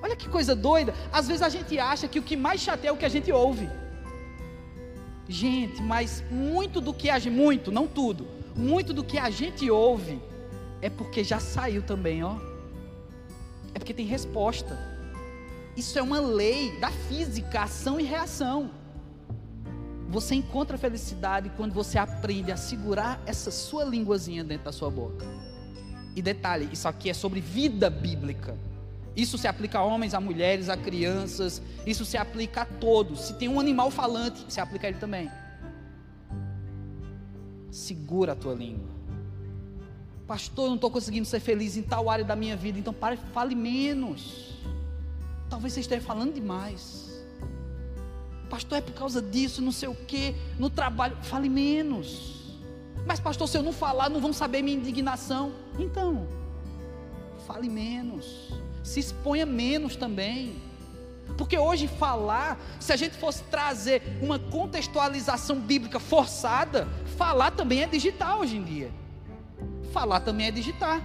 Olha 0.02 0.16
que 0.16 0.30
coisa 0.30 0.56
doida. 0.56 0.94
Às 1.12 1.28
vezes 1.28 1.42
a 1.42 1.50
gente 1.50 1.78
acha 1.78 2.08
que 2.08 2.20
o 2.20 2.24
que 2.24 2.38
mais 2.38 2.62
chateia 2.62 2.90
é 2.90 2.94
o 2.94 2.98
que 2.98 3.06
a 3.06 3.10
gente 3.10 3.32
ouve. 3.32 3.70
Gente, 5.28 5.82
mas 5.82 6.24
muito 6.32 6.80
do 6.82 6.94
que 6.94 7.10
a 7.10 7.20
gente, 7.20 7.36
muito, 7.36 7.72
não 7.72 7.86
tudo, 7.86 8.26
muito 8.56 8.94
do 8.94 9.04
que 9.04 9.18
a 9.18 9.30
gente 9.30 9.70
ouve 9.70 10.20
é 10.82 10.90
porque 10.90 11.24
já 11.24 11.40
saiu 11.40 11.84
também, 11.84 12.24
ó. 12.24 12.38
É 13.74 13.80
porque 13.80 13.94
tem 13.94 14.06
resposta. 14.06 14.78
Isso 15.76 16.00
é 16.00 16.02
uma 16.02 16.20
lei 16.20 16.78
da 16.80 16.90
física, 16.90 17.62
ação 17.62 18.00
e 18.00 18.04
reação. 18.04 18.72
Você 20.10 20.34
encontra 20.34 20.76
felicidade 20.76 21.52
quando 21.56 21.72
você 21.72 22.00
aprende 22.00 22.52
a 22.52 22.58
segurar 22.58 23.22
essa 23.28 23.52
sua 23.52 23.84
linguazinha 23.84 24.44
dentro 24.44 24.66
da 24.66 24.72
sua 24.72 24.90
boca. 24.90 25.24
E 26.16 26.22
detalhe, 26.22 26.68
isso 26.72 26.88
aqui 26.88 27.12
é 27.12 27.14
sobre 27.14 27.40
vida 27.40 27.92
bíblica. 27.92 28.58
Isso 29.16 29.38
se 29.38 29.48
aplica 29.48 29.78
a 29.78 29.84
homens, 29.84 30.16
a 30.16 30.20
mulheres, 30.20 30.68
a 30.68 30.76
crianças. 30.76 31.62
Isso 31.86 32.04
se 32.06 32.18
aplica 32.18 32.64
a 32.64 32.66
todos. 32.66 33.20
Se 33.22 33.36
tem 33.36 33.48
um 33.48 33.60
animal 33.60 33.92
falante, 33.92 34.44
se 34.48 34.60
aplica 34.60 34.88
a 34.88 34.90
ele 34.90 34.98
também. 34.98 35.30
Segura 37.70 38.32
a 38.32 38.36
tua 38.36 38.56
língua. 38.56 38.90
Pastor, 40.26 40.66
eu 40.66 40.70
não 40.70 40.76
estou 40.76 40.90
conseguindo 40.90 41.26
ser 41.26 41.40
feliz 41.40 41.78
em 41.78 41.84
tal 41.84 42.10
área 42.10 42.26
da 42.26 42.36
minha 42.36 42.58
vida. 42.58 42.80
Então 42.80 42.94
pare, 42.94 43.18
fale 43.32 43.54
menos. 43.54 44.58
Talvez 45.50 45.74
você 45.74 45.82
esteja 45.82 46.02
falando 46.02 46.34
demais. 46.34 47.09
Pastor, 48.50 48.80
é 48.80 48.82
por 48.82 48.94
causa 48.94 49.22
disso, 49.22 49.62
não 49.62 49.72
sei 49.72 49.88
o 49.90 49.96
que, 49.96 50.36
no 50.58 50.70
trabalho. 50.70 51.16
Fale 51.22 51.48
menos. 51.48 52.40
Mas, 53.06 53.20
pastor, 53.20 53.48
se 53.48 53.58
eu 53.58 53.64
não 53.64 53.72
falar, 53.72 54.10
não 54.10 54.20
vão 54.20 54.34
saber 54.34 54.62
minha 54.62 54.78
indignação. 54.78 55.54
Então, 55.78 56.28
fale 57.46 57.70
menos. 57.70 58.52
Se 58.84 59.00
exponha 59.00 59.46
menos 59.46 59.96
também. 59.96 60.56
Porque 61.38 61.58
hoje 61.58 61.88
falar, 61.88 62.60
se 62.80 62.92
a 62.92 62.96
gente 62.96 63.16
fosse 63.16 63.44
trazer 63.44 64.02
uma 64.22 64.40
contextualização 64.40 65.60
bíblica 65.60 66.00
forçada, 66.00 66.88
falar 67.18 67.52
também 67.52 67.84
é 67.84 67.88
digital 67.88 68.40
hoje 68.42 68.58
em 68.58 68.64
dia. 68.64 68.92
Falar 69.92 70.20
também 70.20 70.48
é 70.48 70.52
digitar. 70.52 71.02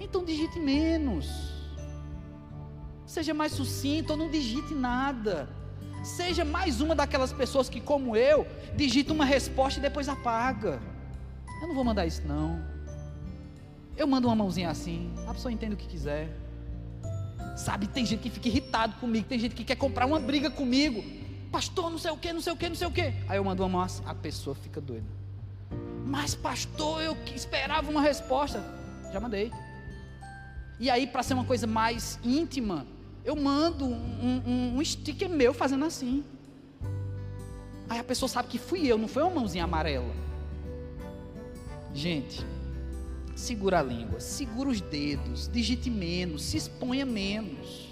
Então 0.00 0.24
digite 0.24 0.58
menos. 0.58 1.26
Seja 3.06 3.32
mais 3.34 3.52
sucinto 3.52 4.12
ou 4.12 4.18
não 4.18 4.30
digite 4.30 4.74
nada. 4.74 5.48
Seja 6.06 6.44
mais 6.44 6.80
uma 6.80 6.94
daquelas 6.94 7.32
pessoas 7.32 7.68
que, 7.68 7.80
como 7.80 8.16
eu, 8.16 8.46
digita 8.76 9.12
uma 9.12 9.24
resposta 9.24 9.80
e 9.80 9.82
depois 9.82 10.08
apaga. 10.08 10.80
Eu 11.60 11.66
não 11.66 11.74
vou 11.74 11.82
mandar 11.82 12.06
isso, 12.06 12.22
não. 12.24 12.64
Eu 13.96 14.06
mando 14.06 14.28
uma 14.28 14.36
mãozinha 14.36 14.70
assim, 14.70 15.12
a 15.26 15.34
pessoa 15.34 15.50
entende 15.50 15.74
o 15.74 15.76
que 15.76 15.88
quiser. 15.88 16.28
Sabe, 17.56 17.88
tem 17.88 18.06
gente 18.06 18.20
que 18.20 18.30
fica 18.30 18.46
irritado 18.46 18.94
comigo, 19.00 19.26
tem 19.26 19.36
gente 19.36 19.56
que 19.56 19.64
quer 19.64 19.74
comprar 19.74 20.06
uma 20.06 20.20
briga 20.20 20.48
comigo. 20.48 21.02
Pastor, 21.50 21.90
não 21.90 21.98
sei 21.98 22.12
o 22.12 22.16
que, 22.16 22.32
não 22.32 22.40
sei 22.40 22.52
o 22.52 22.56
que, 22.56 22.68
não 22.68 22.76
sei 22.76 22.86
o 22.86 22.92
que. 22.92 23.12
Aí 23.28 23.36
eu 23.36 23.42
mando 23.42 23.64
uma 23.64 23.68
mão 23.68 23.80
assim, 23.80 24.04
a 24.06 24.14
pessoa 24.14 24.54
fica 24.54 24.80
doida. 24.80 25.06
Mas, 26.04 26.36
pastor, 26.36 27.02
eu 27.02 27.16
esperava 27.34 27.90
uma 27.90 28.00
resposta. 28.00 28.62
Já 29.12 29.18
mandei. 29.18 29.50
E 30.78 30.88
aí, 30.88 31.04
para 31.04 31.24
ser 31.24 31.34
uma 31.34 31.44
coisa 31.44 31.66
mais 31.66 32.20
íntima, 32.22 32.86
eu 33.26 33.34
mando 33.34 33.84
um, 33.84 34.42
um, 34.46 34.78
um 34.78 34.84
sticker 34.84 35.28
meu 35.28 35.52
fazendo 35.52 35.84
assim. 35.84 36.24
Aí 37.90 37.98
a 37.98 38.04
pessoa 38.04 38.28
sabe 38.28 38.48
que 38.48 38.56
fui 38.56 38.86
eu, 38.86 38.96
não 38.96 39.08
foi 39.08 39.24
uma 39.24 39.34
mãozinha 39.34 39.64
amarela. 39.64 40.14
Gente, 41.92 42.46
segura 43.34 43.80
a 43.80 43.82
língua, 43.82 44.20
segura 44.20 44.70
os 44.70 44.80
dedos, 44.80 45.48
digite 45.52 45.90
menos, 45.90 46.42
se 46.44 46.56
exponha 46.56 47.04
menos. 47.04 47.90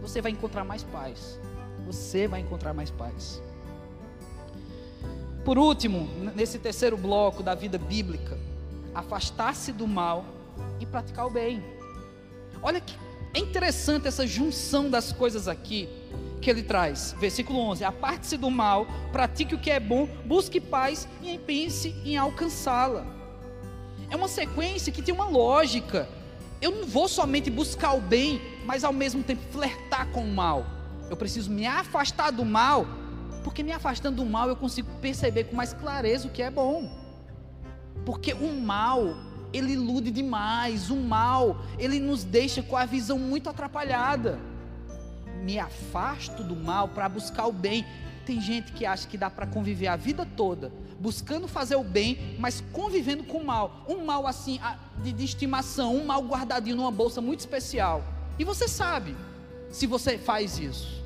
Você 0.00 0.20
vai 0.20 0.32
encontrar 0.32 0.64
mais 0.64 0.82
paz. 0.82 1.38
Você 1.86 2.26
vai 2.26 2.40
encontrar 2.40 2.74
mais 2.74 2.90
paz. 2.90 3.40
Por 5.44 5.58
último, 5.58 6.08
nesse 6.34 6.58
terceiro 6.58 6.96
bloco 6.96 7.40
da 7.40 7.54
vida 7.54 7.78
bíblica, 7.78 8.36
afastar-se 8.92 9.72
do 9.72 9.86
mal 9.86 10.24
e 10.80 10.86
praticar 10.86 11.26
o 11.26 11.30
bem. 11.30 11.62
Olha 12.60 12.80
que 12.80 12.96
é 13.34 13.38
interessante 13.38 14.06
essa 14.06 14.26
junção 14.26 14.90
das 14.90 15.12
coisas 15.12 15.48
aqui 15.48 15.88
que 16.40 16.50
ele 16.50 16.62
traz. 16.62 17.14
Versículo 17.18 17.58
11: 17.60 17.84
Aparte-se 17.84 18.36
do 18.36 18.50
mal, 18.50 18.86
pratique 19.10 19.54
o 19.54 19.58
que 19.58 19.70
é 19.70 19.80
bom, 19.80 20.06
busque 20.26 20.60
paz 20.60 21.08
e 21.22 21.38
pense 21.38 21.94
em 22.04 22.16
alcançá-la. 22.16 23.06
É 24.10 24.16
uma 24.16 24.28
sequência 24.28 24.92
que 24.92 25.00
tem 25.00 25.14
uma 25.14 25.26
lógica. 25.26 26.08
Eu 26.60 26.70
não 26.72 26.86
vou 26.86 27.08
somente 27.08 27.50
buscar 27.50 27.94
o 27.94 28.00
bem, 28.00 28.40
mas 28.66 28.84
ao 28.84 28.92
mesmo 28.92 29.22
tempo 29.22 29.42
flertar 29.50 30.08
com 30.10 30.22
o 30.22 30.32
mal. 30.32 30.66
Eu 31.08 31.16
preciso 31.16 31.50
me 31.50 31.66
afastar 31.66 32.30
do 32.30 32.44
mal, 32.44 32.86
porque 33.42 33.62
me 33.62 33.72
afastando 33.72 34.22
do 34.22 34.28
mal 34.28 34.48
eu 34.48 34.56
consigo 34.56 34.88
perceber 35.00 35.44
com 35.44 35.56
mais 35.56 35.72
clareza 35.72 36.28
o 36.28 36.30
que 36.30 36.42
é 36.42 36.50
bom. 36.50 36.90
Porque 38.04 38.32
o 38.34 38.52
mal 38.60 39.16
ele 39.52 39.72
ilude 39.72 40.10
demais, 40.10 40.90
o 40.90 40.96
mal, 40.96 41.62
ele 41.78 41.98
nos 41.98 42.24
deixa 42.24 42.62
com 42.62 42.76
a 42.76 42.84
visão 42.84 43.18
muito 43.18 43.50
atrapalhada. 43.50 44.38
Me 45.42 45.58
afasto 45.58 46.42
do 46.42 46.56
mal 46.56 46.88
para 46.88 47.08
buscar 47.08 47.46
o 47.46 47.52
bem. 47.52 47.84
Tem 48.24 48.40
gente 48.40 48.72
que 48.72 48.86
acha 48.86 49.08
que 49.08 49.18
dá 49.18 49.28
para 49.28 49.46
conviver 49.46 49.88
a 49.88 49.96
vida 49.96 50.24
toda 50.24 50.72
buscando 51.02 51.48
fazer 51.48 51.74
o 51.74 51.82
bem, 51.82 52.36
mas 52.38 52.62
convivendo 52.72 53.24
com 53.24 53.38
o 53.38 53.44
mal. 53.44 53.84
Um 53.88 54.04
mal 54.04 54.24
assim, 54.24 54.60
de, 55.02 55.12
de 55.12 55.24
estimação, 55.24 55.96
um 55.96 56.04
mal 56.06 56.22
guardadinho 56.22 56.76
numa 56.76 56.92
bolsa 56.92 57.20
muito 57.20 57.40
especial. 57.40 58.04
E 58.38 58.44
você 58.44 58.68
sabe, 58.68 59.16
se 59.68 59.84
você 59.84 60.16
faz 60.16 60.60
isso. 60.60 61.02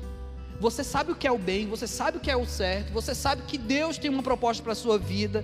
Você 0.59 0.83
sabe 0.83 1.11
o 1.11 1.15
que 1.15 1.25
é 1.25 1.31
o 1.31 1.37
bem, 1.37 1.67
você 1.67 1.87
sabe 1.87 2.17
o 2.17 2.19
que 2.19 2.29
é 2.29 2.37
o 2.37 2.45
certo, 2.45 2.93
você 2.93 3.15
sabe 3.15 3.41
que 3.43 3.57
Deus 3.57 3.97
tem 3.97 4.09
uma 4.09 4.21
proposta 4.21 4.61
para 4.61 4.73
a 4.73 4.75
sua 4.75 4.99
vida, 4.99 5.43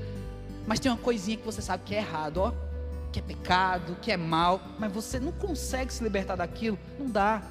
mas 0.68 0.80
tem 0.80 0.92
uma 0.92 0.98
coisinha 1.00 1.38
que 1.38 1.46
você 1.46 1.62
sabe 1.62 1.84
que 1.84 1.96
é 1.96 1.98
errado, 1.98 2.38
ó 2.38 2.73
que 3.14 3.20
é 3.20 3.22
pecado, 3.22 3.96
que 4.02 4.12
é 4.12 4.18
mal, 4.18 4.60
mas 4.80 4.92
você 4.92 5.20
não 5.20 5.32
consegue 5.32 5.94
se 5.94 6.04
libertar 6.04 6.36
daquilo, 6.36 6.78
não 7.00 7.08
dá. 7.08 7.44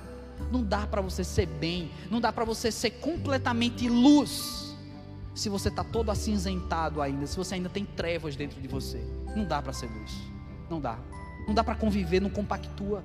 Não 0.50 0.62
dá 0.62 0.86
para 0.88 1.00
você 1.00 1.22
ser 1.22 1.46
bem, 1.46 1.90
não 2.10 2.20
dá 2.20 2.32
para 2.32 2.44
você 2.44 2.72
ser 2.72 2.90
completamente 2.90 3.88
luz. 3.88 4.60
se 5.34 5.48
você 5.48 5.68
está 5.68 5.82
todo 5.82 6.10
acinzentado 6.10 7.00
ainda, 7.00 7.26
se 7.26 7.38
você 7.38 7.54
ainda 7.54 7.70
tem 7.70 7.86
trevas 7.86 8.36
dentro 8.36 8.60
de 8.60 8.68
você. 8.68 8.98
Não 9.34 9.46
dá 9.46 9.62
para 9.62 9.72
ser 9.72 9.86
luz. 9.86 10.12
Não 10.68 10.78
dá. 10.78 10.98
Não 11.46 11.54
dá 11.54 11.64
para 11.64 11.74
conviver, 11.74 12.20
não 12.20 12.28
compactua. 12.28 13.02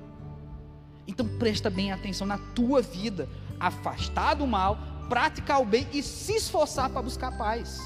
Então 1.08 1.26
presta 1.38 1.70
bem 1.70 1.94
atenção 1.94 2.28
na 2.28 2.38
tua 2.38 2.82
vida, 2.82 3.30
afastar 3.60 4.34
do 4.34 4.46
mal, 4.46 4.78
praticar 5.08 5.62
o 5.62 5.66
bem 5.66 5.88
e 5.94 6.04
se 6.04 6.36
esforçar 6.36 6.90
para 6.90 7.02
buscar 7.02 7.38
paz. 7.38 7.80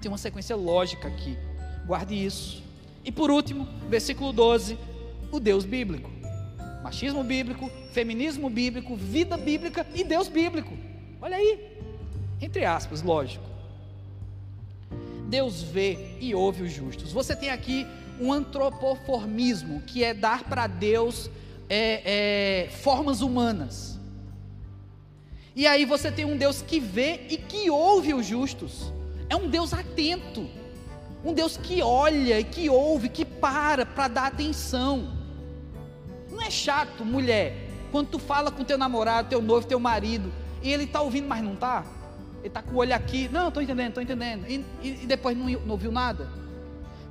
Tem 0.00 0.10
uma 0.10 0.18
sequência 0.18 0.56
lógica 0.56 1.06
aqui. 1.06 1.38
Guarde 1.86 2.14
isso. 2.14 2.67
E 3.08 3.10
por 3.10 3.30
último, 3.30 3.66
versículo 3.88 4.34
12, 4.34 4.76
o 5.32 5.40
Deus 5.40 5.64
bíblico. 5.64 6.10
Machismo 6.82 7.24
bíblico, 7.24 7.70
feminismo 7.90 8.50
bíblico, 8.50 8.94
vida 8.94 9.34
bíblica 9.34 9.86
e 9.94 10.04
Deus 10.04 10.28
bíblico. 10.28 10.76
Olha 11.18 11.38
aí. 11.38 11.58
Entre 12.38 12.66
aspas, 12.66 13.00
lógico. 13.00 13.46
Deus 15.26 15.62
vê 15.62 16.18
e 16.20 16.34
ouve 16.34 16.64
os 16.64 16.70
justos. 16.70 17.10
Você 17.10 17.34
tem 17.34 17.48
aqui 17.48 17.86
um 18.20 18.30
antropoformismo, 18.30 19.80
que 19.86 20.04
é 20.04 20.12
dar 20.12 20.44
para 20.44 20.66
Deus 20.66 21.30
é, 21.66 22.66
é, 22.66 22.70
formas 22.70 23.22
humanas. 23.22 23.98
E 25.56 25.66
aí 25.66 25.86
você 25.86 26.12
tem 26.12 26.26
um 26.26 26.36
Deus 26.36 26.60
que 26.60 26.78
vê 26.78 27.22
e 27.30 27.38
que 27.38 27.70
ouve 27.70 28.12
os 28.12 28.26
justos. 28.26 28.92
É 29.30 29.34
um 29.34 29.48
Deus 29.48 29.72
atento. 29.72 30.57
Um 31.24 31.32
Deus 31.32 31.56
que 31.56 31.82
olha 31.82 32.38
e 32.38 32.44
que 32.44 32.70
ouve, 32.70 33.08
que 33.08 33.24
para 33.24 33.84
para 33.84 34.08
dar 34.08 34.26
atenção. 34.26 35.12
Não 36.30 36.40
é 36.40 36.50
chato, 36.50 37.04
mulher, 37.04 37.68
quando 37.90 38.08
tu 38.08 38.18
fala 38.18 38.50
com 38.50 38.62
teu 38.62 38.78
namorado, 38.78 39.28
teu 39.28 39.42
noivo, 39.42 39.66
teu 39.66 39.80
marido, 39.80 40.32
e 40.62 40.72
ele 40.72 40.84
está 40.84 41.00
ouvindo, 41.00 41.26
mas 41.26 41.42
não 41.42 41.54
está? 41.54 41.84
Ele 42.38 42.48
está 42.48 42.62
com 42.62 42.74
o 42.74 42.76
olho 42.76 42.94
aqui, 42.94 43.28
não, 43.32 43.48
estou 43.48 43.62
entendendo, 43.62 43.88
estou 43.88 44.02
entendendo. 44.02 44.46
E, 44.48 44.64
e, 44.82 45.02
e 45.02 45.06
depois 45.06 45.36
não, 45.36 45.46
não 45.46 45.70
ouviu 45.70 45.90
nada? 45.90 46.28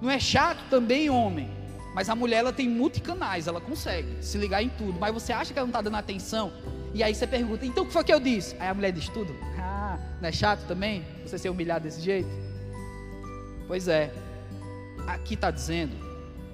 Não 0.02 0.10
é 0.10 0.20
chato 0.20 0.64
também, 0.70 1.10
homem, 1.10 1.50
mas 1.94 2.10
a 2.10 2.16
mulher 2.16 2.38
ela 2.38 2.54
tem 2.54 2.70
multicanais, 2.70 3.48
ela 3.48 3.60
consegue 3.60 4.24
se 4.24 4.38
ligar 4.38 4.62
em 4.62 4.70
tudo. 4.70 4.98
Mas 5.00 5.14
você 5.14 5.34
acha 5.34 5.52
que 5.52 5.60
ela 5.60 5.66
não 5.66 5.72
está 5.72 5.82
dando 5.82 5.98
atenção? 5.98 6.54
E 6.94 7.04
aí 7.04 7.14
você 7.14 7.28
pergunta, 7.28 7.66
então 7.66 7.84
o 7.84 7.88
que 7.88 7.94
foi 7.94 8.04
que 8.04 8.14
eu 8.14 8.20
disse? 8.20 8.56
Aí 8.60 8.70
a 8.70 8.74
mulher 8.74 8.92
diz 8.92 9.10
tudo. 9.10 9.36
Ah, 9.80 9.98
não 10.22 10.28
é 10.28 10.32
chato 10.32 10.66
também? 10.68 11.06
Você 11.26 11.38
ser 11.38 11.50
humilhado 11.50 11.84
desse 11.84 12.02
jeito? 12.02 12.28
Pois 13.68 13.88
é. 13.88 14.14
Aqui 15.06 15.34
está 15.34 15.52
dizendo 15.52 15.96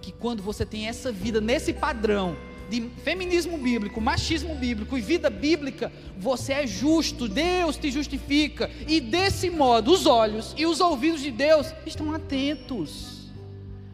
que 0.01 0.11
quando 0.11 0.43
você 0.43 0.65
tem 0.65 0.87
essa 0.87 1.11
vida 1.11 1.39
nesse 1.39 1.71
padrão 1.73 2.35
de 2.69 2.81
feminismo 3.03 3.57
bíblico, 3.57 4.01
machismo 4.01 4.55
bíblico 4.55 4.97
e 4.97 5.01
vida 5.01 5.29
bíblica, 5.29 5.91
você 6.17 6.53
é 6.53 6.67
justo, 6.67 7.27
Deus 7.27 7.77
te 7.77 7.91
justifica, 7.91 8.69
e 8.87 8.99
desse 8.99 9.49
modo 9.49 9.91
os 9.91 10.05
olhos 10.05 10.53
e 10.57 10.65
os 10.65 10.79
ouvidos 10.79 11.21
de 11.21 11.29
Deus 11.31 11.73
estão 11.85 12.13
atentos. 12.13 13.31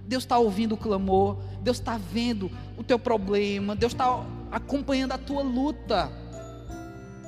Deus 0.06 0.24
está 0.24 0.38
ouvindo 0.38 0.76
o 0.76 0.78
clamor, 0.78 1.38
Deus 1.62 1.78
está 1.78 1.98
vendo 1.98 2.50
o 2.78 2.84
teu 2.84 2.98
problema, 2.98 3.76
Deus 3.76 3.94
está 3.94 4.26
acompanhando 4.52 5.12
a 5.12 5.18
tua 5.18 5.44
luta. 5.44 6.12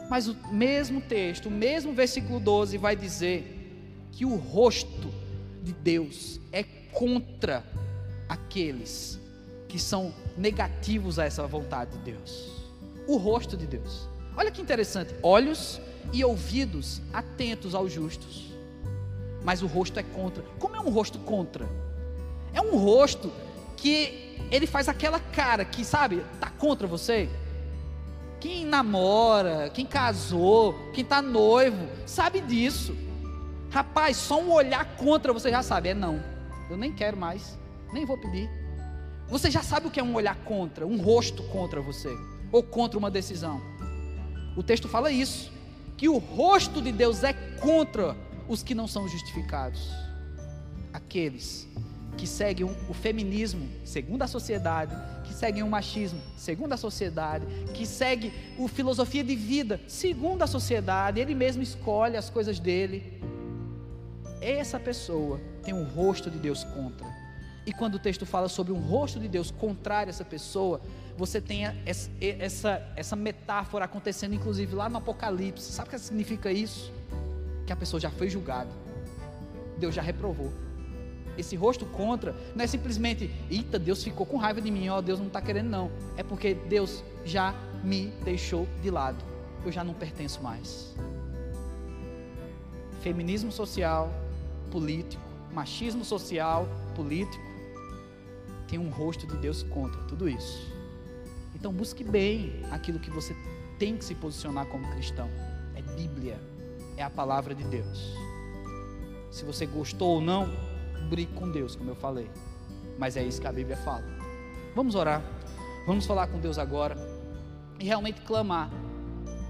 Mas 0.10 0.28
o 0.28 0.36
mesmo 0.52 1.02
texto, 1.02 1.48
o 1.48 1.52
mesmo 1.52 1.94
versículo 1.94 2.40
12 2.40 2.78
vai 2.78 2.96
dizer 2.96 4.08
que 4.12 4.26
o 4.26 4.36
rosto 4.36 5.14
de 5.62 5.74
Deus 5.74 6.40
é 6.52 6.64
contra 6.92 7.64
aqueles 8.28 9.20
que 9.68 9.80
são 9.80 10.14
negativos 10.38 11.20
a 11.20 11.26
essa 11.26 11.46
vontade 11.48 11.92
de 11.92 12.12
Deus. 12.12 12.52
O 13.08 13.18
rosto 13.18 13.56
de 13.56 13.66
Deus. 13.66 14.08
Olha 14.36 14.52
que 14.52 14.62
interessante, 14.62 15.14
olhos 15.22 15.80
e 16.14 16.24
ouvidos 16.24 17.02
atentos 17.14 17.76
aos 17.76 17.92
justos. 17.92 18.52
Mas 19.44 19.62
o 19.62 19.68
rosto 19.68 20.00
é 20.00 20.04
contra. 20.04 20.44
Como 20.60 20.76
é 20.76 20.80
um 20.80 20.90
rosto 20.90 21.20
contra? 21.20 21.68
É 22.54 22.62
um 22.62 22.78
rosto 22.78 23.32
que 23.78 24.38
ele 24.52 24.68
faz 24.68 24.88
aquela 24.90 25.20
cara 25.20 25.66
que, 25.66 25.84
sabe, 25.84 26.24
tá 26.40 26.50
contra 26.50 26.86
você. 26.86 27.30
Quem 28.40 28.66
namora, 28.66 29.70
quem 29.74 29.86
casou, 29.86 30.74
quem 30.94 31.04
está 31.04 31.22
noivo, 31.22 31.88
sabe 32.06 32.42
disso. 32.42 32.96
Rapaz, 33.72 34.18
só 34.18 34.42
um 34.42 34.52
olhar 34.52 34.86
contra 34.98 35.32
você 35.32 35.50
já 35.50 35.64
sabe. 35.64 35.90
É 35.90 35.94
não. 35.94 36.22
Eu 36.70 36.78
nem 36.78 36.92
quero 36.92 37.18
mais. 37.18 37.58
Nem 37.94 38.06
vou 38.06 38.18
pedir. 38.18 38.50
Você 39.30 39.50
já 39.50 39.64
sabe 39.64 39.88
o 39.88 39.90
que 39.90 40.00
é 40.00 40.04
um 40.04 40.14
olhar 40.14 40.36
contra, 40.44 40.86
um 40.86 41.02
rosto 41.02 41.42
contra 41.44 41.80
você, 41.82 42.14
ou 42.52 42.62
contra 42.62 43.00
uma 43.00 43.10
decisão. 43.10 43.62
O 44.58 44.62
texto 44.62 44.90
fala 44.90 45.10
isso, 45.10 45.50
que 45.96 46.10
o 46.10 46.18
rosto 46.18 46.82
de 46.82 46.92
Deus 46.92 47.24
é 47.24 47.32
contra 47.32 48.14
os 48.50 48.62
que 48.62 48.76
não 48.76 48.90
são 48.90 49.08
justificados. 49.08 49.90
Aqueles 50.92 51.66
que 52.18 52.28
seguem 52.28 52.66
o 52.90 52.94
feminismo, 52.94 53.70
segundo 53.86 54.22
a 54.22 54.28
sociedade, 54.28 54.94
que 55.24 55.34
seguem 55.34 55.64
o 55.64 55.70
machismo, 55.70 56.22
segundo 56.36 56.74
a 56.74 56.78
sociedade, 56.78 57.46
que 57.74 57.86
segue 57.86 58.34
a 58.60 58.68
filosofia 58.68 59.24
de 59.24 59.34
vida, 59.34 59.80
segundo 59.88 60.42
a 60.44 60.48
sociedade, 60.48 61.22
ele 61.22 61.34
mesmo 61.34 61.64
escolhe 61.64 62.18
as 62.18 62.30
coisas 62.30 62.60
dele. 62.60 63.22
Essa 64.42 64.80
pessoa 64.80 65.40
tem 65.64 65.74
um 65.74 65.84
rosto 65.84 66.30
de 66.30 66.40
Deus 66.40 66.64
contra. 66.64 67.08
E 67.66 67.72
quando 67.72 67.96
o 67.96 68.00
texto 68.00 68.26
fala 68.26 68.50
sobre 68.50 68.74
um 68.74 68.80
rosto 68.80 69.20
de 69.20 69.28
Deus 69.28 69.52
contrário 69.52 70.10
a 70.10 70.14
essa 70.14 70.26
pessoa, 70.26 70.82
você 71.16 71.40
tem 71.40 71.66
essa, 71.86 72.82
essa, 72.96 73.16
metáfora 73.16 73.86
acontecendo, 73.86 74.34
inclusive 74.34 74.74
lá 74.74 74.90
no 74.90 74.98
Apocalipse. 74.98 75.72
Sabe 75.72 75.90
o 75.90 75.92
que 75.92 76.00
significa 76.00 76.52
isso? 76.52 76.92
Que 77.68 77.72
a 77.72 77.76
pessoa 77.76 78.00
já 78.00 78.10
foi 78.10 78.30
julgada, 78.30 78.72
Deus 79.78 79.94
já 79.94 80.02
reprovou 80.02 80.52
esse 81.38 81.56
rosto 81.56 81.86
contra, 81.86 82.36
não 82.56 82.64
é 82.64 82.68
simplesmente, 82.68 83.30
eita, 83.50 83.80
Deus 83.80 84.04
ficou 84.04 84.26
com 84.26 84.38
raiva 84.38 84.62
de 84.62 84.70
mim, 84.70 84.90
ó, 84.90 85.02
Deus 85.02 85.20
não 85.20 85.28
está 85.28 85.42
querendo, 85.42 85.70
não. 85.70 85.92
É 86.18 86.24
porque 86.24 86.54
Deus 86.54 87.04
já 87.26 87.54
me 87.84 88.08
deixou 88.24 88.68
de 88.82 88.90
lado. 88.90 89.24
Eu 89.66 89.72
já 89.72 89.84
não 89.84 89.94
pertenço 89.94 90.42
mais. 90.42 90.96
Feminismo 93.02 93.52
social, 93.52 94.12
político, 94.72 95.22
machismo 95.54 96.04
social, 96.04 96.68
político, 96.96 97.44
tem 98.68 98.80
um 98.80 98.90
rosto 98.90 99.28
de 99.28 99.36
Deus 99.38 99.64
contra 99.64 100.02
tudo 100.04 100.28
isso. 100.30 100.72
Então 101.54 101.72
busque 101.72 102.04
bem 102.04 102.64
aquilo 102.72 103.00
que 103.00 103.12
você 103.12 103.36
tem 103.78 103.98
que 103.98 104.06
se 104.06 104.16
posicionar 104.16 104.66
como 104.68 104.90
cristão. 104.92 105.30
É 105.76 105.82
Bíblia, 105.82 106.40
é 106.98 107.04
a 107.04 107.10
palavra 107.10 107.54
de 107.54 107.64
Deus. 107.66 108.16
Se 109.30 109.44
você 109.44 109.66
gostou 109.66 110.16
ou 110.16 110.22
não, 110.22 110.50
brigue 111.10 111.34
com 111.34 111.52
Deus, 111.52 111.76
como 111.76 111.92
eu 111.92 111.96
falei. 111.96 112.30
Mas 112.98 113.18
é 113.18 113.24
isso 113.24 113.42
que 113.42 113.48
a 113.48 113.52
Bíblia 113.52 113.78
fala. 113.78 114.04
Vamos 114.76 114.96
orar. 114.96 115.22
Vamos 115.86 116.06
falar 116.06 116.28
com 116.28 116.40
Deus 116.40 116.58
agora 116.58 116.96
e 117.80 117.86
realmente 117.86 118.22
clamar 118.22 118.70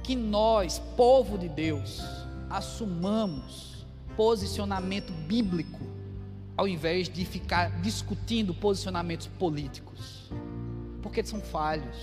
que 0.04 0.16
nós, 0.16 0.80
povo 0.96 1.38
de 1.38 1.50
Deus, 1.50 2.02
assumamos 2.50 3.81
posicionamento 4.22 5.12
bíblico 5.12 5.80
ao 6.56 6.68
invés 6.68 7.10
de 7.10 7.26
ficar 7.26 7.82
discutindo 7.82 8.54
posicionamentos 8.54 9.26
políticos. 9.26 10.32
Porque 11.02 11.24
são 11.24 11.42
falhos. 11.42 11.98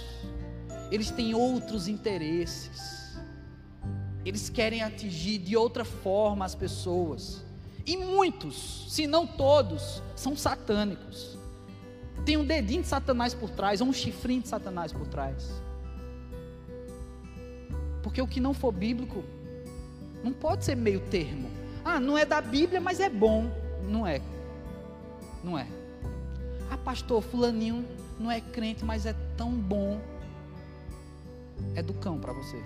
Eles 0.90 1.12
têm 1.12 1.32
outros 1.32 1.86
interesses. 1.86 3.16
Eles 4.24 4.50
querem 4.50 4.82
atingir 4.82 5.38
de 5.38 5.56
outra 5.56 5.84
forma 5.84 6.44
as 6.44 6.56
pessoas. 6.56 7.44
E 7.86 7.96
muitos, 7.96 8.86
se 8.88 9.06
não 9.06 9.24
todos, 9.24 10.02
são 10.16 10.36
satânicos. 10.36 11.38
Tem 12.24 12.36
um 12.36 12.44
dedinho 12.44 12.82
de 12.82 12.88
Satanás 12.88 13.32
por 13.32 13.48
trás, 13.48 13.80
ou 13.80 13.86
um 13.86 13.92
chifrinho 13.92 14.42
de 14.42 14.48
Satanás 14.48 14.92
por 14.92 15.06
trás. 15.06 15.62
Porque 18.02 18.20
o 18.20 18.26
que 18.26 18.40
não 18.40 18.52
for 18.52 18.72
bíblico, 18.72 19.22
não 20.24 20.32
pode 20.32 20.64
ser 20.64 20.74
meio 20.74 20.98
termo. 20.98 21.67
Ah, 21.84 22.00
não 22.00 22.16
é 22.16 22.24
da 22.24 22.40
Bíblia, 22.40 22.80
mas 22.80 23.00
é 23.00 23.08
bom. 23.08 23.50
Não 23.88 24.06
é. 24.06 24.20
Não 25.42 25.58
é. 25.58 25.66
Ah, 26.70 26.76
pastor, 26.76 27.22
fulaninho 27.22 27.84
não 28.18 28.30
é 28.30 28.40
crente, 28.40 28.84
mas 28.84 29.06
é 29.06 29.14
tão 29.36 29.52
bom. 29.52 30.00
É 31.74 31.82
do 31.82 31.94
cão 31.94 32.18
para 32.18 32.32
você. 32.32 32.62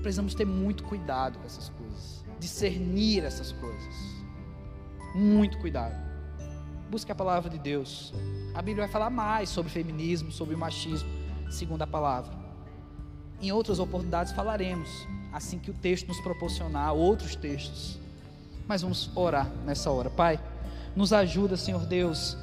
Precisamos 0.00 0.34
ter 0.34 0.44
muito 0.44 0.84
cuidado 0.84 1.38
com 1.38 1.46
essas 1.46 1.68
coisas 1.70 2.24
discernir 2.44 3.24
essas 3.24 3.52
coisas. 3.52 3.94
Muito 5.14 5.58
cuidado. 5.58 5.94
Busque 6.90 7.10
a 7.10 7.14
palavra 7.14 7.48
de 7.48 7.58
Deus. 7.58 8.12
A 8.54 8.60
Bíblia 8.60 8.84
vai 8.84 8.92
falar 8.92 9.08
mais 9.08 9.48
sobre 9.48 9.72
feminismo, 9.72 10.30
sobre 10.30 10.54
machismo, 10.54 11.08
segundo 11.50 11.82
a 11.82 11.86
palavra. 11.86 12.32
Em 13.40 13.50
outras 13.50 13.78
oportunidades 13.78 14.32
falaremos, 14.32 14.90
assim 15.34 15.58
que 15.58 15.70
o 15.70 15.74
texto 15.74 16.06
nos 16.06 16.20
proporcionar 16.20 16.94
outros 16.94 17.34
textos. 17.34 17.98
Mas 18.68 18.82
vamos 18.82 19.10
orar 19.16 19.50
nessa 19.66 19.90
hora. 19.90 20.08
Pai, 20.08 20.38
nos 20.94 21.12
ajuda, 21.12 21.56
Senhor 21.56 21.84
Deus, 21.84 22.36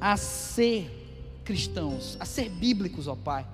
a 0.00 0.16
ser 0.16 1.40
cristãos, 1.44 2.16
a 2.20 2.24
ser 2.24 2.48
bíblicos, 2.48 3.08
ó 3.08 3.16
Pai. 3.16 3.44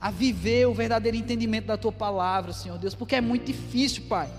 A 0.00 0.10
viver 0.10 0.66
o 0.66 0.74
verdadeiro 0.74 1.16
entendimento 1.16 1.66
da 1.66 1.76
tua 1.76 1.90
palavra, 1.90 2.52
Senhor 2.52 2.78
Deus, 2.78 2.94
porque 2.94 3.16
é 3.16 3.20
muito 3.20 3.44
difícil, 3.44 4.04
Pai 4.08 4.30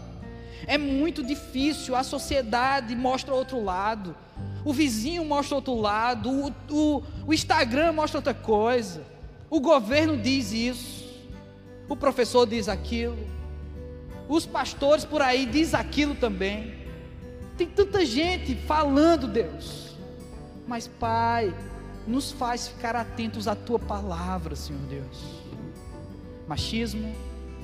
É 0.65 0.77
muito 0.77 1.21
difícil, 1.21 1.93
a 1.93 2.03
sociedade 2.03 2.95
mostra 2.95 3.33
outro 3.33 3.61
lado, 3.61 4.15
o 4.63 4.71
vizinho 4.71 5.25
mostra 5.25 5.55
outro 5.55 5.75
lado, 5.75 6.29
o, 6.29 6.53
o, 6.69 7.03
o 7.27 7.33
Instagram 7.33 7.91
mostra 7.91 8.17
outra 8.17 8.33
coisa, 8.33 9.03
o 9.49 9.59
governo 9.59 10.17
diz 10.17 10.53
isso, 10.53 11.03
o 11.89 11.97
professor 11.97 12.47
diz 12.47 12.69
aquilo, 12.69 13.17
os 14.27 14.45
pastores 14.45 15.05
por 15.05 15.21
aí 15.21 15.45
diz 15.45 15.73
aquilo 15.73 16.15
também. 16.15 16.73
Tem 17.57 17.67
tanta 17.67 18.05
gente 18.05 18.55
falando, 18.55 19.27
Deus. 19.27 19.95
Mas, 20.67 20.87
Pai, 20.87 21.53
nos 22.07 22.31
faz 22.31 22.67
ficar 22.67 22.95
atentos 22.95 23.47
à 23.47 23.55
tua 23.55 23.79
palavra, 23.79 24.55
Senhor 24.55 24.81
Deus. 24.83 25.43
Machismo, 26.47 27.13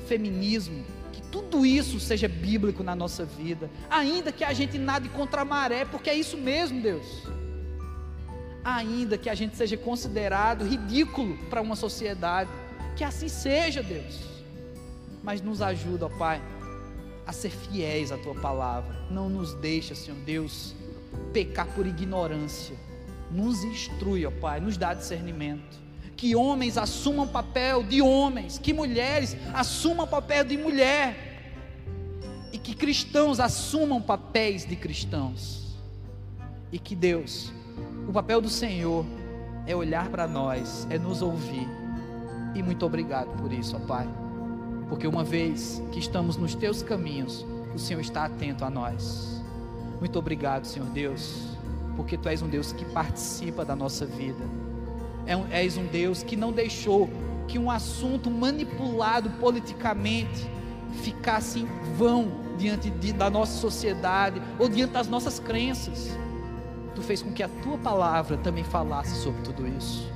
feminismo, 0.08 0.86
que 1.12 1.22
tudo 1.24 1.66
isso 1.66 2.00
seja 2.00 2.28
bíblico 2.28 2.84
na 2.84 2.96
nossa 2.96 3.26
vida, 3.26 3.70
ainda 3.90 4.32
que 4.32 4.44
a 4.44 4.54
gente 4.54 4.78
nade 4.78 5.10
contra 5.10 5.42
a 5.42 5.46
maré, 5.46 5.86
porque 5.86 6.10
é 6.10 6.16
isso 6.16 6.38
mesmo, 6.38 6.82
Deus. 6.82 7.24
Ainda 8.64 9.18
que 9.18 9.30
a 9.30 9.36
gente 9.36 9.56
seja 9.56 9.78
considerado 9.78 10.66
ridículo 10.66 11.38
para 11.50 11.62
uma 11.62 11.76
sociedade, 11.76 12.50
que 12.96 13.04
assim 13.04 13.30
seja, 13.30 13.82
Deus. 13.82 14.39
Mas 15.30 15.44
nos 15.44 15.62
ajuda, 15.62 16.08
ó 16.08 16.10
Pai, 16.10 16.42
a 17.24 17.32
ser 17.32 17.52
fiéis 17.52 18.12
à 18.12 18.18
tua 18.18 18.34
palavra. 18.34 18.96
Não 19.12 19.30
nos 19.30 19.54
deixa, 19.54 19.94
Senhor 19.94 20.18
Deus, 20.22 20.74
pecar 21.32 21.68
por 21.68 21.86
ignorância. 21.86 22.76
Nos 23.30 23.64
instrui, 23.64 24.26
ó 24.26 24.32
Pai, 24.32 24.60
nos 24.60 24.76
dá 24.76 24.92
discernimento. 24.92 25.78
Que 26.18 26.36
homens 26.36 26.80
assumam 26.80 27.28
papel 27.28 27.84
de 27.84 28.02
homens, 28.02 28.58
que 28.58 28.74
mulheres 28.74 29.38
assumam 29.54 30.08
papel 30.08 30.44
de 30.44 30.58
mulher. 30.58 31.52
E 32.52 32.58
que 32.58 32.74
cristãos 32.74 33.40
assumam 33.40 34.02
papéis 34.02 34.66
de 34.66 34.76
cristãos. 34.76 35.78
E 36.72 36.80
que 36.80 36.96
Deus, 36.96 37.54
o 38.08 38.12
papel 38.12 38.42
do 38.42 38.50
Senhor 38.50 39.06
é 39.68 39.76
olhar 39.76 40.10
para 40.10 40.28
nós, 40.28 40.88
é 40.90 40.98
nos 40.98 41.22
ouvir. 41.22 41.68
E 42.56 42.64
muito 42.64 42.84
obrigado 42.84 43.30
por 43.40 43.54
isso, 43.54 43.78
ó 43.78 43.80
Pai 43.82 44.19
porque 44.90 45.08
uma 45.08 45.24
vez 45.24 45.82
que 45.92 46.00
estamos 46.00 46.36
nos 46.36 46.56
teus 46.56 46.82
caminhos, 46.82 47.46
o 47.74 47.80
Senhor 47.80 48.02
está 48.02 48.26
atento 48.26 48.66
a 48.66 48.70
nós. 48.70 49.42
Muito 50.00 50.18
obrigado, 50.18 50.66
Senhor 50.66 50.90
Deus, 50.90 51.56
porque 51.96 52.18
tu 52.18 52.28
és 52.28 52.42
um 52.42 52.50
Deus 52.50 52.74
que 52.74 52.84
participa 52.86 53.64
da 53.64 53.76
nossa 53.76 54.06
vida. 54.06 54.44
É 55.26 55.62
és 55.62 55.78
um 55.78 55.86
Deus 55.86 56.24
que 56.24 56.36
não 56.36 56.52
deixou 56.52 57.08
que 57.48 57.60
um 57.60 57.70
assunto 57.70 58.32
manipulado 58.32 59.30
politicamente 59.40 60.50
ficasse 61.04 61.60
em 61.60 61.68
vão 61.96 62.32
diante 62.58 62.90
de, 62.90 63.14
da 63.14 63.30
nossa 63.30 63.58
sociedade 63.60 64.42
ou 64.58 64.68
diante 64.68 64.94
das 64.94 65.08
nossas 65.08 65.40
crenças. 65.40 66.10
Tu 66.96 67.02
fez 67.02 67.22
com 67.22 67.32
que 67.32 67.44
a 67.44 67.50
tua 67.64 67.78
palavra 67.78 68.38
também 68.38 68.64
falasse 68.64 69.16
sobre 69.22 69.42
tudo 69.42 69.68
isso. 69.68 70.12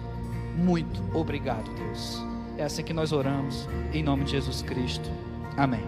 Muito 0.58 1.02
obrigado, 1.18 1.74
Deus. 1.76 2.33
É 2.58 2.64
assim 2.64 2.84
que 2.84 2.94
nós 2.94 3.12
oramos, 3.12 3.68
em 3.94 4.04
nome 4.04 4.26
de 4.26 4.32
Jesus 4.32 4.62
Cristo. 4.62 5.10
Amém. 5.58 5.82